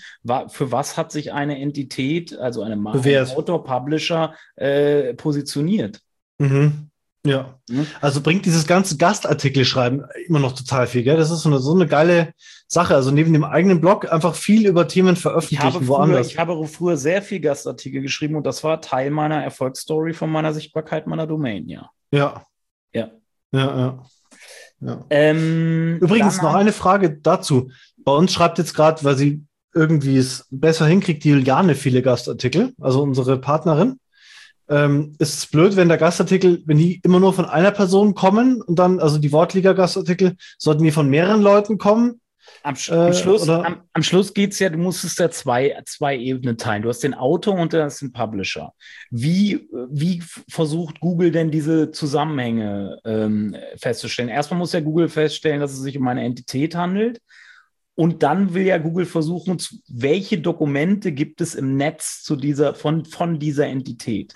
für 0.48 0.72
was 0.72 0.98
hat 0.98 1.12
sich 1.12 1.34
eine 1.34 1.60
Entität, 1.60 2.38
also 2.38 2.62
eine 2.62 2.76
Marke. 2.76 3.28
Autor, 3.36 3.63
Publisher, 3.63 4.34
äh, 4.56 5.13
positioniert. 5.15 6.00
Mhm. 6.38 6.89
Ja. 7.25 7.59
Mhm. 7.69 7.88
Also 8.01 8.21
bringt 8.21 8.45
dieses 8.45 8.67
ganze 8.67 8.97
Gastartikel 8.97 9.65
schreiben 9.65 10.03
immer 10.27 10.39
noch 10.39 10.53
total 10.53 10.88
viel, 10.88 11.03
gell? 11.03 11.17
Das 11.17 11.31
ist 11.31 11.41
so 11.41 11.49
eine, 11.49 11.59
so 11.59 11.73
eine 11.73 11.88
geile 11.88 12.33
Sache. 12.67 12.95
Also 12.95 13.11
neben 13.11 13.33
dem 13.33 13.43
eigenen 13.43 13.81
Blog 13.81 14.11
einfach 14.11 14.35
viel 14.35 14.67
über 14.67 14.88
Themen 14.88 15.15
Ich 15.15 15.21
veröffentlichen, 15.21 15.63
habe, 15.63 15.79
früher, 15.79 15.88
woanders. 15.88 16.27
ich 16.27 16.38
habe 16.38 16.67
früher 16.67 16.97
sehr 16.97 17.21
viel 17.21 17.39
Gastartikel 17.39 18.01
geschrieben 18.01 18.35
und 18.35 18.45
das 18.45 18.63
war 18.63 18.79
Teil 18.79 19.09
meiner 19.09 19.43
Erfolgsstory 19.43 20.13
von 20.13 20.29
meiner 20.29 20.53
Sichtbarkeit 20.53 21.07
meiner 21.07 21.27
Domain, 21.27 21.67
ja. 21.67 21.89
ja. 22.11 22.45
Ja. 22.93 23.09
Ja, 23.51 23.77
ja. 23.77 24.03
ja. 24.81 25.05
Ähm, 25.09 25.97
Übrigens 25.99 26.41
noch 26.41 26.53
eine 26.53 26.71
Frage 26.71 27.17
dazu. 27.17 27.71
Bei 27.97 28.11
uns 28.11 28.31
schreibt 28.33 28.59
jetzt 28.59 28.75
gerade, 28.75 29.03
weil 29.03 29.15
sie 29.15 29.43
irgendwie 29.73 30.17
es 30.17 30.47
besser 30.51 30.85
hinkriegt, 30.85 31.23
die 31.23 31.29
Juliane 31.31 31.75
viele 31.75 32.01
Gastartikel, 32.01 32.73
also 32.79 33.01
unsere 33.01 33.38
Partnerin. 33.39 33.99
Ähm, 34.67 35.15
ist 35.19 35.38
es 35.38 35.47
blöd, 35.47 35.75
wenn 35.75 35.89
der 35.89 35.97
Gastartikel, 35.97 36.63
wenn 36.65 36.78
die 36.78 36.99
immer 37.04 37.19
nur 37.19 37.34
von 37.34 37.45
einer 37.45 37.71
Person 37.71 38.15
kommen 38.15 38.62
und 38.62 38.80
dann, 38.80 38.99
also 38.99 39.19
die 39.19 39.32
Wortliga-Gastartikel, 39.32 40.36
sollten 40.58 40.84
die 40.84 40.91
von 40.91 41.10
mehreren 41.10 41.41
Leuten 41.41 41.78
kommen? 41.78 42.19
Am, 42.63 42.75
Sch 42.75 42.89
Äh, 42.89 42.95
am 42.95 43.13
Schluss, 43.13 43.47
am, 43.47 43.84
am 43.93 44.04
Schluss 44.04 44.34
geht 44.34 44.54
es 44.54 44.60
ja, 44.60 44.69
du 44.69 44.78
musstest 44.78 45.19
ja 45.19 45.30
zwei, 45.30 45.80
zwei 45.86 46.17
Ebenen 46.17 46.58
teilen. 46.58 46.84
Du 46.84 46.89
hast 46.89 47.04
den 47.04 47.13
Autor 47.13 47.56
und 47.56 47.73
du 47.73 47.84
hast 47.84 48.01
den 48.01 48.12
Publisher. 48.12 48.73
Wie, 49.12 49.67
wie 49.89 50.23
versucht 50.49 50.99
Google 50.99 51.32
denn 51.32 51.51
diese 51.51 51.91
Zusammenhänge 51.91 52.99
ähm, 53.06 53.56
festzustellen? 53.78 54.30
Erstmal 54.30 54.60
muss 54.60 54.73
ja 54.73 54.80
Google 54.80 55.10
feststellen, 55.10 55.60
dass 55.60 55.73
es 55.73 55.80
sich 55.80 55.97
um 55.97 56.08
eine 56.08 56.23
Entität 56.23 56.75
handelt. 56.75 57.19
Und 57.95 58.23
dann 58.23 58.53
will 58.53 58.63
ja 58.63 58.77
Google 58.77 59.05
versuchen, 59.05 59.58
welche 59.88 60.38
Dokumente 60.38 61.13
gibt 61.13 61.39
es 61.39 61.55
im 61.55 61.77
Netz 61.77 62.23
zu 62.23 62.36
dieser, 62.36 62.75
von, 62.75 63.05
von 63.05 63.39
dieser 63.39 63.67
Entität. 63.67 64.34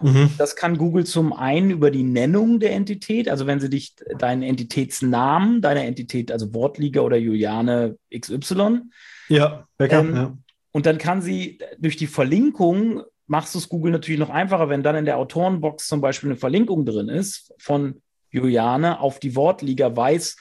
Mhm. 0.00 0.30
Das 0.38 0.56
kann 0.56 0.76
Google 0.76 1.06
zum 1.06 1.32
einen 1.32 1.70
über 1.70 1.90
die 1.90 2.02
Nennung 2.02 2.60
der 2.60 2.72
Entität, 2.72 3.28
also 3.28 3.46
wenn 3.46 3.60
sie 3.60 3.70
dich 3.70 3.94
deinen 4.18 4.42
Entitätsnamen, 4.42 5.62
deine 5.62 5.86
Entität, 5.86 6.32
also 6.32 6.52
Wortliga 6.52 7.00
oder 7.00 7.16
Juliane 7.16 7.96
XY, 8.14 8.82
Ja, 9.28 9.66
Backup, 9.78 10.04
Ähm, 10.04 10.14
ja. 10.14 10.38
und 10.72 10.86
dann 10.86 10.98
kann 10.98 11.22
sie 11.22 11.58
durch 11.78 11.96
die 11.96 12.08
Verlinkung, 12.08 13.02
machst 13.26 13.54
du 13.54 13.58
es 13.58 13.68
Google 13.68 13.92
natürlich 13.92 14.20
noch 14.20 14.30
einfacher, 14.30 14.68
wenn 14.68 14.82
dann 14.82 14.96
in 14.96 15.04
der 15.04 15.16
Autorenbox 15.16 15.86
zum 15.86 16.00
Beispiel 16.00 16.30
eine 16.30 16.38
Verlinkung 16.38 16.84
drin 16.84 17.08
ist 17.08 17.54
von 17.58 18.02
Juliane 18.30 19.00
auf 19.00 19.18
die 19.18 19.34
Wortliga, 19.34 19.96
weiß 19.96 20.36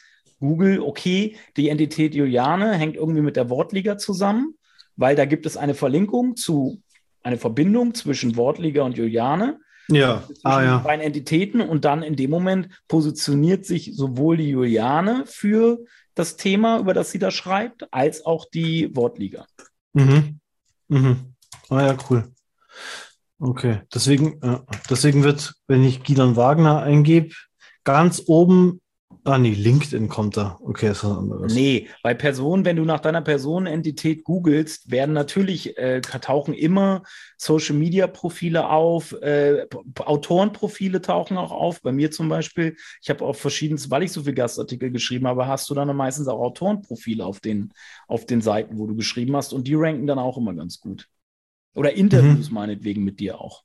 Google, 0.46 0.80
okay, 0.80 1.36
die 1.58 1.70
Entität 1.70 2.14
Juliane 2.14 2.74
hängt 2.74 2.96
irgendwie 2.96 3.22
mit 3.22 3.36
der 3.36 3.50
Wortliga 3.50 3.98
zusammen, 3.98 4.56
weil 4.96 5.16
da 5.16 5.26
gibt 5.26 5.46
es 5.46 5.58
eine 5.58 5.74
Verlinkung 5.74 6.36
zu, 6.36 6.82
eine 7.24 7.38
Verbindung 7.38 7.94
zwischen 7.96 8.36
Wortliga 8.38 8.84
und 8.84 8.98
Juliane 8.98 9.60
Ja, 9.90 10.24
zwischen 10.26 10.48
ah 10.48 10.64
ja. 10.64 10.78
beiden 10.78 11.04
Entitäten 11.04 11.62
und 11.62 11.86
dann 11.86 12.04
in 12.04 12.16
dem 12.16 12.30
Moment 12.30 12.70
positioniert 12.88 13.66
sich 13.66 13.96
sowohl 13.96 14.38
die 14.38 14.50
Juliane 14.50 15.24
für 15.26 15.80
das 16.14 16.38
Thema, 16.38 16.80
über 16.80 16.94
das 16.94 17.12
sie 17.12 17.20
da 17.20 17.32
schreibt, 17.32 17.92
als 17.92 18.26
auch 18.26 18.46
die 18.54 18.96
Wortliga. 18.96 19.46
Mhm. 19.94 20.40
Mhm. 20.88 21.36
Ah 21.70 21.82
ja, 21.82 21.98
cool. 22.10 22.32
Okay, 23.40 23.82
deswegen, 23.94 24.42
äh, 24.42 24.60
deswegen 24.90 25.24
wird, 25.24 25.56
wenn 25.68 25.84
ich 25.84 26.04
Gideon 26.04 26.36
Wagner 26.36 26.82
eingebe, 26.84 27.34
ganz 27.84 28.24
oben, 28.28 28.82
ah 29.26 29.38
nee, 29.38 29.54
LinkedIn 29.54 30.08
kommt 30.08 30.38
da. 30.38 30.58
Okay, 30.62 30.92
ist 30.92 31.04
was 31.04 31.18
anderes. 31.18 31.54
Nee, 31.54 31.90
bei 32.04 32.14
Personen, 32.14 32.64
wenn 32.64 32.78
du 32.78 32.86
nach 32.86 33.00
deiner 33.00 33.22
Personenentität 33.22 34.24
googelst, 34.24 34.90
werden 34.90 35.14
natürlich, 35.14 35.78
äh, 35.78 36.00
tauchen 36.02 36.54
immer 36.54 37.04
Social 37.38 37.76
Media 37.76 38.08
Profile 38.08 38.70
auf, 38.70 39.12
äh, 39.22 39.68
Autorenprofile 40.00 41.02
tauchen 41.02 41.38
auch 41.38 41.52
auf. 41.52 41.82
Bei 41.82 41.92
mir 41.92 42.12
zum 42.12 42.30
Beispiel, 42.30 42.78
ich 43.02 43.10
habe 43.10 43.26
auch 43.26 43.36
verschiedenes, 43.36 43.92
weil 43.92 44.04
ich 44.04 44.12
so 44.12 44.24
viel 44.24 44.34
Gastartikel 44.34 44.92
geschrieben 44.92 45.28
habe, 45.28 45.48
hast 45.48 45.70
du 45.70 45.74
dann 45.74 45.94
meistens 45.96 46.28
auch 46.28 46.40
Autorenprofile 46.40 47.26
auf 47.26 47.40
den, 47.40 47.74
auf 48.08 48.26
den 48.26 48.42
Seiten, 48.42 48.78
wo 48.78 48.88
du 48.88 48.96
geschrieben 48.96 49.36
hast 49.36 49.54
und 49.54 49.68
die 49.68 49.76
ranken 49.76 50.08
dann 50.08 50.20
auch 50.20 50.38
immer 50.38 50.54
ganz 50.54 50.80
gut. 50.80 51.10
Oder 51.74 51.94
Interviews 51.94 52.52
meinetwegen 52.52 53.04
mit 53.04 53.20
dir 53.20 53.42
auch. 53.42 53.64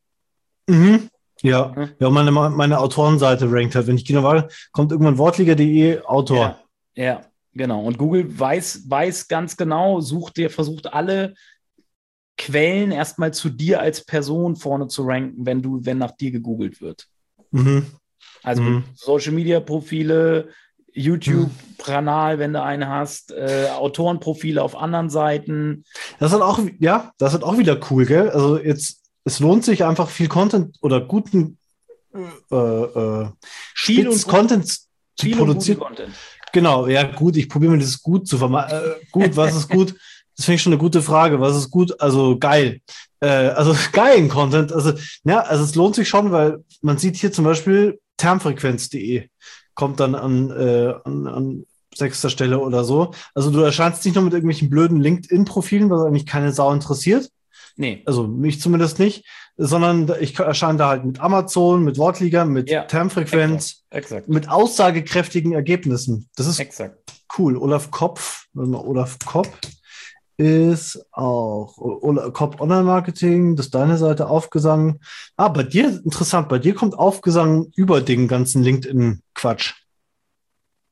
Mhm. 0.69 1.09
Ja, 1.43 1.73
Mhm. 1.77 1.89
ja, 1.99 2.11
meine, 2.11 2.31
meine 2.33 2.79
Autorenseite 2.81 3.51
rankt 3.51 3.75
halt. 3.75 3.87
Wenn 3.87 3.97
ich 3.97 4.05
Gideon 4.05 4.25
Wagner, 4.25 4.49
kommt 4.73 4.93
irgendwann 4.93 5.19
wortliga.de 5.19 6.03
Autor. 6.03 6.59
Ja, 6.95 7.05
ja, 7.05 7.21
genau. 7.55 7.83
Und 7.83 7.97
Google 7.99 8.39
weiß, 8.39 8.85
weiß 8.89 9.29
ganz 9.29 9.57
genau, 9.57 10.01
sucht 10.01 10.37
dir, 10.37 10.51
versucht 10.51 10.93
alle 10.93 11.35
Quellen 12.37 12.91
erstmal 12.91 13.33
zu 13.35 13.51
dir 13.51 13.81
als 13.81 14.05
Person 14.05 14.57
vorne 14.57 14.89
zu 14.89 15.03
ranken, 15.05 15.45
wenn 15.47 15.61
du, 15.63 15.85
wenn 15.85 15.99
nach 15.99 16.13
dir 16.13 16.31
gegoogelt 16.31 16.81
wird. 16.81 17.07
Mhm. 17.51 17.87
Also 18.43 18.63
Mhm. 18.63 18.85
Social 18.95 19.33
Media 19.33 19.61
Profile, 19.61 20.49
YouTube-Kanal, 20.93 22.39
wenn 22.39 22.53
du 22.53 22.63
einen 22.63 22.89
hast, 22.89 23.33
äh, 23.33 23.69
Autorenprofile 23.77 24.63
auf 24.63 24.77
anderen 24.77 25.11
Seiten. 25.11 25.85
Das 26.19 26.33
ist 26.33 26.41
auch, 26.41 26.59
ja, 26.79 27.13
das 27.19 27.35
ist 27.35 27.43
auch 27.43 27.59
wieder 27.59 27.79
cool, 27.91 28.07
gell? 28.07 28.31
Also 28.31 28.59
jetzt, 28.59 29.10
es 29.31 29.39
lohnt 29.41 29.65
sich 29.65 29.85
einfach 29.85 30.09
viel 30.11 30.29
Content 30.29 30.77
oder 30.81 31.01
guten 31.01 31.57
äh, 32.13 32.19
äh, 32.57 33.29
Viel 33.75 34.09
und 34.09 34.15
Spitz 34.15 34.25
gut- 34.25 34.35
Content 34.35 34.69
zu 34.69 34.87
Viel 35.21 35.37
produzieren. 35.37 35.79
Content. 35.79 36.15
Genau, 36.53 36.89
ja, 36.89 37.05
gut, 37.05 37.37
ich 37.37 37.49
probiere 37.49 37.73
mir 37.73 37.79
das 37.79 38.03
gut 38.03 38.27
zu 38.27 38.37
vermeiden. 38.37 38.77
Äh, 38.77 38.95
gut, 39.13 39.37
was 39.37 39.55
ist 39.55 39.69
gut? 39.69 39.95
Das 40.37 40.47
finde 40.47 40.57
ich 40.57 40.63
schon 40.63 40.73
eine 40.73 40.81
gute 40.81 41.01
Frage. 41.03 41.41
Was 41.41 41.57
ist 41.57 41.71
gut? 41.71 42.01
Also 42.01 42.39
geil. 42.39 42.81
Äh, 43.21 43.29
also 43.29 43.77
geilen 43.93 44.29
Content. 44.29 44.73
Also, 44.73 44.95
ja, 45.25 45.41
also 45.41 45.63
es 45.63 45.77
lohnt 45.77 45.95
sich 45.95 46.09
schon, 46.09 46.33
weil 46.33 46.65
man 46.83 46.99
sieht 46.99 47.17
hier 47.17 47.31
zum 47.31 47.45
Beispiel 47.45 48.01
termfrequenz.de 48.17 49.29
kommt 49.75 50.01
dann 50.01 50.15
an, 50.15 50.51
äh, 50.51 50.95
an, 51.05 51.27
an 51.27 51.67
sechster 51.95 52.31
Stelle 52.31 52.59
oder 52.59 52.85
so. 52.85 53.13
Also 53.35 53.51
du 53.51 53.61
erscheinst 53.61 54.05
nicht 54.05 54.15
nur 54.15 54.25
mit 54.25 54.33
irgendwelchen 54.33 54.71
blöden 54.71 55.01
LinkedIn-Profilen, 55.01 55.89
was 55.91 56.03
eigentlich 56.03 56.27
keine 56.27 56.53
Sau 56.53 56.73
interessiert. 56.73 57.31
Nee, 57.81 58.03
Also 58.05 58.27
mich 58.27 58.61
zumindest 58.61 58.99
nicht, 58.99 59.25
sondern 59.57 60.13
ich 60.21 60.39
erscheine 60.39 60.77
da 60.77 60.89
halt 60.89 61.07
mit 61.07 61.19
Amazon, 61.19 61.83
mit 61.83 61.97
Wortliga, 61.97 62.45
mit 62.45 62.69
Ja, 62.69 62.83
Termfrequenz, 62.85 63.87
exakt. 63.89 64.29
mit 64.29 64.51
aussagekräftigen 64.51 65.53
Ergebnissen. 65.53 66.29
Das 66.37 66.47
ist 66.47 66.61
Exakt. 66.61 66.99
Cool. 67.39 67.57
Olaf 67.57 67.91
Kopf, 67.91 68.45
Olaf 68.55 69.17
Kopp 69.25 69.49
ist 70.37 71.03
auch 71.11 71.79
Olaf 71.79 72.35
Kopp 72.35 72.61
Online 72.61 72.83
Marketing, 72.83 73.57
das 73.57 73.67
ist 73.67 73.75
deine 73.75 73.97
Seite 73.97 74.29
Aufgesang. 74.29 75.01
Ah, 75.39 75.49
bei 75.49 75.63
dir, 75.63 75.89
interessant, 76.05 76.51
bei 76.51 76.59
dir 76.59 76.75
kommt 76.75 76.99
Aufgesang 76.99 77.69
über 77.77 78.03
den 78.03 78.29
ganzen 78.29 78.63
LinkedIn-Quatsch. 78.63 79.73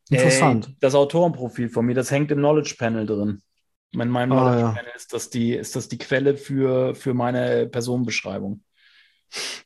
Interessant. 0.08 0.68
Äh, 0.68 0.72
das 0.80 0.94
Autorenprofil 0.94 1.68
von 1.68 1.84
mir, 1.84 1.94
das 1.94 2.10
hängt 2.10 2.30
im 2.30 2.38
Knowledge 2.38 2.76
Panel 2.78 3.04
drin. 3.04 3.42
In 3.92 4.08
meinem 4.10 4.32
Ah, 4.32 4.58
ja. 4.58 4.76
Ist 4.94 5.12
das 5.12 5.30
die, 5.30 5.54
ist 5.54 5.74
das 5.74 5.88
die 5.88 5.98
Quelle 5.98 6.36
für, 6.36 6.94
für 6.94 7.14
meine 7.14 7.66
Personenbeschreibung. 7.66 8.62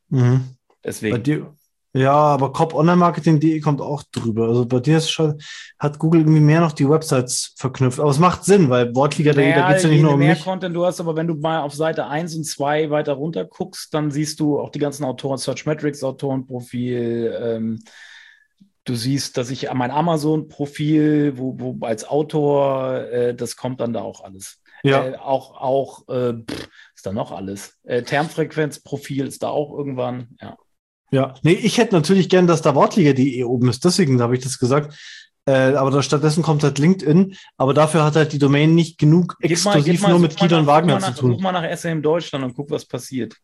Mhm. 0.09 0.57
Bei 0.83 0.89
Deswegen. 0.89 1.23
dir, 1.23 1.55
ja, 1.95 2.13
aber 2.13 2.53
copponlinemarketing.de 2.53 3.61
kommt 3.61 3.83
auch 3.83 4.03
drüber. 4.13 4.49
Also 4.49 4.65
bei 4.65 4.81
dir 4.81 4.97
ist 4.97 5.11
schon, 5.11 5.39
hat 5.79 5.99
Google 5.99 6.23
irgendwie 6.23 6.41
mehr 6.41 6.61
noch 6.61 6.73
die 6.73 6.89
Websites 6.89 7.55
verknüpft. 7.59 8.01
Aber 8.01 8.11
es 8.11 8.19
macht 8.19 8.45
Sinn, 8.45 8.71
weil 8.71 8.95
Wortliga.de, 8.95 9.55
da 9.55 9.69
geht 9.69 9.77
es 9.77 9.83
ja 9.83 9.91
nicht 9.91 10.01
nur 10.03 10.15
um 10.15 10.19
mehr 10.19 10.31
mich. 10.31 10.43
Content 10.43 10.75
du 10.75 10.87
hast, 10.87 11.01
aber 11.01 11.17
wenn 11.17 11.27
du 11.27 11.35
mal 11.35 11.61
auf 11.61 11.75
Seite 11.75 12.07
1 12.07 12.35
und 12.37 12.45
2 12.45 12.89
weiter 12.91 13.13
runter 13.13 13.45
guckst, 13.45 13.93
dann 13.93 14.11
siehst 14.11 14.41
du 14.41 14.59
auch 14.59 14.71
die 14.71 14.79
ganzen 14.79 15.05
Autoren, 15.05 15.37
Searchmetrics 15.37 16.03
Autorenprofil. 16.03 17.39
Ähm, 17.43 17.85
du 18.85 18.95
siehst, 18.95 19.37
dass 19.37 19.51
ich 19.51 19.73
mein 19.73 19.91
Amazon-Profil, 19.91 21.35
wo, 21.37 21.55
wo 21.59 21.87
als 21.87 22.05
Autor, 22.09 22.99
äh, 23.11 23.35
das 23.35 23.57
kommt 23.57 23.81
dann 23.81 23.93
da 23.93 24.01
auch 24.03 24.23
alles. 24.23 24.59
Ja, 24.83 25.05
Äh, 25.07 25.17
auch, 25.17 25.61
auch, 25.61 26.09
äh, 26.09 26.33
pff, 26.35 26.69
ist 26.95 27.07
da 27.07 27.13
noch 27.13 27.31
alles. 27.33 27.79
Äh, 27.85 28.03
Termfrequenzprofil 28.03 29.27
ist 29.27 29.43
da 29.43 29.49
auch 29.49 29.77
irgendwann, 29.77 30.29
ja. 30.41 30.57
ja. 31.13 31.35
Nee, 31.43 31.53
ich 31.53 31.79
hätte 31.79 31.95
natürlich 31.95 32.29
gern, 32.29 32.47
dass 32.47 32.63
da 32.63 32.75
Wortliga.de 32.75 33.45
oben 33.45 33.69
ist. 33.69 33.85
Deswegen 33.85 34.21
habe 34.21 34.37
ich 34.37 34.43
das 34.43 34.59
gesagt. 34.59 34.95
Äh, 35.45 35.75
aber 35.75 35.91
da 35.91 36.03
stattdessen 36.03 36.43
kommt 36.43 36.63
halt 36.63 36.79
LinkedIn. 36.79 37.35
Aber 37.57 37.75
dafür 37.75 38.05
hat 38.05 38.15
halt 38.17 38.33
die 38.33 38.39
Domain 38.39 38.75
nicht 38.75 38.99
genug 38.99 39.37
mal- 39.41 39.51
exklusiv 39.51 39.85
gib 39.85 40.01
mal- 40.03 40.11
nur 40.11 40.19
mit 40.21 40.41
mal 40.41 40.49
nach- 40.49 40.67
Wagner 40.67 40.95
mal 40.95 41.01
zu 41.01 41.11
nach- 41.11 41.19
tun. 41.19 41.33
Such 41.33 41.41
mal 41.41 41.53
nach 41.53 41.65
SM 41.65 42.01
Deutschland 42.03 42.45
und 42.45 42.55
guck, 42.55 42.71
was 42.71 42.85
passiert. 42.85 43.37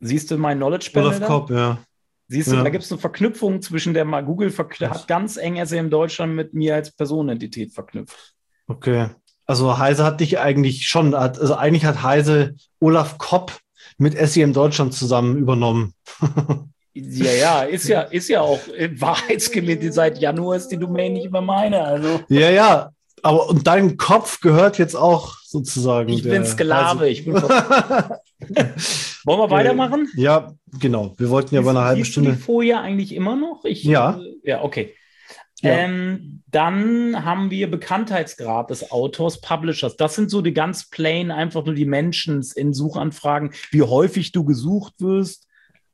Siehst 0.00 0.30
du 0.30 0.38
mein 0.38 0.58
Knowledge 0.58 0.90
Panel? 0.92 1.20
Kopp, 1.20 1.50
ja. 1.50 1.78
Siehst 2.28 2.52
du, 2.52 2.56
Ja. 2.56 2.62
da 2.62 2.68
gibt 2.70 2.84
es 2.84 2.92
eine 2.92 3.00
Verknüpfung 3.00 3.62
zwischen 3.62 3.94
der 3.94 4.04
mal 4.04 4.22
Google 4.24 4.52
hat 4.90 5.08
ganz 5.08 5.36
eng 5.38 5.64
SEM 5.64 5.88
Deutschland 5.90 6.34
mit 6.34 6.52
mir 6.54 6.74
als 6.74 6.90
Personenentität 6.90 7.72
verknüpft. 7.72 8.34
Okay. 8.66 9.08
Also 9.46 9.78
Heise 9.78 10.04
hat 10.04 10.20
dich 10.20 10.38
eigentlich 10.38 10.86
schon, 10.88 11.16
hat- 11.16 11.40
also 11.40 11.54
eigentlich 11.54 11.86
hat 11.86 12.02
Heise 12.02 12.54
Olaf 12.80 13.16
Kopp 13.16 13.58
mit 13.96 14.14
SEM 14.28 14.52
Deutschland 14.52 14.92
zusammen 14.92 15.36
übernommen. 15.38 15.94
Ja, 16.92 17.32
ja, 17.32 17.62
ist 17.62 17.88
ja, 17.88 18.02
ist 18.02 18.28
ja 18.28 18.42
auch 18.42 18.60
wahrheitsgemäß, 18.68 19.94
seit 19.94 20.18
Januar 20.18 20.56
ist 20.56 20.68
die 20.68 20.76
Domain 20.78 21.14
nicht 21.14 21.30
mehr 21.30 21.40
meine. 21.40 21.82
Also 21.82 22.20
ja, 22.28 22.50
ja. 22.50 22.90
Aber 23.22 23.48
und 23.48 23.66
dein 23.66 23.96
Kopf 23.96 24.40
gehört 24.40 24.78
jetzt 24.78 24.94
auch 24.96 25.36
sozusagen. 25.44 26.08
ich 26.10 26.22
bin 26.22 26.44
Sklave. 26.44 27.00
Heise- 27.00 27.08
Ich 27.08 27.24
bin 27.24 27.34
Wollen 29.24 29.40
wir 29.40 29.50
weitermachen? 29.50 30.08
Ja, 30.16 30.52
genau. 30.80 31.14
Wir 31.18 31.28
wollten 31.30 31.54
ja 31.54 31.60
bei 31.60 31.70
einer 31.70 31.84
halben 31.84 32.00
du 32.00 32.04
die 32.04 32.10
Stunde. 32.10 32.34
Folie 32.34 32.78
eigentlich 32.80 33.14
immer 33.14 33.36
noch? 33.36 33.64
Ich, 33.64 33.84
Ja. 33.84 34.20
äh, 34.20 34.48
Ja, 34.50 34.62
okay. 34.62 34.94
Ja. 35.60 35.72
Ähm, 35.72 36.42
dann 36.46 37.24
haben 37.24 37.50
wir 37.50 37.68
Bekanntheitsgrad 37.68 38.70
des 38.70 38.92
Autors, 38.92 39.40
Publishers. 39.40 39.96
Das 39.96 40.14
sind 40.14 40.30
so 40.30 40.40
die 40.40 40.54
ganz 40.54 40.88
plain, 40.88 41.32
einfach 41.32 41.64
nur 41.64 41.74
die 41.74 41.84
Menschen 41.84 42.46
in 42.54 42.72
Suchanfragen, 42.72 43.50
wie 43.72 43.82
häufig 43.82 44.30
du 44.30 44.44
gesucht 44.44 44.94
wirst 44.98 45.47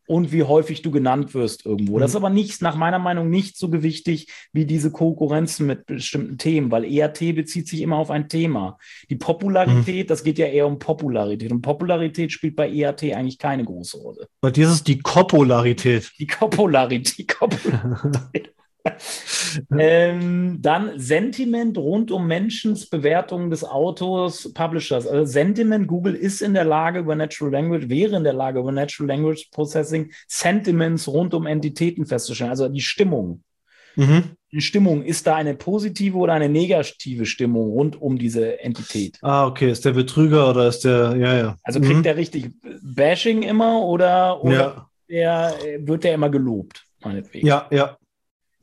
und 0.06 0.32
wie 0.32 0.42
häufig 0.42 0.82
du 0.82 0.90
genannt 0.90 1.34
wirst 1.34 1.64
irgendwo. 1.66 1.98
Das 1.98 2.10
ist 2.10 2.16
aber 2.16 2.30
nicht, 2.30 2.62
nach 2.62 2.76
meiner 2.76 2.98
Meinung, 2.98 3.30
nicht 3.30 3.56
so 3.56 3.70
gewichtig 3.70 4.28
wie 4.52 4.66
diese 4.66 4.90
Konkurrenzen 4.90 5.66
mit 5.66 5.86
bestimmten 5.86 6.38
Themen, 6.38 6.70
weil 6.70 6.84
ERT 6.84 7.20
bezieht 7.34 7.68
sich 7.68 7.80
immer 7.80 7.96
auf 7.96 8.10
ein 8.10 8.28
Thema. 8.28 8.78
Die 9.10 9.16
Popularität, 9.16 10.10
das 10.10 10.24
geht 10.24 10.38
ja 10.38 10.46
eher 10.46 10.66
um 10.66 10.78
Popularität. 10.78 11.52
Und 11.52 11.62
Popularität 11.62 12.32
spielt 12.32 12.56
bei 12.56 12.70
ERT 12.70 13.04
eigentlich 13.04 13.38
keine 13.38 13.64
große 13.64 13.98
Rolle. 13.98 14.28
Bei 14.40 14.50
dir 14.50 14.66
ist 14.66 14.72
es 14.72 14.84
die 14.84 15.00
Kopularität. 15.00 16.12
Die 16.18 16.26
Kopularität. 16.26 17.18
Die 17.18 17.26
Kopularität. 17.26 18.52
ähm, 19.78 20.58
dann 20.60 20.98
Sentiment 20.98 21.78
rund 21.78 22.10
um 22.10 22.26
Menschens 22.26 22.86
Bewertung 22.86 23.50
des 23.50 23.64
Autors, 23.64 24.52
Publishers. 24.52 25.06
Also 25.06 25.24
Sentiment, 25.24 25.88
Google 25.88 26.14
ist 26.14 26.42
in 26.42 26.54
der 26.54 26.64
Lage 26.64 27.00
über 27.00 27.14
Natural 27.14 27.52
Language, 27.52 27.88
wäre 27.88 28.16
in 28.16 28.24
der 28.24 28.34
Lage 28.34 28.60
über 28.60 28.72
Natural 28.72 29.08
Language 29.08 29.48
Processing 29.52 30.12
Sentiments 30.28 31.08
rund 31.08 31.34
um 31.34 31.46
Entitäten 31.46 32.06
festzustellen. 32.06 32.50
Also 32.50 32.68
die 32.68 32.80
Stimmung. 32.80 33.42
Mhm. 33.96 34.36
Die 34.52 34.60
Stimmung, 34.60 35.02
ist 35.02 35.26
da 35.26 35.36
eine 35.36 35.54
positive 35.54 36.16
oder 36.16 36.34
eine 36.34 36.48
negative 36.48 37.26
Stimmung 37.26 37.70
rund 37.70 38.00
um 38.00 38.18
diese 38.18 38.60
Entität? 38.60 39.18
Ah, 39.22 39.46
okay. 39.46 39.70
Ist 39.70 39.84
der 39.84 39.92
Betrüger 39.92 40.50
oder 40.50 40.68
ist 40.68 40.84
der, 40.84 41.16
ja, 41.16 41.36
ja. 41.36 41.56
Also 41.62 41.80
kriegt 41.80 41.98
mhm. 41.98 42.02
der 42.02 42.16
richtig 42.16 42.50
Bashing 42.82 43.42
immer 43.42 43.82
oder, 43.82 44.42
oder 44.44 44.88
Ja, 45.08 45.50
der, 45.50 45.86
wird 45.86 46.04
der 46.04 46.14
immer 46.14 46.30
gelobt? 46.30 46.84
Meinetwegen. 47.02 47.46
ja, 47.46 47.66
ja. 47.70 47.96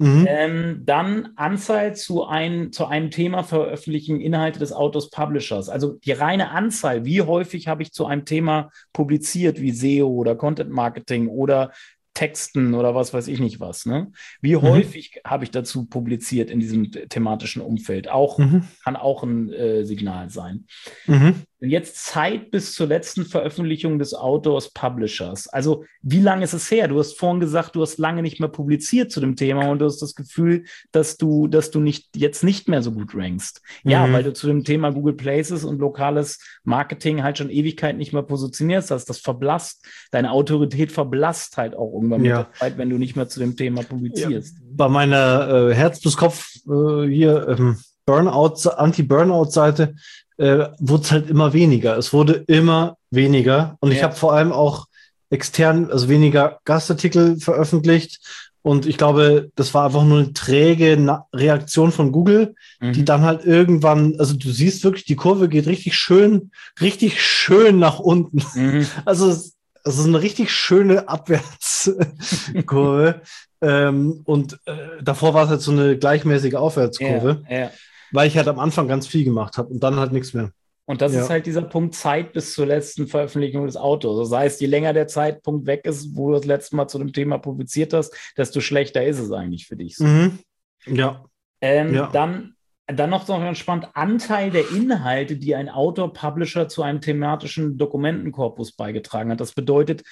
Mhm. 0.01 0.25
Ähm, 0.27 0.81
dann 0.83 1.29
Anzahl 1.35 1.95
zu, 1.95 2.25
ein, 2.25 2.71
zu 2.71 2.87
einem 2.87 3.11
Thema 3.11 3.43
veröffentlichen 3.43 4.19
Inhalte 4.19 4.57
des 4.57 4.73
Autors 4.73 5.11
Publishers. 5.11 5.69
Also 5.69 5.93
die 5.93 6.11
reine 6.11 6.49
Anzahl, 6.49 7.05
wie 7.05 7.21
häufig 7.21 7.67
habe 7.67 7.83
ich 7.83 7.91
zu 7.91 8.07
einem 8.07 8.25
Thema 8.25 8.71
publiziert, 8.93 9.61
wie 9.61 9.71
SEO 9.71 10.07
oder 10.07 10.35
Content 10.35 10.71
Marketing 10.71 11.27
oder 11.27 11.71
Texten 12.13 12.73
oder 12.73 12.93
was 12.93 13.13
weiß 13.13 13.27
ich 13.29 13.39
nicht 13.39 13.59
was. 13.59 13.85
Ne? 13.85 14.11
Wie 14.41 14.55
Mhm. 14.55 14.61
häufig 14.63 15.21
habe 15.25 15.43
ich 15.45 15.51
dazu 15.51 15.85
publiziert 15.85 16.49
in 16.49 16.59
diesem 16.59 16.91
thematischen 16.91 17.61
Umfeld? 17.61 18.09
Auch 18.09 18.37
Mhm. 18.39 18.63
kann 18.83 18.95
auch 18.95 19.23
ein 19.23 19.53
äh, 19.53 19.85
Signal 19.85 20.29
sein. 20.29 20.65
Mhm. 21.07 21.35
Jetzt 21.63 22.05
Zeit 22.07 22.49
bis 22.49 22.73
zur 22.73 22.87
letzten 22.87 23.23
Veröffentlichung 23.23 23.99
des 23.99 24.15
Autors 24.15 24.71
Publishers. 24.73 25.47
Also 25.47 25.85
wie 26.01 26.19
lange 26.19 26.43
ist 26.43 26.53
es 26.53 26.71
her? 26.71 26.87
Du 26.87 26.97
hast 26.97 27.19
vorhin 27.19 27.39
gesagt, 27.39 27.75
du 27.75 27.81
hast 27.83 27.99
lange 27.99 28.23
nicht 28.23 28.39
mehr 28.39 28.49
publiziert 28.49 29.11
zu 29.11 29.19
dem 29.19 29.35
Thema 29.35 29.69
und 29.69 29.77
du 29.79 29.85
hast 29.85 30.01
das 30.01 30.15
Gefühl, 30.15 30.63
dass 30.91 31.17
du, 31.17 31.47
dass 31.47 31.69
du 31.69 31.79
nicht 31.79 32.15
jetzt 32.15 32.43
nicht 32.43 32.67
mehr 32.67 32.81
so 32.81 32.91
gut 32.91 33.13
rankst. 33.13 33.61
Ja, 33.83 34.07
Mhm. 34.07 34.13
weil 34.13 34.23
du 34.23 34.33
zu 34.33 34.47
dem 34.47 34.63
Thema 34.63 34.89
Google 34.91 35.13
Places 35.13 35.63
und 35.63 35.77
lokales 35.79 36.39
Marketing 36.63 37.21
halt 37.21 37.37
schon 37.37 37.51
Ewigkeit 37.51 37.95
nicht 37.95 38.11
mehr 38.11 38.23
positionierst 38.23 38.89
hast. 38.89 39.05
Das 39.05 39.19
verblasst, 39.19 39.85
deine 40.09 40.31
Autorität 40.31 40.91
verblasst 40.91 41.57
halt 41.57 41.75
auch 41.75 41.93
irgendwann 41.93 42.25
Ja. 42.25 42.37
mit 42.39 42.47
der 42.47 42.53
Zeit, 42.53 42.77
wenn 42.79 42.89
du 42.89 42.97
nicht 42.97 43.15
mehr 43.15 43.27
zu 43.27 43.39
dem 43.39 43.55
Thema 43.55 43.83
publizierst. 43.83 44.57
Bei 44.73 44.89
meiner 44.89 45.69
äh, 45.69 45.75
Herz 45.75 46.01
bis 46.01 46.17
Kopf 46.17 46.55
äh, 46.67 47.07
hier 47.07 47.47
ähm, 47.49 47.77
Burnout, 48.07 48.67
Anti-Burnout-Seite 48.67 49.93
äh, 50.41 50.69
wurde 50.79 51.03
es 51.03 51.11
halt 51.11 51.29
immer 51.29 51.53
weniger. 51.53 51.97
Es 51.97 52.13
wurde 52.13 52.43
immer 52.47 52.97
weniger. 53.11 53.77
Und 53.79 53.91
ich 53.91 53.99
Ja. 53.99 54.05
habe 54.05 54.15
vor 54.15 54.33
allem 54.33 54.51
auch 54.51 54.87
extern, 55.29 55.89
also 55.91 56.09
weniger 56.09 56.59
Gastartikel 56.65 57.39
veröffentlicht. 57.39 58.19
Und 58.63 58.85
ich 58.85 58.97
glaube, 58.97 59.49
das 59.55 59.73
war 59.73 59.85
einfach 59.85 60.03
nur 60.03 60.19
eine 60.19 60.33
träge 60.33 60.97
Na 60.99 61.25
Reaktion 61.33 61.91
von 61.91 62.11
Google, 62.11 62.53
die 62.81 63.01
Mhm. 63.01 63.05
dann 63.05 63.21
halt 63.23 63.45
irgendwann, 63.45 64.15
also 64.19 64.35
du 64.35 64.51
siehst 64.51 64.83
wirklich, 64.83 65.05
die 65.05 65.15
Kurve 65.15 65.47
geht 65.49 65.65
richtig 65.67 65.95
schön, 65.95 66.51
richtig 66.79 67.21
schön 67.23 67.79
nach 67.79 67.99
unten. 67.99 68.43
Mhm. 68.55 68.85
Also 69.05 69.29
es 69.29 69.55
es 69.83 69.97
ist 69.97 70.05
eine 70.05 70.21
richtig 70.21 70.51
schöne 70.51 71.09
Abwärtskurve. 71.09 73.21
ähm, 73.61 74.21
und 74.25 74.59
äh, 74.65 74.73
davor 75.01 75.33
war 75.33 75.45
es 75.45 75.49
halt 75.49 75.61
so 75.61 75.71
eine 75.71 75.97
gleichmäßige 75.97 76.53
Aufwärtskurve, 76.55 77.43
Ja, 77.49 77.57
ja. 77.57 77.71
Weil 78.11 78.27
ich 78.27 78.37
halt 78.37 78.47
am 78.47 78.59
Anfang 78.59 78.87
ganz 78.87 79.07
viel 79.07 79.23
gemacht 79.23 79.57
habe 79.57 79.69
und 79.69 79.81
dann 79.83 79.95
halt 79.97 80.11
nichts 80.11 80.33
mehr. 80.33 80.51
Und 80.85 81.01
das 81.01 81.13
Ja. 81.13 81.21
ist 81.21 81.29
halt 81.29 81.45
dieser 81.45 81.61
Punkt 81.61 81.95
Zeit 81.95 82.33
bis 82.33 82.53
zur 82.53 82.65
letzten 82.65 83.07
Veröffentlichung 83.07 83.65
des 83.65 83.77
Autos. 83.77 84.29
Das 84.29 84.37
heißt, 84.37 84.59
je 84.61 84.67
länger 84.67 84.93
der 84.93 85.07
Zeitpunkt 85.07 85.65
weg 85.65 85.85
ist, 85.85 86.15
wo 86.15 86.29
du 86.29 86.35
das 86.35 86.45
letzte 86.45 86.75
Mal 86.75 86.87
zu 86.87 86.97
dem 86.97 87.13
Thema 87.13 87.37
publiziert 87.37 87.93
hast, 87.93 88.13
desto 88.35 88.59
schlechter 88.59 89.05
ist 89.05 89.19
es 89.19 89.31
eigentlich 89.31 89.67
für 89.67 89.75
dich. 89.77 89.97
Mhm. 89.99 90.39
Ja. 90.87 91.23
Ähm, 91.61 91.93
Ja. 91.93 92.09
Dann, 92.11 92.55
dann 92.87 93.09
noch 93.11 93.25
so 93.25 93.33
ganz 93.37 93.57
spannend, 93.59 93.87
Anteil 93.93 94.51
der 94.51 94.69
Inhalte, 94.71 95.37
die 95.37 95.55
ein 95.55 95.69
Autor, 95.69 96.11
Publisher 96.11 96.67
zu 96.67 96.81
einem 96.83 96.99
thematischen 96.99 97.77
Dokumentenkorpus 97.77 98.73
beigetragen 98.73 99.31
hat. 99.31 99.39
Das 99.39 99.53
bedeutet, 99.53 100.03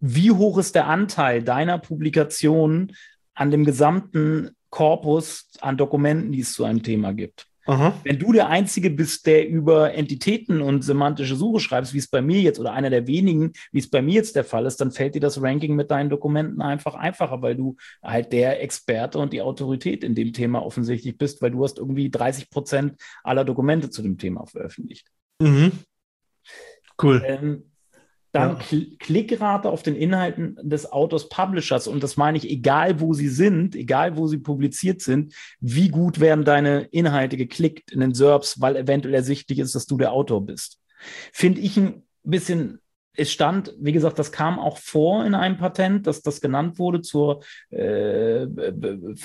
wie 0.00 0.32
hoch 0.32 0.58
ist 0.58 0.74
der 0.74 0.86
Anteil 0.88 1.42
deiner 1.44 1.78
Publikationen 1.78 2.96
an 3.34 3.50
dem 3.50 3.64
gesamten 3.64 4.56
Korpus 4.74 5.50
an 5.60 5.76
Dokumenten, 5.76 6.32
die 6.32 6.40
es 6.40 6.52
zu 6.52 6.64
einem 6.64 6.82
Thema 6.82 7.12
gibt? 7.12 7.46
Aha. 7.66 7.94
Wenn 8.02 8.18
du 8.18 8.32
der 8.32 8.48
Einzige 8.48 8.90
bist, 8.90 9.24
der 9.26 9.48
über 9.48 9.94
Entitäten 9.94 10.60
und 10.60 10.82
semantische 10.82 11.36
Suche 11.36 11.60
schreibst, 11.60 11.94
wie 11.94 11.98
es 11.98 12.08
bei 12.08 12.20
mir 12.20 12.40
jetzt 12.40 12.58
oder 12.58 12.72
einer 12.72 12.90
der 12.90 13.06
wenigen, 13.06 13.52
wie 13.70 13.78
es 13.78 13.88
bei 13.88 14.02
mir 14.02 14.14
jetzt 14.14 14.34
der 14.34 14.42
Fall 14.42 14.66
ist, 14.66 14.80
dann 14.80 14.90
fällt 14.90 15.14
dir 15.14 15.20
das 15.20 15.40
Ranking 15.40 15.76
mit 15.76 15.92
deinen 15.92 16.10
Dokumenten 16.10 16.60
einfach 16.60 16.96
einfacher, 16.96 17.40
weil 17.40 17.54
du 17.54 17.76
halt 18.02 18.32
der 18.32 18.60
Experte 18.64 19.20
und 19.20 19.32
die 19.32 19.42
Autorität 19.42 20.02
in 20.02 20.16
dem 20.16 20.32
Thema 20.32 20.66
offensichtlich 20.66 21.16
bist, 21.16 21.40
weil 21.40 21.52
du 21.52 21.62
hast 21.62 21.78
irgendwie 21.78 22.10
30 22.10 22.50
Prozent 22.50 23.00
aller 23.22 23.44
Dokumente 23.44 23.90
zu 23.90 24.02
dem 24.02 24.18
Thema 24.18 24.44
veröffentlicht. 24.44 25.06
Mhm. 25.40 25.70
Cool. 27.00 27.22
Ähm, 27.24 27.70
dann 28.34 28.50
Ja. 28.50 28.54
Kl 28.56 28.96
Klickrate 28.98 29.70
auf 29.70 29.82
den 29.82 29.94
Inhalten 29.94 30.58
des 30.62 30.90
Autors 30.90 31.28
Publishers. 31.28 31.86
Und 31.86 32.02
das 32.02 32.16
meine 32.16 32.36
ich, 32.36 32.50
egal 32.50 33.00
wo 33.00 33.12
sie 33.12 33.28
sind, 33.28 33.76
egal 33.76 34.16
wo 34.16 34.26
sie 34.26 34.38
publiziert 34.38 35.00
sind, 35.00 35.34
wie 35.60 35.88
gut 35.88 36.20
werden 36.20 36.44
deine 36.44 36.82
Inhalte 36.90 37.36
geklickt 37.36 37.92
in 37.92 38.00
den 38.00 38.14
SERPs, 38.14 38.60
weil 38.60 38.76
eventuell 38.76 39.14
ersichtlich 39.14 39.60
ist, 39.60 39.74
dass 39.74 39.86
du 39.86 39.96
der 39.96 40.12
Autor 40.12 40.44
bist. 40.44 40.80
Finde 41.32 41.60
ich 41.60 41.76
ein 41.76 42.02
bisschen, 42.22 42.80
es 43.16 43.30
stand, 43.32 43.72
wie 43.78 43.92
gesagt, 43.92 44.18
das 44.18 44.32
kam 44.32 44.58
auch 44.58 44.78
vor 44.78 45.24
in 45.24 45.34
einem 45.34 45.56
Patent, 45.56 46.06
dass 46.06 46.22
das 46.22 46.40
genannt 46.40 46.78
wurde 46.78 47.00
zur, 47.00 47.42
äh, 47.70 48.46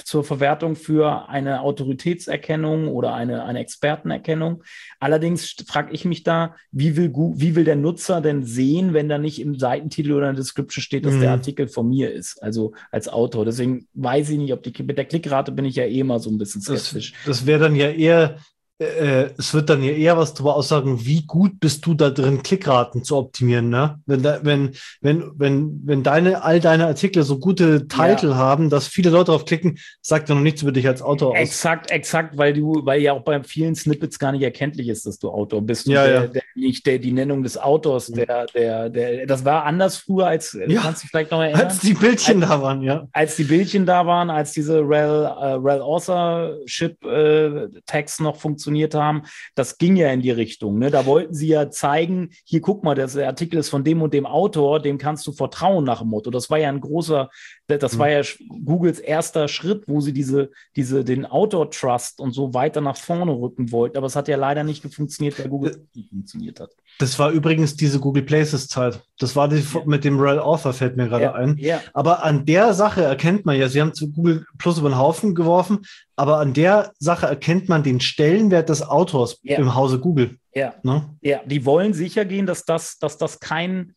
zur 0.03 0.23
Verwertung 0.23 0.75
für 0.75 1.27
eine 1.29 1.61
Autoritätserkennung 1.61 2.87
oder 2.87 3.13
eine, 3.13 3.43
eine 3.43 3.59
Expertenerkennung. 3.59 4.63
Allerdings 4.99 5.55
frage 5.67 5.93
ich 5.93 6.05
mich 6.05 6.23
da, 6.23 6.55
wie 6.71 6.95
will, 6.95 7.11
wie 7.35 7.55
will 7.55 7.63
der 7.63 7.75
Nutzer 7.75 8.21
denn 8.21 8.43
sehen, 8.43 8.93
wenn 8.93 9.09
da 9.09 9.17
nicht 9.17 9.39
im 9.41 9.57
Seitentitel 9.57 10.11
oder 10.13 10.29
in 10.29 10.35
der 10.35 10.43
Description 10.43 10.81
steht, 10.83 11.05
dass 11.05 11.15
Mhm. 11.15 11.21
der 11.21 11.31
Artikel 11.31 11.67
von 11.67 11.89
mir 11.89 12.11
ist, 12.11 12.41
also 12.43 12.73
als 12.91 13.07
Autor. 13.07 13.45
Deswegen 13.45 13.87
weiß 13.93 14.29
ich 14.29 14.37
nicht, 14.37 14.53
ob 14.53 14.63
die, 14.63 14.83
mit 14.83 14.97
der 14.97 15.05
Klickrate 15.05 15.51
bin 15.51 15.65
ich 15.65 15.75
ja 15.75 15.83
eh 15.85 15.99
immer 15.99 16.19
so 16.19 16.29
ein 16.29 16.37
bisschen 16.37 16.61
Das, 16.63 16.85
skeptisch. 16.85 17.13
das 17.25 17.45
wäre 17.45 17.59
dann 17.59 17.75
ja 17.75 17.89
eher, 17.89 18.37
äh, 18.79 19.29
es 19.37 19.53
wird 19.53 19.69
dann 19.69 19.83
ja 19.83 19.91
eher 19.91 20.17
was 20.17 20.33
darüber 20.33 20.55
aussagen, 20.55 21.05
wie 21.05 21.25
gut 21.25 21.59
bist 21.59 21.85
du 21.85 21.93
da 21.93 22.09
drin, 22.09 22.43
Klickraten 22.43 23.03
zu 23.03 23.17
optimieren, 23.17 23.69
ne? 23.69 23.99
Wenn, 24.05 24.23
da, 24.23 24.39
wenn, 24.43 24.71
wenn, 25.01 25.31
wenn, 25.35 25.81
wenn 25.83 26.03
deine, 26.03 26.43
all 26.43 26.61
deine 26.61 26.87
Artikel 26.87 27.23
so 27.23 27.39
gute 27.39 27.87
Titel 27.87 28.35
haben, 28.35 28.69
dass 28.69 28.87
viele 28.87 29.09
Leute 29.09 29.31
drauf 29.31 29.43
klicken, 29.43 29.79
sagt 30.01 30.29
ja 30.29 30.35
noch 30.35 30.41
nichts 30.41 30.61
über 30.61 30.71
dich 30.71 30.87
als 30.87 31.01
Autor 31.01 31.31
aus. 31.31 31.37
Exakt, 31.37 31.91
exakt, 31.91 32.37
weil 32.37 32.53
du, 32.53 32.85
weil 32.85 33.01
ja 33.01 33.11
auch 33.13 33.23
bei 33.23 33.43
vielen 33.43 33.75
Snippets 33.75 34.17
gar 34.17 34.31
nicht 34.31 34.43
erkenntlich 34.43 34.87
ist, 34.87 35.05
dass 35.05 35.19
du 35.19 35.29
Autor 35.29 35.61
bist. 35.61 35.85
Ja, 35.87 36.05
der, 36.05 36.13
ja. 36.13 36.27
Der, 36.27 36.43
nicht 36.55 36.85
der, 36.85 36.99
die 36.99 37.11
Nennung 37.11 37.43
des 37.43 37.57
Autors, 37.57 38.07
der, 38.07 38.45
der, 38.47 38.89
der, 38.89 39.25
das 39.25 39.43
war 39.43 39.65
anders 39.65 39.97
früher, 39.97 40.27
als 40.27 40.51
du 40.51 40.71
Ja. 40.71 40.81
kannst 40.81 41.03
dich 41.03 41.09
vielleicht 41.09 41.31
noch 41.31 41.41
erinnern. 41.41 41.67
Als 41.67 41.79
die 41.79 41.93
Bildchen 41.93 42.39
da 42.39 42.61
waren, 42.61 42.81
ja. 42.81 43.07
als 43.11 43.35
die 43.35 43.43
Bildchen 43.43 43.85
da 43.85 44.05
waren, 44.05 44.29
als 44.29 44.53
diese 44.53 44.79
Rel, 44.79 45.25
äh, 45.25 45.53
Rel 45.55 45.81
Authorship 45.81 47.03
äh, 47.03 47.67
Tags 47.85 48.21
noch 48.21 48.37
funktioniert 48.37 48.68
funktioniert 48.69 48.93
haben, 48.93 49.23
das 49.55 49.77
ging 49.77 49.95
ja 49.95 50.11
in 50.11 50.21
die 50.21 50.31
Richtung. 50.31 50.79
Ne? 50.79 50.91
Da 50.91 51.05
wollten 51.05 51.33
sie 51.33 51.47
ja 51.47 51.69
zeigen, 51.69 52.29
hier 52.45 52.61
guck 52.61 52.83
mal, 52.83 52.95
der 52.95 53.09
Artikel 53.27 53.59
ist 53.59 53.69
von 53.69 53.83
dem 53.83 54.01
und 54.01 54.13
dem 54.13 54.25
Autor, 54.25 54.79
dem 54.79 54.97
kannst 54.97 55.25
du 55.27 55.31
vertrauen 55.31 55.83
nach 55.83 55.99
dem 55.99 56.09
Motto. 56.09 56.29
Das 56.29 56.49
war 56.49 56.59
ja 56.59 56.69
ein 56.69 56.81
großer, 56.81 57.29
das 57.67 57.95
mhm. 57.95 57.99
war 57.99 58.09
ja 58.09 58.21
Googles 58.65 58.99
erster 58.99 59.47
Schritt, 59.47 59.83
wo 59.87 60.01
sie 60.01 60.13
diese, 60.13 60.51
diese, 60.75 61.03
den 61.03 61.25
Autor-Trust 61.25 62.19
und 62.19 62.31
so 62.31 62.53
weiter 62.53 62.81
nach 62.81 62.97
vorne 62.97 63.31
rücken 63.31 63.71
wollten. 63.71 63.97
Aber 63.97 64.07
es 64.07 64.15
hat 64.15 64.27
ja 64.27 64.37
leider 64.37 64.63
nicht 64.63 64.83
funktioniert, 64.93 65.39
weil 65.39 65.49
Google 65.49 65.87
nicht 65.93 66.09
funktioniert 66.09 66.59
hat. 66.59 66.71
Das 66.97 67.17
war 67.17 67.31
übrigens 67.31 67.75
diese 67.75 67.99
Google 67.99 68.23
Places-Zeit. 68.23 69.01
Das 69.19 69.35
war 69.35 69.47
die 69.47 69.57
ja. 69.57 69.81
mit 69.85 70.03
dem 70.03 70.19
Rel 70.19 70.39
Author, 70.39 70.73
fällt 70.73 70.97
mir 70.97 71.07
gerade 71.07 71.23
ja. 71.23 71.33
ein. 71.33 71.55
Ja. 71.57 71.81
Aber 71.93 72.23
an 72.23 72.45
der 72.45 72.73
Sache 72.73 73.03
erkennt 73.03 73.45
man 73.45 73.57
ja, 73.57 73.69
sie 73.69 73.81
haben 73.81 73.93
zu 73.93 74.11
Google 74.11 74.45
Plus 74.57 74.79
über 74.79 74.89
den 74.89 74.97
Haufen 74.97 75.33
geworfen, 75.33 75.85
aber 76.17 76.39
an 76.39 76.53
der 76.53 76.91
Sache 76.99 77.25
erkennt 77.25 77.69
man 77.69 77.83
den 77.83 78.01
Stellenwert 78.01 78.67
des 78.67 78.81
Autors 78.81 79.39
im 79.43 79.75
Hause 79.75 79.99
Google. 79.99 80.37
Ja. 80.53 80.73
Ne? 80.83 81.15
ja, 81.21 81.39
die 81.45 81.65
wollen 81.65 81.93
sicher 81.93 82.25
gehen, 82.25 82.45
dass 82.45 82.65
das, 82.65 82.97
dass 82.97 83.17
das 83.17 83.39
kein 83.39 83.93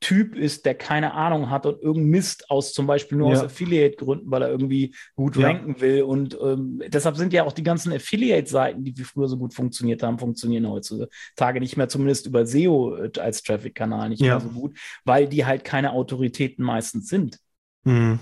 Typ 0.00 0.36
ist, 0.36 0.66
der 0.66 0.74
keine 0.74 1.14
Ahnung 1.14 1.48
hat 1.48 1.64
und 1.64 1.80
irgendeinen 1.80 2.10
Mist 2.10 2.50
aus 2.50 2.74
zum 2.74 2.86
Beispiel 2.86 3.16
nur 3.16 3.30
ja. 3.30 3.38
aus 3.38 3.44
Affiliate-Gründen, 3.44 4.30
weil 4.30 4.42
er 4.42 4.50
irgendwie 4.50 4.94
gut 5.14 5.36
ja. 5.36 5.46
ranken 5.46 5.80
will. 5.80 6.02
Und 6.02 6.36
ähm, 6.40 6.82
deshalb 6.88 7.16
sind 7.16 7.32
ja 7.32 7.44
auch 7.44 7.52
die 7.52 7.62
ganzen 7.62 7.92
Affiliate-Seiten, 7.92 8.84
die 8.84 8.94
früher 9.04 9.28
so 9.28 9.38
gut 9.38 9.54
funktioniert 9.54 10.02
haben, 10.02 10.18
funktionieren 10.18 10.68
heutzutage 10.68 11.60
nicht 11.60 11.78
mehr, 11.78 11.88
zumindest 11.88 12.26
über 12.26 12.44
SEO 12.44 12.96
äh, 12.96 13.10
als 13.18 13.42
Traffic-Kanal 13.42 14.10
nicht 14.10 14.20
ja. 14.20 14.38
mehr 14.38 14.40
so 14.40 14.50
gut, 14.50 14.76
weil 15.04 15.26
die 15.26 15.46
halt 15.46 15.64
keine 15.64 15.92
Autoritäten 15.92 16.62
meistens 16.64 17.08
sind. 17.08 17.38
Mhm. 17.84 18.18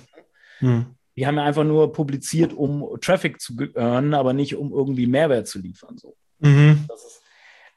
Mhm. 0.60 0.86
Die 1.16 1.26
haben 1.26 1.36
ja 1.36 1.44
einfach 1.44 1.64
nur 1.64 1.92
publiziert, 1.92 2.52
um 2.52 2.88
Traffic 3.00 3.40
zu 3.40 3.56
earnen, 3.74 4.14
aber 4.14 4.32
nicht 4.32 4.56
um 4.56 4.72
irgendwie 4.72 5.06
Mehrwert 5.06 5.48
zu 5.48 5.60
liefern. 5.60 5.98
So. 5.98 6.16
Mhm. 6.38 6.84
Das 6.88 7.04
ist 7.04 7.23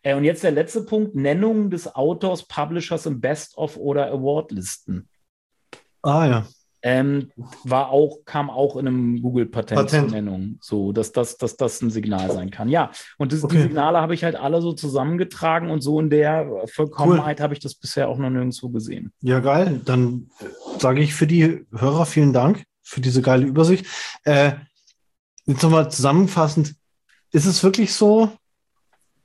äh, 0.08 0.14
und 0.14 0.24
jetzt 0.24 0.44
der 0.44 0.52
letzte 0.52 0.82
Punkt: 0.82 1.16
Nennung 1.16 1.70
des 1.70 1.94
Autors, 1.94 2.48
Publishers 2.48 3.06
im 3.06 3.20
Best-of 3.20 3.76
oder 3.78 4.08
Award-Listen. 4.12 5.10
Ah 6.02 6.26
ja. 6.26 6.48
Ähm, 6.84 7.32
war 7.64 7.90
auch, 7.90 8.20
kam 8.24 8.50
auch 8.50 8.78
in 8.78 8.88
einem 8.88 9.22
Google-Patent 9.22 9.82
Patent. 9.82 10.10
zur 10.10 10.16
Nennung, 10.16 10.60
so 10.62 10.94
dass 10.94 11.12
das, 11.12 11.38
dass 11.38 11.58
das 11.58 11.82
ein 11.82 11.90
Signal 11.90 12.32
sein 12.32 12.52
kann. 12.52 12.70
Ja, 12.70 12.92
und 13.18 13.34
das, 13.34 13.44
okay. 13.44 13.58
die 13.58 13.62
Signale 13.64 14.00
habe 14.00 14.14
ich 14.14 14.24
halt 14.24 14.36
alle 14.36 14.62
so 14.62 14.72
zusammengetragen 14.72 15.70
und 15.70 15.82
so 15.82 16.00
in 16.00 16.10
der 16.10 16.48
Vollkommenheit 16.72 17.40
cool. 17.40 17.44
habe 17.44 17.54
ich 17.56 17.60
das 17.60 17.76
bisher 17.76 18.08
auch 18.08 18.18
noch 18.18 18.30
nirgendwo 18.30 18.70
gesehen. 18.70 19.12
Ja, 19.22 19.40
geil. 19.40 19.82
Dann 19.84 20.30
sage 20.80 21.02
ich 21.02 21.14
für 21.16 21.28
die 21.28 21.66
Hörer 21.76 22.06
vielen 22.06 22.32
Dank 22.32 22.64
für 22.84 23.02
diese 23.02 23.22
geile 23.22 23.46
Übersicht. 23.46 23.86
Äh, 24.24 24.54
jetzt 25.46 25.64
nochmal 25.64 25.92
zusammenfassend: 25.92 26.76
Ist 27.32 27.48
es 27.48 27.64
wirklich 27.64 27.92
so, 27.94 28.32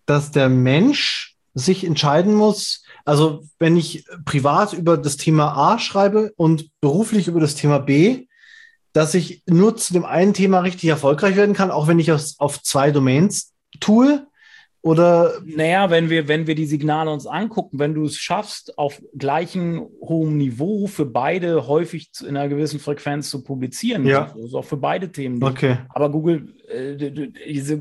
dass 0.07 0.30
der 0.30 0.48
Mensch 0.48 1.36
sich 1.55 1.84
entscheiden 1.84 2.34
muss, 2.34 2.84
also 3.05 3.44
wenn 3.59 3.76
ich 3.76 4.05
privat 4.24 4.72
über 4.72 4.96
das 4.96 5.16
Thema 5.16 5.53
A 5.57 5.78
schreibe 5.78 6.32
und 6.36 6.70
beruflich 6.80 7.28
über 7.28 7.40
das 7.40 7.55
Thema 7.55 7.78
B, 7.78 8.26
dass 8.92 9.14
ich 9.14 9.42
nur 9.46 9.76
zu 9.76 9.92
dem 9.92 10.05
einen 10.05 10.34
Thema 10.34 10.61
richtig 10.61 10.88
erfolgreich 10.88 11.36
werden 11.36 11.55
kann, 11.55 11.70
auch 11.70 11.88
wenn 11.88 11.98
ich 11.98 12.09
es 12.09 12.38
auf 12.38 12.62
zwei 12.62 12.90
Domains 12.90 13.53
tue? 13.80 14.26
Oder? 14.82 15.34
Naja, 15.44 15.90
wenn 15.90 16.11
wir, 16.11 16.26
wenn 16.26 16.48
wir 16.48 16.57
die 16.57 16.66
Signale 16.66 17.11
uns 17.11 17.26
angucken, 17.26 17.78
wenn 17.78 17.94
du 17.94 18.05
es 18.05 18.16
schaffst, 18.16 18.76
auf 18.78 19.00
gleichem 19.16 19.86
hohem 20.00 20.36
Niveau 20.36 20.88
für 20.88 21.07
beide 21.07 21.68
häufig 21.68 22.11
in 22.20 22.36
einer 22.36 22.48
gewissen 22.48 22.80
Frequenz 22.80 23.30
zu 23.30 23.44
publizieren, 23.44 24.05
ja. 24.05 24.34
also 24.34 24.59
auch 24.59 24.64
für 24.64 24.76
beide 24.76 25.12
Themen. 25.12 25.42
Okay. 25.42 25.78
Aber 25.90 26.11
Google, 26.11 26.53
äh, 26.68 26.96
diese, 27.46 27.80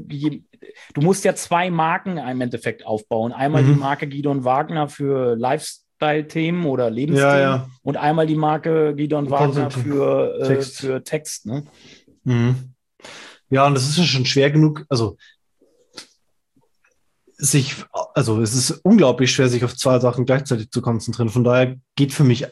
du 0.93 1.01
musst 1.01 1.23
ja 1.23 1.35
zwei 1.35 1.69
Marken 1.69 2.17
im 2.17 2.41
Endeffekt 2.41 2.85
aufbauen. 2.85 3.31
Einmal 3.31 3.63
mhm. 3.63 3.73
die 3.73 3.79
Marke 3.79 4.07
Gidon 4.07 4.43
Wagner 4.43 4.87
für 4.87 5.35
Lifestyle-Themen 5.35 6.65
oder 6.65 6.89
Lebensthemen 6.89 7.35
ja, 7.35 7.39
ja. 7.39 7.69
und 7.83 7.97
einmal 7.97 8.27
die 8.27 8.35
Marke 8.35 8.95
Gidon 8.95 9.29
Wagner 9.29 9.71
für 9.71 10.39
äh, 10.39 10.47
Text. 10.47 10.77
Für 10.79 11.03
Text 11.03 11.45
ne? 11.45 11.65
mhm. 12.23 12.73
Ja, 13.49 13.67
und 13.67 13.73
das 13.73 13.87
ist 13.87 13.97
ja 13.97 14.05
schon 14.05 14.25
schwer 14.25 14.49
genug. 14.49 14.85
Also 14.87 15.17
sich, 17.41 17.75
also 18.13 18.41
es 18.41 18.55
ist 18.55 18.71
unglaublich 18.83 19.31
schwer, 19.31 19.49
sich 19.49 19.65
auf 19.65 19.75
zwei 19.75 19.99
Sachen 19.99 20.25
gleichzeitig 20.25 20.71
zu 20.71 20.81
konzentrieren. 20.81 21.29
Von 21.29 21.43
daher 21.43 21.75
geht 21.95 22.13
für 22.13 22.23
mich 22.23 22.47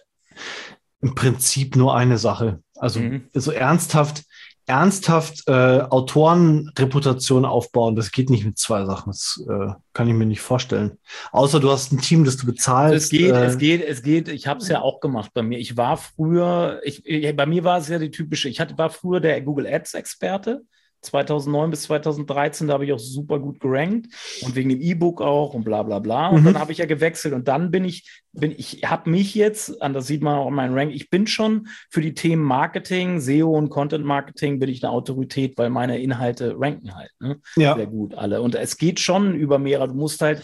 im 1.01 1.16
Prinzip 1.16 1.76
nur 1.76 1.95
eine 1.95 2.18
Sache. 2.18 2.62
Also 2.76 2.99
mhm. 2.99 3.30
so 3.34 3.51
ernsthaft, 3.51 4.24
ernsthaft 4.70 5.47
äh, 5.47 5.82
Autorenreputation 5.82 7.43
aufbauen, 7.43 7.95
das 7.95 8.11
geht 8.11 8.30
nicht 8.30 8.45
mit 8.45 8.59
zwei 8.59 8.86
Sachen. 8.86 9.09
Das 9.09 9.43
äh, 9.49 9.74
kann 9.93 10.07
ich 10.07 10.13
mir 10.13 10.28
nicht 10.28 10.41
vorstellen. 10.41 10.99
Außer 11.32 11.59
du 11.59 11.72
hast 11.72 11.91
ein 11.91 11.97
Team, 11.97 12.24
das 12.24 12.38
du 12.38 12.45
bezahlst. 12.45 13.05
Es 13.05 13.09
geht, 13.09 13.32
äh, 13.32 13.45
es 13.45 13.57
geht, 13.57 13.84
es 13.84 14.03
geht. 14.03 14.28
Ich 14.28 14.45
habe 14.45 14.59
es 14.59 14.67
ja 14.67 14.82
auch 14.82 14.99
gemacht 14.99 15.32
bei 15.34 15.41
mir. 15.41 15.57
Ich 15.57 15.76
war 15.76 15.97
früher, 15.97 16.82
ich, 16.84 17.03
bei 17.36 17.47
mir 17.47 17.63
war 17.63 17.80
es 17.80 17.88
ja 17.88 17.97
die 17.97 18.11
typische, 18.11 18.47
ich 18.47 18.59
hatte, 18.59 18.78
war 18.78 18.91
früher 18.91 19.20
der 19.20 19.41
Google 19.41 19.65
Ads-Experte. 19.65 20.61
2009 21.01 21.69
bis 21.71 21.83
2013, 21.83 22.67
da 22.67 22.73
habe 22.73 22.85
ich 22.85 22.91
auch 22.91 22.99
super 22.99 23.39
gut 23.39 23.59
gerankt 23.59 24.07
und 24.41 24.55
wegen 24.55 24.69
dem 24.69 24.81
E-Book 24.81 25.21
auch 25.21 25.53
und 25.53 25.63
bla 25.63 25.83
bla 25.83 25.99
bla. 25.99 26.27
Und 26.27 26.41
mhm. 26.41 26.45
dann 26.45 26.59
habe 26.59 26.71
ich 26.71 26.79
ja 26.79 26.85
gewechselt 26.85 27.33
und 27.33 27.47
dann 27.47 27.71
bin 27.71 27.85
ich, 27.85 28.21
bin 28.33 28.51
ich, 28.51 28.83
habe 28.85 29.09
mich 29.09 29.33
jetzt, 29.33 29.81
an 29.81 29.93
das 29.93 30.07
sieht 30.07 30.21
man 30.21 30.37
auch 30.37 30.49
in 30.49 30.55
meinem 30.55 30.73
Rank, 30.73 30.91
ich 30.93 31.09
bin 31.09 31.25
schon 31.25 31.67
für 31.89 32.01
die 32.01 32.13
Themen 32.13 32.43
Marketing, 32.43 33.19
SEO 33.21 33.57
und 33.57 33.69
Content 33.69 34.05
Marketing 34.05 34.59
bin 34.59 34.69
ich 34.69 34.83
eine 34.83 34.91
Autorität, 34.91 35.57
weil 35.57 35.69
meine 35.69 35.99
Inhalte 35.99 36.55
ranken 36.57 36.93
halt 36.95 37.11
ne? 37.19 37.39
ja. 37.55 37.75
sehr 37.75 37.87
gut 37.87 38.15
alle. 38.15 38.41
Und 38.41 38.55
es 38.55 38.77
geht 38.77 38.99
schon 38.99 39.35
über 39.35 39.57
mehrere, 39.57 39.87
du 39.87 39.95
musst 39.95 40.21
halt, 40.21 40.41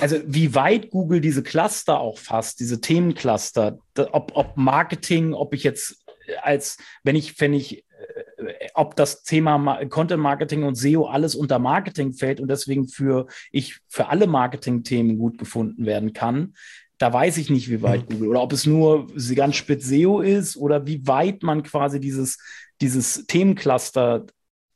also 0.00 0.16
wie 0.24 0.54
weit 0.54 0.90
Google 0.90 1.20
diese 1.20 1.42
Cluster 1.42 1.98
auch 2.00 2.18
fasst, 2.18 2.60
diese 2.60 2.80
Themencluster, 2.80 3.78
ob, 4.12 4.32
ob 4.34 4.56
Marketing, 4.56 5.34
ob 5.34 5.52
ich 5.52 5.64
jetzt 5.64 6.04
als, 6.42 6.76
wenn 7.02 7.16
ich, 7.16 7.40
wenn 7.40 7.54
ich 7.54 7.84
ob 8.74 8.96
das 8.96 9.22
Thema 9.22 9.84
Content 9.86 10.22
Marketing 10.22 10.64
und 10.64 10.74
SEO 10.74 11.06
alles 11.06 11.34
unter 11.34 11.58
Marketing 11.58 12.12
fällt 12.12 12.40
und 12.40 12.48
deswegen 12.48 12.88
für 12.88 13.26
ich 13.50 13.78
für 13.88 14.08
alle 14.08 14.26
Marketing-Themen 14.26 15.18
gut 15.18 15.38
gefunden 15.38 15.86
werden 15.86 16.12
kann. 16.12 16.54
Da 16.98 17.12
weiß 17.12 17.38
ich 17.38 17.48
nicht, 17.48 17.70
wie 17.70 17.82
weit 17.82 18.08
mhm. 18.08 18.14
Google 18.14 18.28
oder 18.28 18.42
ob 18.42 18.52
es 18.52 18.66
nur 18.66 19.06
ganz 19.34 19.56
spitz 19.56 19.86
SEO 19.86 20.20
ist 20.20 20.56
oder 20.56 20.86
wie 20.86 21.06
weit 21.06 21.42
man 21.42 21.62
quasi 21.62 22.00
dieses, 22.00 22.38
dieses 22.80 23.26
Themencluster 23.26 24.26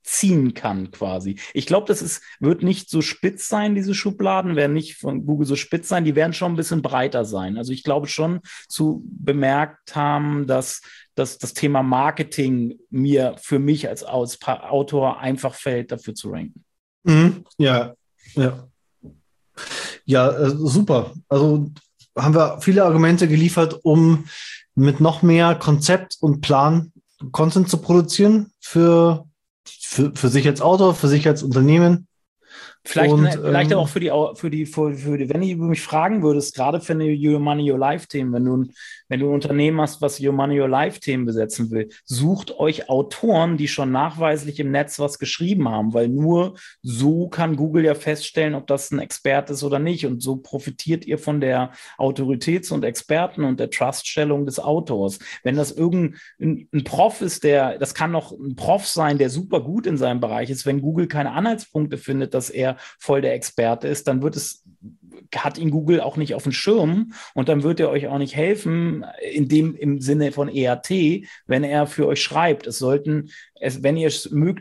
ziehen 0.03 0.55
kann 0.55 0.91
quasi. 0.91 1.39
Ich 1.55 1.67
glaube, 1.67 1.87
das 1.87 2.03
ist, 2.03 2.23
wird 2.41 2.63
nicht 2.63 2.91
so 2.91 3.03
spitz 3.03 3.49
sein, 3.49 3.75
diese 3.75 3.95
Schubladen 3.95 4.57
werden 4.57 4.73
nicht 4.73 4.97
von 4.97 5.25
Google 5.25 5.47
so 5.47 5.57
spitz 5.57 5.89
sein, 5.89 6.05
die 6.05 6.17
werden 6.17 6.33
schon 6.33 6.53
ein 6.53 6.57
bisschen 6.57 6.83
breiter 6.83 7.25
sein. 7.25 7.57
Also 7.57 7.73
ich 7.73 7.85
glaube 7.85 8.09
schon 8.09 8.41
zu 8.69 9.03
bemerkt 9.07 9.95
haben, 9.95 10.47
dass 10.47 10.83
dass 11.15 11.39
das 11.39 11.53
Thema 11.53 11.83
Marketing 11.83 12.79
mir 12.91 13.37
für 13.39 13.59
mich 13.59 13.89
als 13.89 14.05
Autor 14.05 15.21
einfach 15.21 15.55
fällt, 15.55 15.93
dafür 15.93 16.15
zu 16.15 16.31
ranken. 16.31 16.65
Mhm. 17.05 17.45
Ja, 17.59 17.95
ja. 18.35 18.67
Ja, 20.05 20.31
äh, 20.31 20.51
super. 20.51 21.13
Also 21.29 21.71
haben 22.17 22.35
wir 22.35 22.61
viele 22.61 22.85
Argumente 22.85 23.29
geliefert, 23.29 23.79
um 23.83 24.25
mit 24.75 25.01
noch 25.01 25.23
mehr 25.23 25.55
Konzept 25.55 26.17
und 26.21 26.41
Plan 26.41 26.93
Content 27.31 27.69
zu 27.69 27.77
produzieren 27.79 28.53
für, 28.59 29.27
für, 29.67 30.13
für 30.15 30.29
sich 30.29 30.47
als 30.47 30.61
Autor, 30.61 30.95
für 30.95 31.09
sich 31.09 31.27
als 31.27 31.43
Unternehmen. 31.43 32.09
Vielleicht, 32.85 33.13
und, 33.13 33.29
vielleicht 33.31 33.71
ähm, 33.71 33.79
auch 33.79 33.89
für 33.89 34.01
die, 34.01 34.11
für 34.35 34.51
die, 34.51 34.67
für, 34.67 34.93
für 34.95 35.17
die, 35.17 35.29
wenn 35.29 35.41
du 35.41 35.65
mich 35.65 35.83
fragen 35.83 36.23
würdest, 36.23 36.55
gerade 36.57 36.81
für 36.81 36.95
eine 36.95 37.05
Your 37.05 37.39
Money, 37.39 37.71
Your 37.71 37.79
Life-Themen, 37.79 38.33
wenn 38.33 38.45
du, 38.45 38.67
wenn 39.13 39.21
du 39.21 39.29
ein 39.29 39.35
Unternehmen 39.35 39.79
hast, 39.79 40.01
was 40.01 40.23
Your 40.23 40.33
Money, 40.33 40.59
Your 40.59 40.71
Life-Themen 40.71 41.27
besetzen 41.27 41.71
will, 41.71 41.91
sucht 42.07 42.59
euch 42.59 42.89
Autoren, 42.89 43.59
die 43.59 43.69
schon 43.69 43.93
nachweislich 43.93 44.59
im 44.59 44.71
Netz 44.71 44.99
was 44.99 45.19
geschrieben 45.19 45.69
haben, 45.69 45.93
weil 45.93 46.09
nur 46.09 46.55
so 46.81 47.29
kann 47.29 47.57
Google 47.57 47.85
ja 47.85 47.95
feststellen, 47.95 48.55
ob 48.55 48.67
das 48.67 48.91
ein 48.91 49.01
Experte 49.01 49.53
ist 49.53 49.65
oder 49.65 49.79
nicht. 49.79 50.07
Und 50.07 50.23
so 50.23 50.37
profitiert 50.37 51.05
ihr 51.05 51.19
von 51.19 51.43
der 51.43 51.73
Autoritäts- 51.99 52.73
und 52.73 52.85
Experten- 52.85 53.45
und 53.45 53.61
der 53.61 53.69
Truststellung 53.69 54.47
des 54.47 54.59
Autors. 54.59 55.19
Wenn 55.43 55.57
das 55.57 55.73
irgendein 55.73 56.19
ein 56.41 56.85
Prof 56.85 57.21
ist, 57.21 57.45
der, 57.45 57.79
das 57.79 57.93
kann 57.93 58.13
noch 58.13 58.33
ein 58.33 58.57
Prof 58.57 58.87
sein, 58.87 59.19
der 59.19 59.29
super 59.29 59.61
gut 59.61 59.87
in 59.87 59.99
seinem 59.99 60.21
Bereich 60.21 60.49
ist, 60.49 60.65
wenn 60.65 60.81
Google 60.81 61.07
keine 61.07 61.33
Anhaltspunkte 61.33 61.99
findet, 61.99 62.33
dass 62.33 62.49
er 62.49 62.79
voll 62.99 63.21
der 63.21 63.35
Experte 63.35 63.89
ist, 63.89 64.09
dann 64.09 64.23
wird 64.23 64.37
es 64.37 64.65
hat 65.35 65.59
ihn 65.59 65.71
Google 65.71 66.01
auch 66.01 66.17
nicht 66.17 66.35
auf 66.35 66.43
dem 66.43 66.53
Schirm 66.53 67.13
und 67.35 67.49
dann 67.49 67.63
wird 67.63 67.81
er 67.81 67.91
euch 67.91 68.09
auch 68.09 68.19
nicht 68.19 68.37
helfen, 68.37 69.05
in 69.33 69.49
dem 69.49 69.75
im 69.75 70.01
Sinne 70.01 70.33
von 70.33 70.49
EAT, 70.49 70.91
wenn 71.47 71.65
er 71.65 71.87
für 71.87 72.07
euch 72.07 72.23
schreibt. 72.23 72.67
Es 72.67 72.79
sollten, 72.79 73.31
es, 73.61 73.83
wenn 73.83 73.97
ihr 73.97 74.11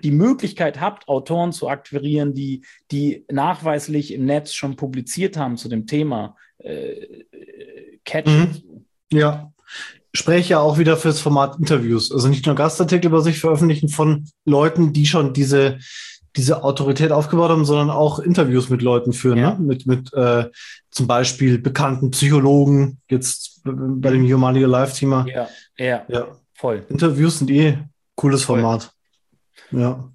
die 0.04 0.12
Möglichkeit 0.12 0.80
habt, 0.80 1.08
Autoren 1.08 1.52
zu 1.52 1.70
akquirieren, 1.70 2.34
die, 2.34 2.64
die 2.92 3.26
nachweislich 3.32 4.14
im 4.14 4.26
Netz 4.26 4.54
schon 4.54 4.76
publiziert 4.76 5.38
haben 5.38 5.58
zu 5.58 5.70
dem 5.70 5.88
Thema, 5.88 6.36
äh, 6.60 7.26
catchen. 8.06 8.64
Mhm. 9.10 9.18
Ja. 9.18 9.52
Spreche 10.14 10.52
ja 10.52 10.60
auch 10.60 10.78
wieder 10.78 10.98
fürs 10.98 11.22
Format 11.22 11.58
Interviews. 11.58 12.12
Also 12.12 12.28
nicht 12.28 12.46
nur 12.46 12.56
Gastartikel 12.56 13.08
über 13.08 13.22
sich 13.22 13.40
veröffentlichen 13.40 13.88
von 13.88 14.28
Leuten, 14.44 14.92
die 14.92 15.06
schon 15.06 15.34
diese 15.34 15.80
diese 16.36 16.64
Autorität 16.64 17.12
aufgebaut 17.12 17.50
haben, 17.50 17.66
sondern 17.66 17.90
auch 17.90 18.20
Interviews 18.20 18.70
mit 18.70 18.82
Leuten 18.82 19.14
führen, 19.14 19.38
Ja. 19.38 19.52
ne? 19.54 19.60
mit, 19.60 19.86
mit 19.86 20.14
äh, 20.14 20.46
zum 20.90 21.08
Beispiel 21.08 21.58
bekannten 21.60 22.12
Psychologen, 22.12 23.00
jetzt 23.10 23.62
bei 23.64 24.12
dem 24.12 24.24
Humanity 24.32 24.66
Live-Thema. 24.66 25.26
Ja, 25.28 25.48
ja, 25.78 26.06
Ja, 26.08 26.28
voll. 26.54 26.84
Interviews 26.90 27.40
sind 27.40 27.52
eh 27.52 27.78
cooles 28.16 28.44
Format. 28.44 28.92
Ja. 29.72 30.10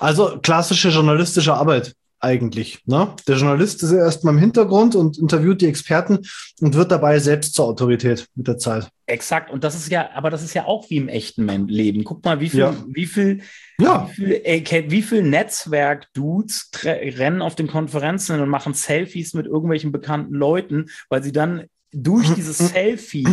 Also 0.00 0.38
klassische 0.42 0.88
journalistische 0.88 1.54
Arbeit 1.54 1.94
eigentlich. 2.22 2.80
Ne? 2.86 3.14
Der 3.26 3.36
Journalist 3.36 3.82
ist 3.82 3.92
ja 3.92 3.98
erstmal 3.98 4.34
im 4.34 4.40
Hintergrund 4.40 4.94
und 4.94 5.18
interviewt 5.18 5.60
die 5.60 5.66
Experten 5.66 6.20
und 6.60 6.74
wird 6.74 6.90
dabei 6.92 7.18
selbst 7.18 7.54
zur 7.54 7.66
Autorität 7.66 8.26
mit 8.34 8.46
der 8.48 8.58
Zeit. 8.58 8.88
Exakt. 9.06 9.50
Und 9.50 9.64
das 9.64 9.74
ist 9.74 9.90
ja, 9.90 10.10
aber 10.14 10.30
das 10.30 10.42
ist 10.42 10.54
ja 10.54 10.64
auch 10.66 10.88
wie 10.88 10.96
im 10.96 11.08
echten 11.08 11.48
Leben. 11.68 12.04
Guck 12.04 12.24
mal, 12.24 12.40
wie 12.40 12.48
viel, 12.48 12.60
Ja. 12.60 12.74
wie 12.86 13.06
viel, 13.06 13.42
Ja, 13.78 14.08
wie 14.08 14.14
viel, 14.14 14.40
äh, 14.44 14.90
wie 14.90 15.02
viel 15.02 15.22
Netzwerk-Dudes 15.22 16.70
rennen 16.84 17.42
auf 17.42 17.56
den 17.56 17.66
Konferenzen 17.66 18.40
und 18.40 18.48
machen 18.48 18.74
Selfies 18.74 19.34
mit 19.34 19.46
irgendwelchen 19.46 19.92
bekannten 19.92 20.34
Leuten, 20.34 20.86
weil 21.08 21.22
sie 21.22 21.32
dann 21.32 21.64
durch 21.92 22.28
dieses 22.34 22.58
Selfie 22.58 23.26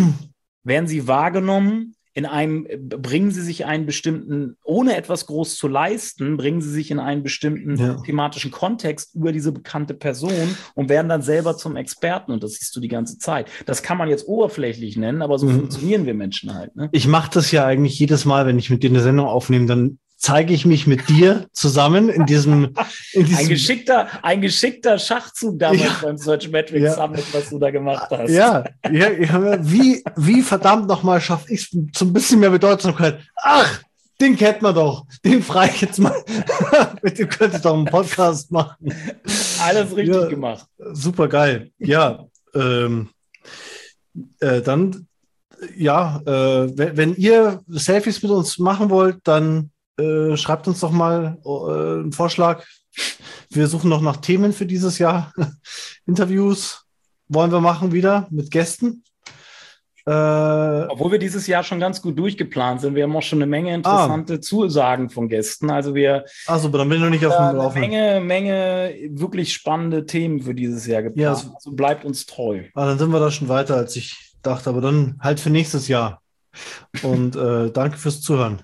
werden 0.64 0.88
sie 0.88 1.08
wahrgenommen. 1.08 1.96
In 2.14 2.26
einem, 2.26 2.68
bringen 2.88 3.32
sie 3.32 3.42
sich 3.42 3.66
einen 3.66 3.86
bestimmten, 3.86 4.58
ohne 4.64 4.96
etwas 4.98 5.28
groß 5.28 5.56
zu 5.58 5.68
leisten, 5.68 6.38
bringen 6.38 6.60
sie 6.62 6.72
sich 6.72 6.90
in 6.92 7.00
einen 7.00 7.24
bestimmten 7.24 7.76
Ja. 7.78 7.96
thematischen 8.02 8.52
Kontext 8.52 9.16
über 9.16 9.32
diese 9.32 9.52
bekannte 9.52 9.94
Person 9.94 10.58
und 10.76 10.90
werden 10.90 11.08
dann 11.08 11.22
selber 11.22 11.56
zum 11.56 11.76
Experten. 11.76 12.32
Und 12.32 12.44
das 12.44 12.54
siehst 12.54 12.76
du 12.76 12.80
die 12.80 12.88
ganze 12.88 13.18
Zeit. 13.20 13.48
Das 13.66 13.84
kann 13.84 13.98
man 13.98 14.10
jetzt 14.10 14.28
oberflächlich 14.28 14.98
nennen, 14.98 15.22
aber 15.22 15.38
so 15.38 15.46
Mhm. 15.48 15.56
funktionieren 15.60 16.06
wir 16.06 16.14
Menschen 16.14 16.54
halt. 16.56 16.76
Ne? 16.76 16.90
ich 16.92 17.08
mache 17.08 17.30
das 17.34 17.52
ja 17.52 17.66
eigentlich 17.66 17.98
jedes 18.00 18.26
Mal, 18.26 18.46
wenn 18.46 18.58
ich 18.60 18.70
mit 18.70 18.84
dir 18.84 18.90
eine 18.90 19.02
Sendung 19.02 19.28
aufnehme, 19.28 19.66
dann 19.68 20.00
zeige 20.20 20.54
ich 20.54 20.66
mich 20.66 20.86
mit 20.86 21.08
dir 21.08 21.48
zusammen 21.54 22.10
in 22.10 22.26
diesem, 22.26 22.74
in 23.14 23.22
Ein 23.24 23.26
diesem 23.26 23.48
geschickter, 23.48 24.08
ein 24.22 24.42
geschickter 24.42 25.00
Schachzug 25.00 25.58
damals 25.58 25.82
Ja. 25.82 25.96
beim 26.02 26.18
Search 26.18 26.50
Metrics 26.50 26.84
Ja. 26.84 26.94
Summit, 26.94 27.24
was 27.34 27.50
du 27.50 27.58
da 27.58 27.72
gemacht 27.72 28.08
hast. 28.12 28.30
Ja, 28.30 28.66
ja, 28.92 29.10
ja 29.10 29.58
wie, 29.66 30.04
wie 30.18 30.42
verdammt 30.42 30.88
nochmal 30.88 31.22
schaffe 31.22 31.52
ich 31.54 31.62
es 31.62 31.70
zu 31.94 32.06
ein 32.06 32.12
bisschen 32.14 32.42
mehr 32.42 32.50
Bedeutsamkeit? 32.50 33.20
Ach, 33.38 33.82
den 34.20 34.36
kennt 34.36 34.62
man 34.62 34.76
doch. 34.76 35.06
Den 35.24 35.42
frage 35.42 35.72
ich 35.74 35.82
jetzt 35.82 36.00
mal. 36.00 36.14
Mit 37.02 37.18
dem 37.18 37.30
könnte 37.30 37.56
ich 37.56 37.64
doch 37.64 37.74
einen 37.74 37.86
Podcast 37.86 38.52
machen. 38.52 38.94
Alles 39.64 39.96
richtig 39.96 40.16
Ja. 40.16 40.26
gemacht. 40.28 40.66
Super 40.92 41.30
geil. 41.30 41.72
Ja, 41.78 42.26
ähm, 42.54 43.08
äh, 44.42 44.60
dann, 44.62 45.08
ja, 45.78 46.22
äh, 46.26 46.78
wenn, 46.78 46.98
wenn 46.98 47.16
ihr 47.16 47.62
Selfies 47.68 48.22
mit 48.22 48.32
uns 48.34 48.60
machen 48.60 48.90
wollt, 48.90 49.20
dann 49.24 49.72
äh, 50.00 50.38
schreibt 50.38 50.68
uns 50.68 50.80
doch 50.80 50.92
mal 50.92 51.38
äh, 51.46 52.00
einen 52.02 52.12
Vorschlag. 52.12 52.66
Wir 53.50 53.68
suchen 53.68 53.90
noch 53.90 54.02
nach 54.02 54.18
Themen 54.18 54.54
für 54.54 54.66
dieses 54.66 54.98
Jahr. 55.00 55.34
Interviews 56.06 56.86
wollen 57.28 57.52
wir 57.52 57.62
machen 57.62 57.92
wieder 57.92 58.28
mit 58.32 58.52
Gästen. 58.52 59.04
Äh, 60.06 60.12
Obwohl 60.12 61.12
wir 61.12 61.20
dieses 61.20 61.46
Jahr 61.46 61.64
schon 61.64 61.80
ganz 61.80 62.02
gut 62.02 62.18
durchgeplant 62.18 62.82
sind. 62.82 62.96
Wir 62.96 63.04
haben 63.04 63.16
auch 63.16 63.22
schon 63.22 63.40
eine 63.40 63.46
Ah. 63.46 63.52
Menge 63.52 63.76
interessante 63.76 64.40
Zusagen 64.40 65.10
von 65.10 65.28
Gästen. 65.30 65.70
Also 65.70 65.94
wir 65.94 66.26
also, 66.48 66.68
dann 66.70 66.90
bin 66.90 66.98
ich 66.98 67.04
noch 67.04 67.12
nicht 67.12 67.26
auf 67.26 67.36
dem 67.36 67.44
eine 67.44 67.58
Laufenden. 67.60 67.92
Menge, 67.92 68.22
Menge 68.22 68.96
wirklich 69.12 69.54
spannende 69.54 70.06
Themen 70.08 70.42
für 70.42 70.56
dieses 70.56 70.88
Jahr 70.88 71.04
geplant. 71.04 71.22
Ja. 71.22 71.30
Also 71.32 71.72
bleibt 71.72 72.06
uns 72.06 72.26
treu. 72.26 72.64
Ah, 72.74 72.86
dann 72.88 72.98
sind 72.98 73.12
wir 73.12 73.20
da 73.20 73.30
schon 73.30 73.50
weiter, 73.50 73.76
als 73.76 73.96
ich 73.96 74.16
dachte. 74.42 74.70
Aber 74.72 74.82
dann 74.82 75.20
halt 75.22 75.40
für 75.40 75.52
nächstes 75.52 75.88
Jahr. 75.88 76.22
Und 77.04 77.36
äh, 77.36 77.70
danke 77.70 77.98
fürs 77.98 78.22
Zuhören. 78.22 78.64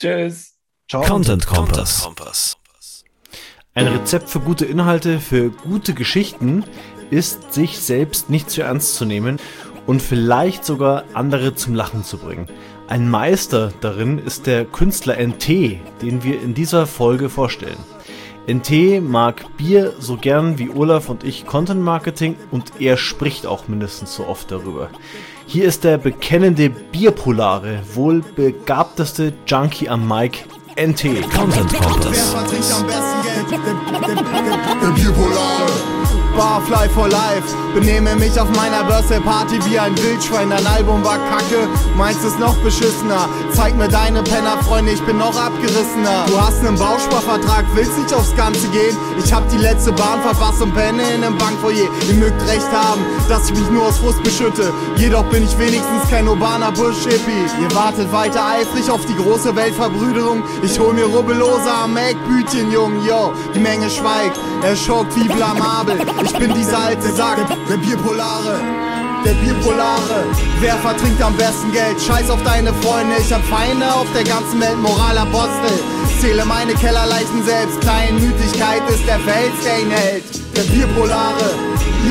Tschüss. 0.00 0.54
Ciao. 0.88 1.02
Content 1.02 1.46
Kompass. 1.46 2.08
Ein 3.74 3.88
Rezept 3.88 4.28
für 4.28 4.40
gute 4.40 4.64
Inhalte, 4.64 5.18
für 5.18 5.50
gute 5.50 5.92
Geschichten 5.92 6.64
ist, 7.10 7.52
sich 7.52 7.78
selbst 7.80 8.30
nicht 8.30 8.48
zu 8.48 8.62
ernst 8.62 8.94
zu 8.94 9.04
nehmen 9.04 9.38
und 9.86 10.00
vielleicht 10.00 10.64
sogar 10.64 11.04
andere 11.14 11.54
zum 11.54 11.74
Lachen 11.74 12.04
zu 12.04 12.18
bringen. 12.18 12.46
Ein 12.86 13.10
Meister 13.10 13.72
darin 13.80 14.18
ist 14.18 14.46
der 14.46 14.64
Künstler 14.64 15.16
NT, 15.18 15.48
den 16.00 16.22
wir 16.22 16.40
in 16.40 16.54
dieser 16.54 16.86
Folge 16.86 17.28
vorstellen. 17.28 17.78
NT 18.48 19.02
mag 19.02 19.56
Bier 19.56 19.94
so 19.98 20.16
gern 20.16 20.58
wie 20.58 20.70
Olaf 20.70 21.08
und 21.08 21.24
ich 21.24 21.44
Content 21.44 21.82
Marketing 21.82 22.36
und 22.50 22.80
er 22.80 22.96
spricht 22.96 23.46
auch 23.46 23.68
mindestens 23.68 24.14
so 24.14 24.26
oft 24.26 24.50
darüber. 24.50 24.90
Hier 25.50 25.64
ist 25.64 25.82
der 25.82 25.96
bekennende 25.96 26.68
Bierpolare, 26.68 27.80
wohl 27.94 28.20
begabteste 28.36 29.32
Junkie 29.46 29.88
am 29.88 30.06
Mic, 30.06 30.44
NT. 30.76 31.22
Content 31.32 31.72
Wer 34.94 35.97
Barfly 36.38 36.88
for 36.94 37.08
life. 37.08 37.42
Benehme 37.74 38.14
mich 38.14 38.40
auf 38.40 38.48
meiner 38.54 38.84
Birthday 38.84 39.18
Party 39.18 39.58
wie 39.66 39.76
ein 39.76 39.96
Wildschwein. 39.98 40.50
Dein 40.50 40.64
Album 40.68 41.02
war 41.02 41.18
kacke, 41.30 41.66
meins 41.96 42.22
ist 42.22 42.38
noch 42.38 42.54
beschissener. 42.58 43.28
Zeig 43.52 43.76
mir 43.76 43.88
deine 43.88 44.22
Penner-Freunde, 44.22 44.92
ich 44.92 45.02
bin 45.02 45.18
noch 45.18 45.36
abgerissener. 45.36 46.26
Du 46.28 46.40
hast 46.40 46.64
einen 46.64 46.78
Bausparvertrag, 46.78 47.64
willst 47.74 47.98
nicht 47.98 48.14
aufs 48.14 48.36
Ganze 48.36 48.68
gehen. 48.68 48.96
Ich 49.22 49.32
hab 49.32 49.48
die 49.50 49.56
letzte 49.56 49.92
Bahn 49.92 50.22
verpasst 50.22 50.62
und 50.62 50.74
penne 50.74 51.02
in 51.12 51.24
einem 51.24 51.36
Bankfoyer. 51.38 51.88
Ihr 52.08 52.14
mögt 52.14 52.40
recht 52.48 52.70
haben, 52.72 53.04
dass 53.28 53.50
ich 53.50 53.58
mich 53.58 53.68
nur 53.70 53.86
aus 53.86 53.98
Frust 53.98 54.22
beschütte. 54.22 54.72
Jedoch 54.96 55.24
bin 55.24 55.42
ich 55.42 55.58
wenigstens 55.58 56.08
kein 56.08 56.28
urbaner 56.28 56.70
Bush-Hippie. 56.70 57.46
Ihr 57.60 57.74
wartet 57.74 58.12
weiter 58.12 58.46
eifrig 58.46 58.88
auf 58.90 59.04
die 59.06 59.16
große 59.16 59.56
Weltverbrüderung. 59.56 60.44
Ich 60.62 60.78
hol 60.78 60.94
mir 60.94 61.06
Rubbelloser 61.06 61.82
am 61.82 61.96
Eckbütchen, 61.96 62.70
Jung, 62.70 63.04
yo. 63.04 63.32
Die 63.56 63.58
Menge 63.58 63.90
schweigt, 63.90 64.38
er 64.62 64.76
schockt 64.76 65.16
wie 65.16 65.26
blamabel. 65.26 65.98
Ich 66.30 66.38
bin 66.38 66.52
dieser 66.52 66.78
alte 66.78 67.10
Sack, 67.12 67.38
der 67.70 67.76
Bierpolare. 67.78 68.60
Der 69.24 69.32
Bierpolare, 69.32 70.26
wer 70.60 70.74
vertrinkt 70.76 71.20
am 71.22 71.34
besten 71.36 71.72
Geld? 71.72 72.00
Scheiß 72.00 72.30
auf 72.30 72.42
deine 72.44 72.72
Freunde, 72.74 73.16
ich 73.18 73.32
hab 73.32 73.42
Feinde 73.44 73.86
auf 73.92 74.06
der 74.14 74.24
ganzen 74.24 74.60
Welt, 74.60 74.78
Moralapostel. 74.78 75.72
Zähle 76.20 76.44
meine 76.44 76.74
Kellerleichen 76.74 77.44
selbst, 77.44 77.80
Kleinmütigkeit 77.80 78.82
ist 78.90 79.06
der 79.06 79.18
Fels, 79.20 79.54
der 79.64 79.80
ihn 79.80 79.90
hält. 79.90 80.47
Der 80.58 80.64
Bierpolare, 80.74 81.54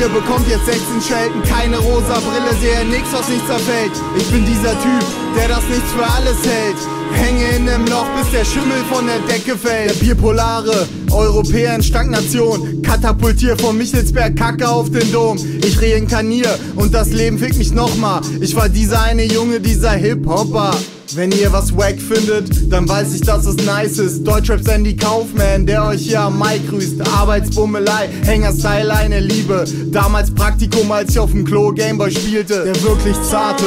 ihr 0.00 0.08
bekommt 0.08 0.48
jetzt 0.48 0.64
16 0.64 1.02
Schelten, 1.06 1.42
keine 1.42 1.76
rosa 1.76 2.14
Brille, 2.14 2.56
sehe 2.62 2.82
nix, 2.86 3.12
was 3.12 3.28
nicht 3.28 3.46
zerfällt. 3.46 3.92
Ich 4.16 4.26
bin 4.28 4.42
dieser 4.46 4.70
Typ, 4.70 5.04
der 5.36 5.48
das 5.48 5.62
nichts 5.68 5.92
für 5.92 6.06
alles 6.06 6.38
hält. 6.46 6.76
Hänge 7.12 7.44
in 7.56 7.66
nem 7.66 7.84
Loch, 7.84 8.06
bis 8.16 8.30
der 8.30 8.46
Schimmel 8.46 8.78
von 8.90 9.06
der 9.06 9.18
Decke 9.18 9.54
fällt. 9.54 9.90
Der 9.90 9.94
Bierpolare, 9.96 10.88
Europäer 11.10 11.74
in 11.74 11.82
Stagnation. 11.82 12.80
Katapultier 12.80 13.54
von 13.58 13.76
Michelsberg 13.76 14.34
Kacke 14.34 14.66
auf 14.66 14.90
den 14.90 15.12
Dom. 15.12 15.36
Ich 15.36 15.78
reinkarnier 15.82 16.58
und 16.76 16.94
das 16.94 17.10
Leben 17.10 17.38
fickt 17.38 17.58
mich 17.58 17.74
nochmal. 17.74 18.22
Ich 18.40 18.56
war 18.56 18.70
dieser 18.70 19.02
eine 19.02 19.24
Junge, 19.24 19.60
dieser 19.60 19.90
Hip-Hopper. 19.90 20.70
Wenn 21.14 21.32
ihr 21.32 21.50
was 21.52 21.74
wack 21.74 21.98
findet, 21.98 22.70
dann 22.70 22.86
weiß 22.86 23.14
ich, 23.14 23.22
dass 23.22 23.46
es 23.46 23.56
nice 23.64 23.98
ist. 23.98 24.24
Deutschrap 24.24 24.62
Sandy 24.62 24.94
Kaufman, 24.94 25.64
der 25.64 25.86
euch 25.86 26.02
hier 26.02 26.20
am 26.20 26.38
Mic 26.38 26.68
grüßt. 26.68 27.00
Arbeitsbummelei, 27.16 28.10
Hängerstyle, 28.24 28.92
eine 28.92 29.20
Liebe. 29.20 29.64
Damals 29.86 30.30
Praktikum, 30.30 30.92
als 30.92 31.12
ich 31.12 31.18
auf 31.18 31.30
dem 31.30 31.46
Klo 31.46 31.72
Gameboy 31.72 32.10
spielte. 32.10 32.64
Der 32.64 32.82
wirklich 32.82 33.16
zarte 33.22 33.64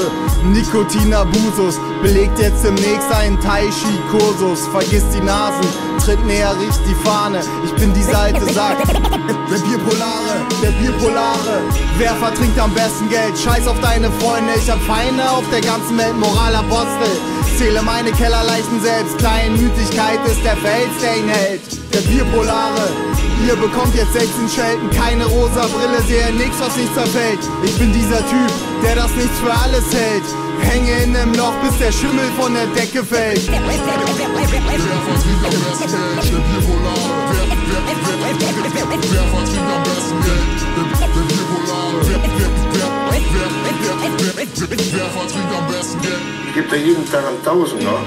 Nikotinabusus 0.53 1.79
belegt 2.03 2.37
jetzt 2.37 2.63
demnächst 2.63 3.11
einen 3.11 3.39
Tai-Chi-Kursus. 3.39 4.67
Vergiss 4.67 5.03
die 5.11 5.25
Nasen, 5.25 5.67
tritt 6.05 6.23
näher, 6.27 6.55
riecht 6.61 6.81
die 6.87 7.07
Fahne. 7.07 7.39
Ich 7.65 7.73
bin 7.73 7.91
dieser 7.93 8.19
alte 8.19 8.45
Sack. 8.53 8.77
Der 8.87 9.57
Bierpolare, 9.57 10.45
der 10.61 10.71
Bierpolare. 10.71 11.61
Wer 11.97 12.13
vertrinkt 12.15 12.59
am 12.59 12.73
besten 12.73 13.09
Geld? 13.09 13.37
Scheiß 13.37 13.67
auf 13.67 13.79
deine 13.81 14.11
Freunde, 14.11 14.53
ich 14.55 14.69
hab 14.69 14.81
Feinde 14.83 15.29
auf 15.29 15.43
der 15.51 15.61
ganzen 15.61 15.97
Welt, 15.97 16.15
Zähle 17.57 17.81
meine 17.83 18.11
Kellerleichen 18.11 18.81
selbst, 18.81 19.17
Kleinmütigkeit 19.19 20.19
ist 20.25 20.43
der 20.43 20.57
Fels, 20.57 20.89
der 21.01 21.17
ihn 21.17 21.29
hält. 21.29 21.61
Der 21.93 22.01
Bierpolare, 22.09 22.89
ihr 23.47 23.55
bekommt 23.55 23.93
jetzt 23.95 24.13
16 24.13 24.49
Schelten, 24.49 24.89
keine 24.89 25.25
rosa 25.25 25.67
Brille, 25.67 26.01
sehe 26.07 26.33
nix, 26.33 26.59
was 26.59 26.75
nicht 26.75 26.93
zerfällt. 26.93 27.39
Ich 27.63 27.77
bin 27.77 27.93
dieser 27.93 28.19
Typ, 28.27 28.51
der 28.83 28.95
das 28.95 29.11
nichts 29.15 29.37
für 29.39 29.53
alles 29.53 29.85
hält. 29.93 30.23
Hänge 30.61 31.03
in 31.03 31.11
nem 31.11 31.33
Loch, 31.33 31.53
bis 31.61 31.77
der 31.77 31.91
Schimmel 31.91 32.25
von 32.39 32.53
der 32.53 32.67
Decke 32.67 33.03
fällt. 33.03 33.47
Wer 33.51 33.61
verdient 33.61 33.93
am 33.93 34.05
besten 35.51 35.87
Geld? 35.91 36.25
Der 36.25 36.39
Bierpolare. 36.39 37.09
Wer, 37.31 37.45
wer, 37.45 38.35
wer, 38.39 38.85
wer, 38.89 38.99
wer 39.11 39.25
verdient 39.29 39.69
am 39.69 39.83
besten 39.83 40.19
Geld? 40.25 40.59
Der, 40.75 40.85
der 40.97 41.23
Bierpolare. 41.29 41.97
Wer, 42.07 42.19
wer, 42.37 42.60
wer, 43.79 43.95
verdient 44.67 44.93
am? 44.97 45.07
Ich 46.47 46.53
gebe 46.53 46.67
da 46.69 46.75
jeden 46.75 47.05
Tag 47.09 47.25
einen 47.27 47.43
Tausender. 47.43 47.99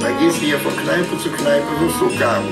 Dann 0.00 0.18
gehst 0.18 0.40
du 0.40 0.46
hier 0.46 0.58
von 0.58 0.76
Kneipe 0.76 1.18
zu 1.18 1.30
Kneipe, 1.30 1.66
suchst 1.80 1.98
so 1.98 2.18
Gaben. 2.18 2.48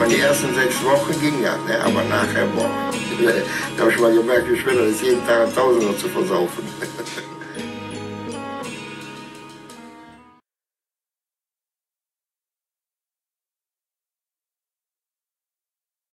Und 0.00 0.10
die 0.10 0.20
ersten 0.20 0.54
sechs 0.54 0.82
Wochen 0.84 1.18
ging 1.20 1.42
ja, 1.42 1.56
ne? 1.66 1.80
aber 1.84 2.02
nachher, 2.04 2.46
boah. 2.54 2.70
Da 3.76 3.82
habe 3.82 3.92
ich 3.92 3.98
mal 3.98 4.14
gemerkt, 4.14 4.50
wie 4.50 4.58
schwer 4.58 4.74
das 4.74 4.92
ist, 4.92 5.02
jeden 5.02 5.26
Tag 5.26 5.42
einen 5.42 5.54
Tausender 5.54 5.96
zu 5.96 6.08
versaufen. 6.08 6.64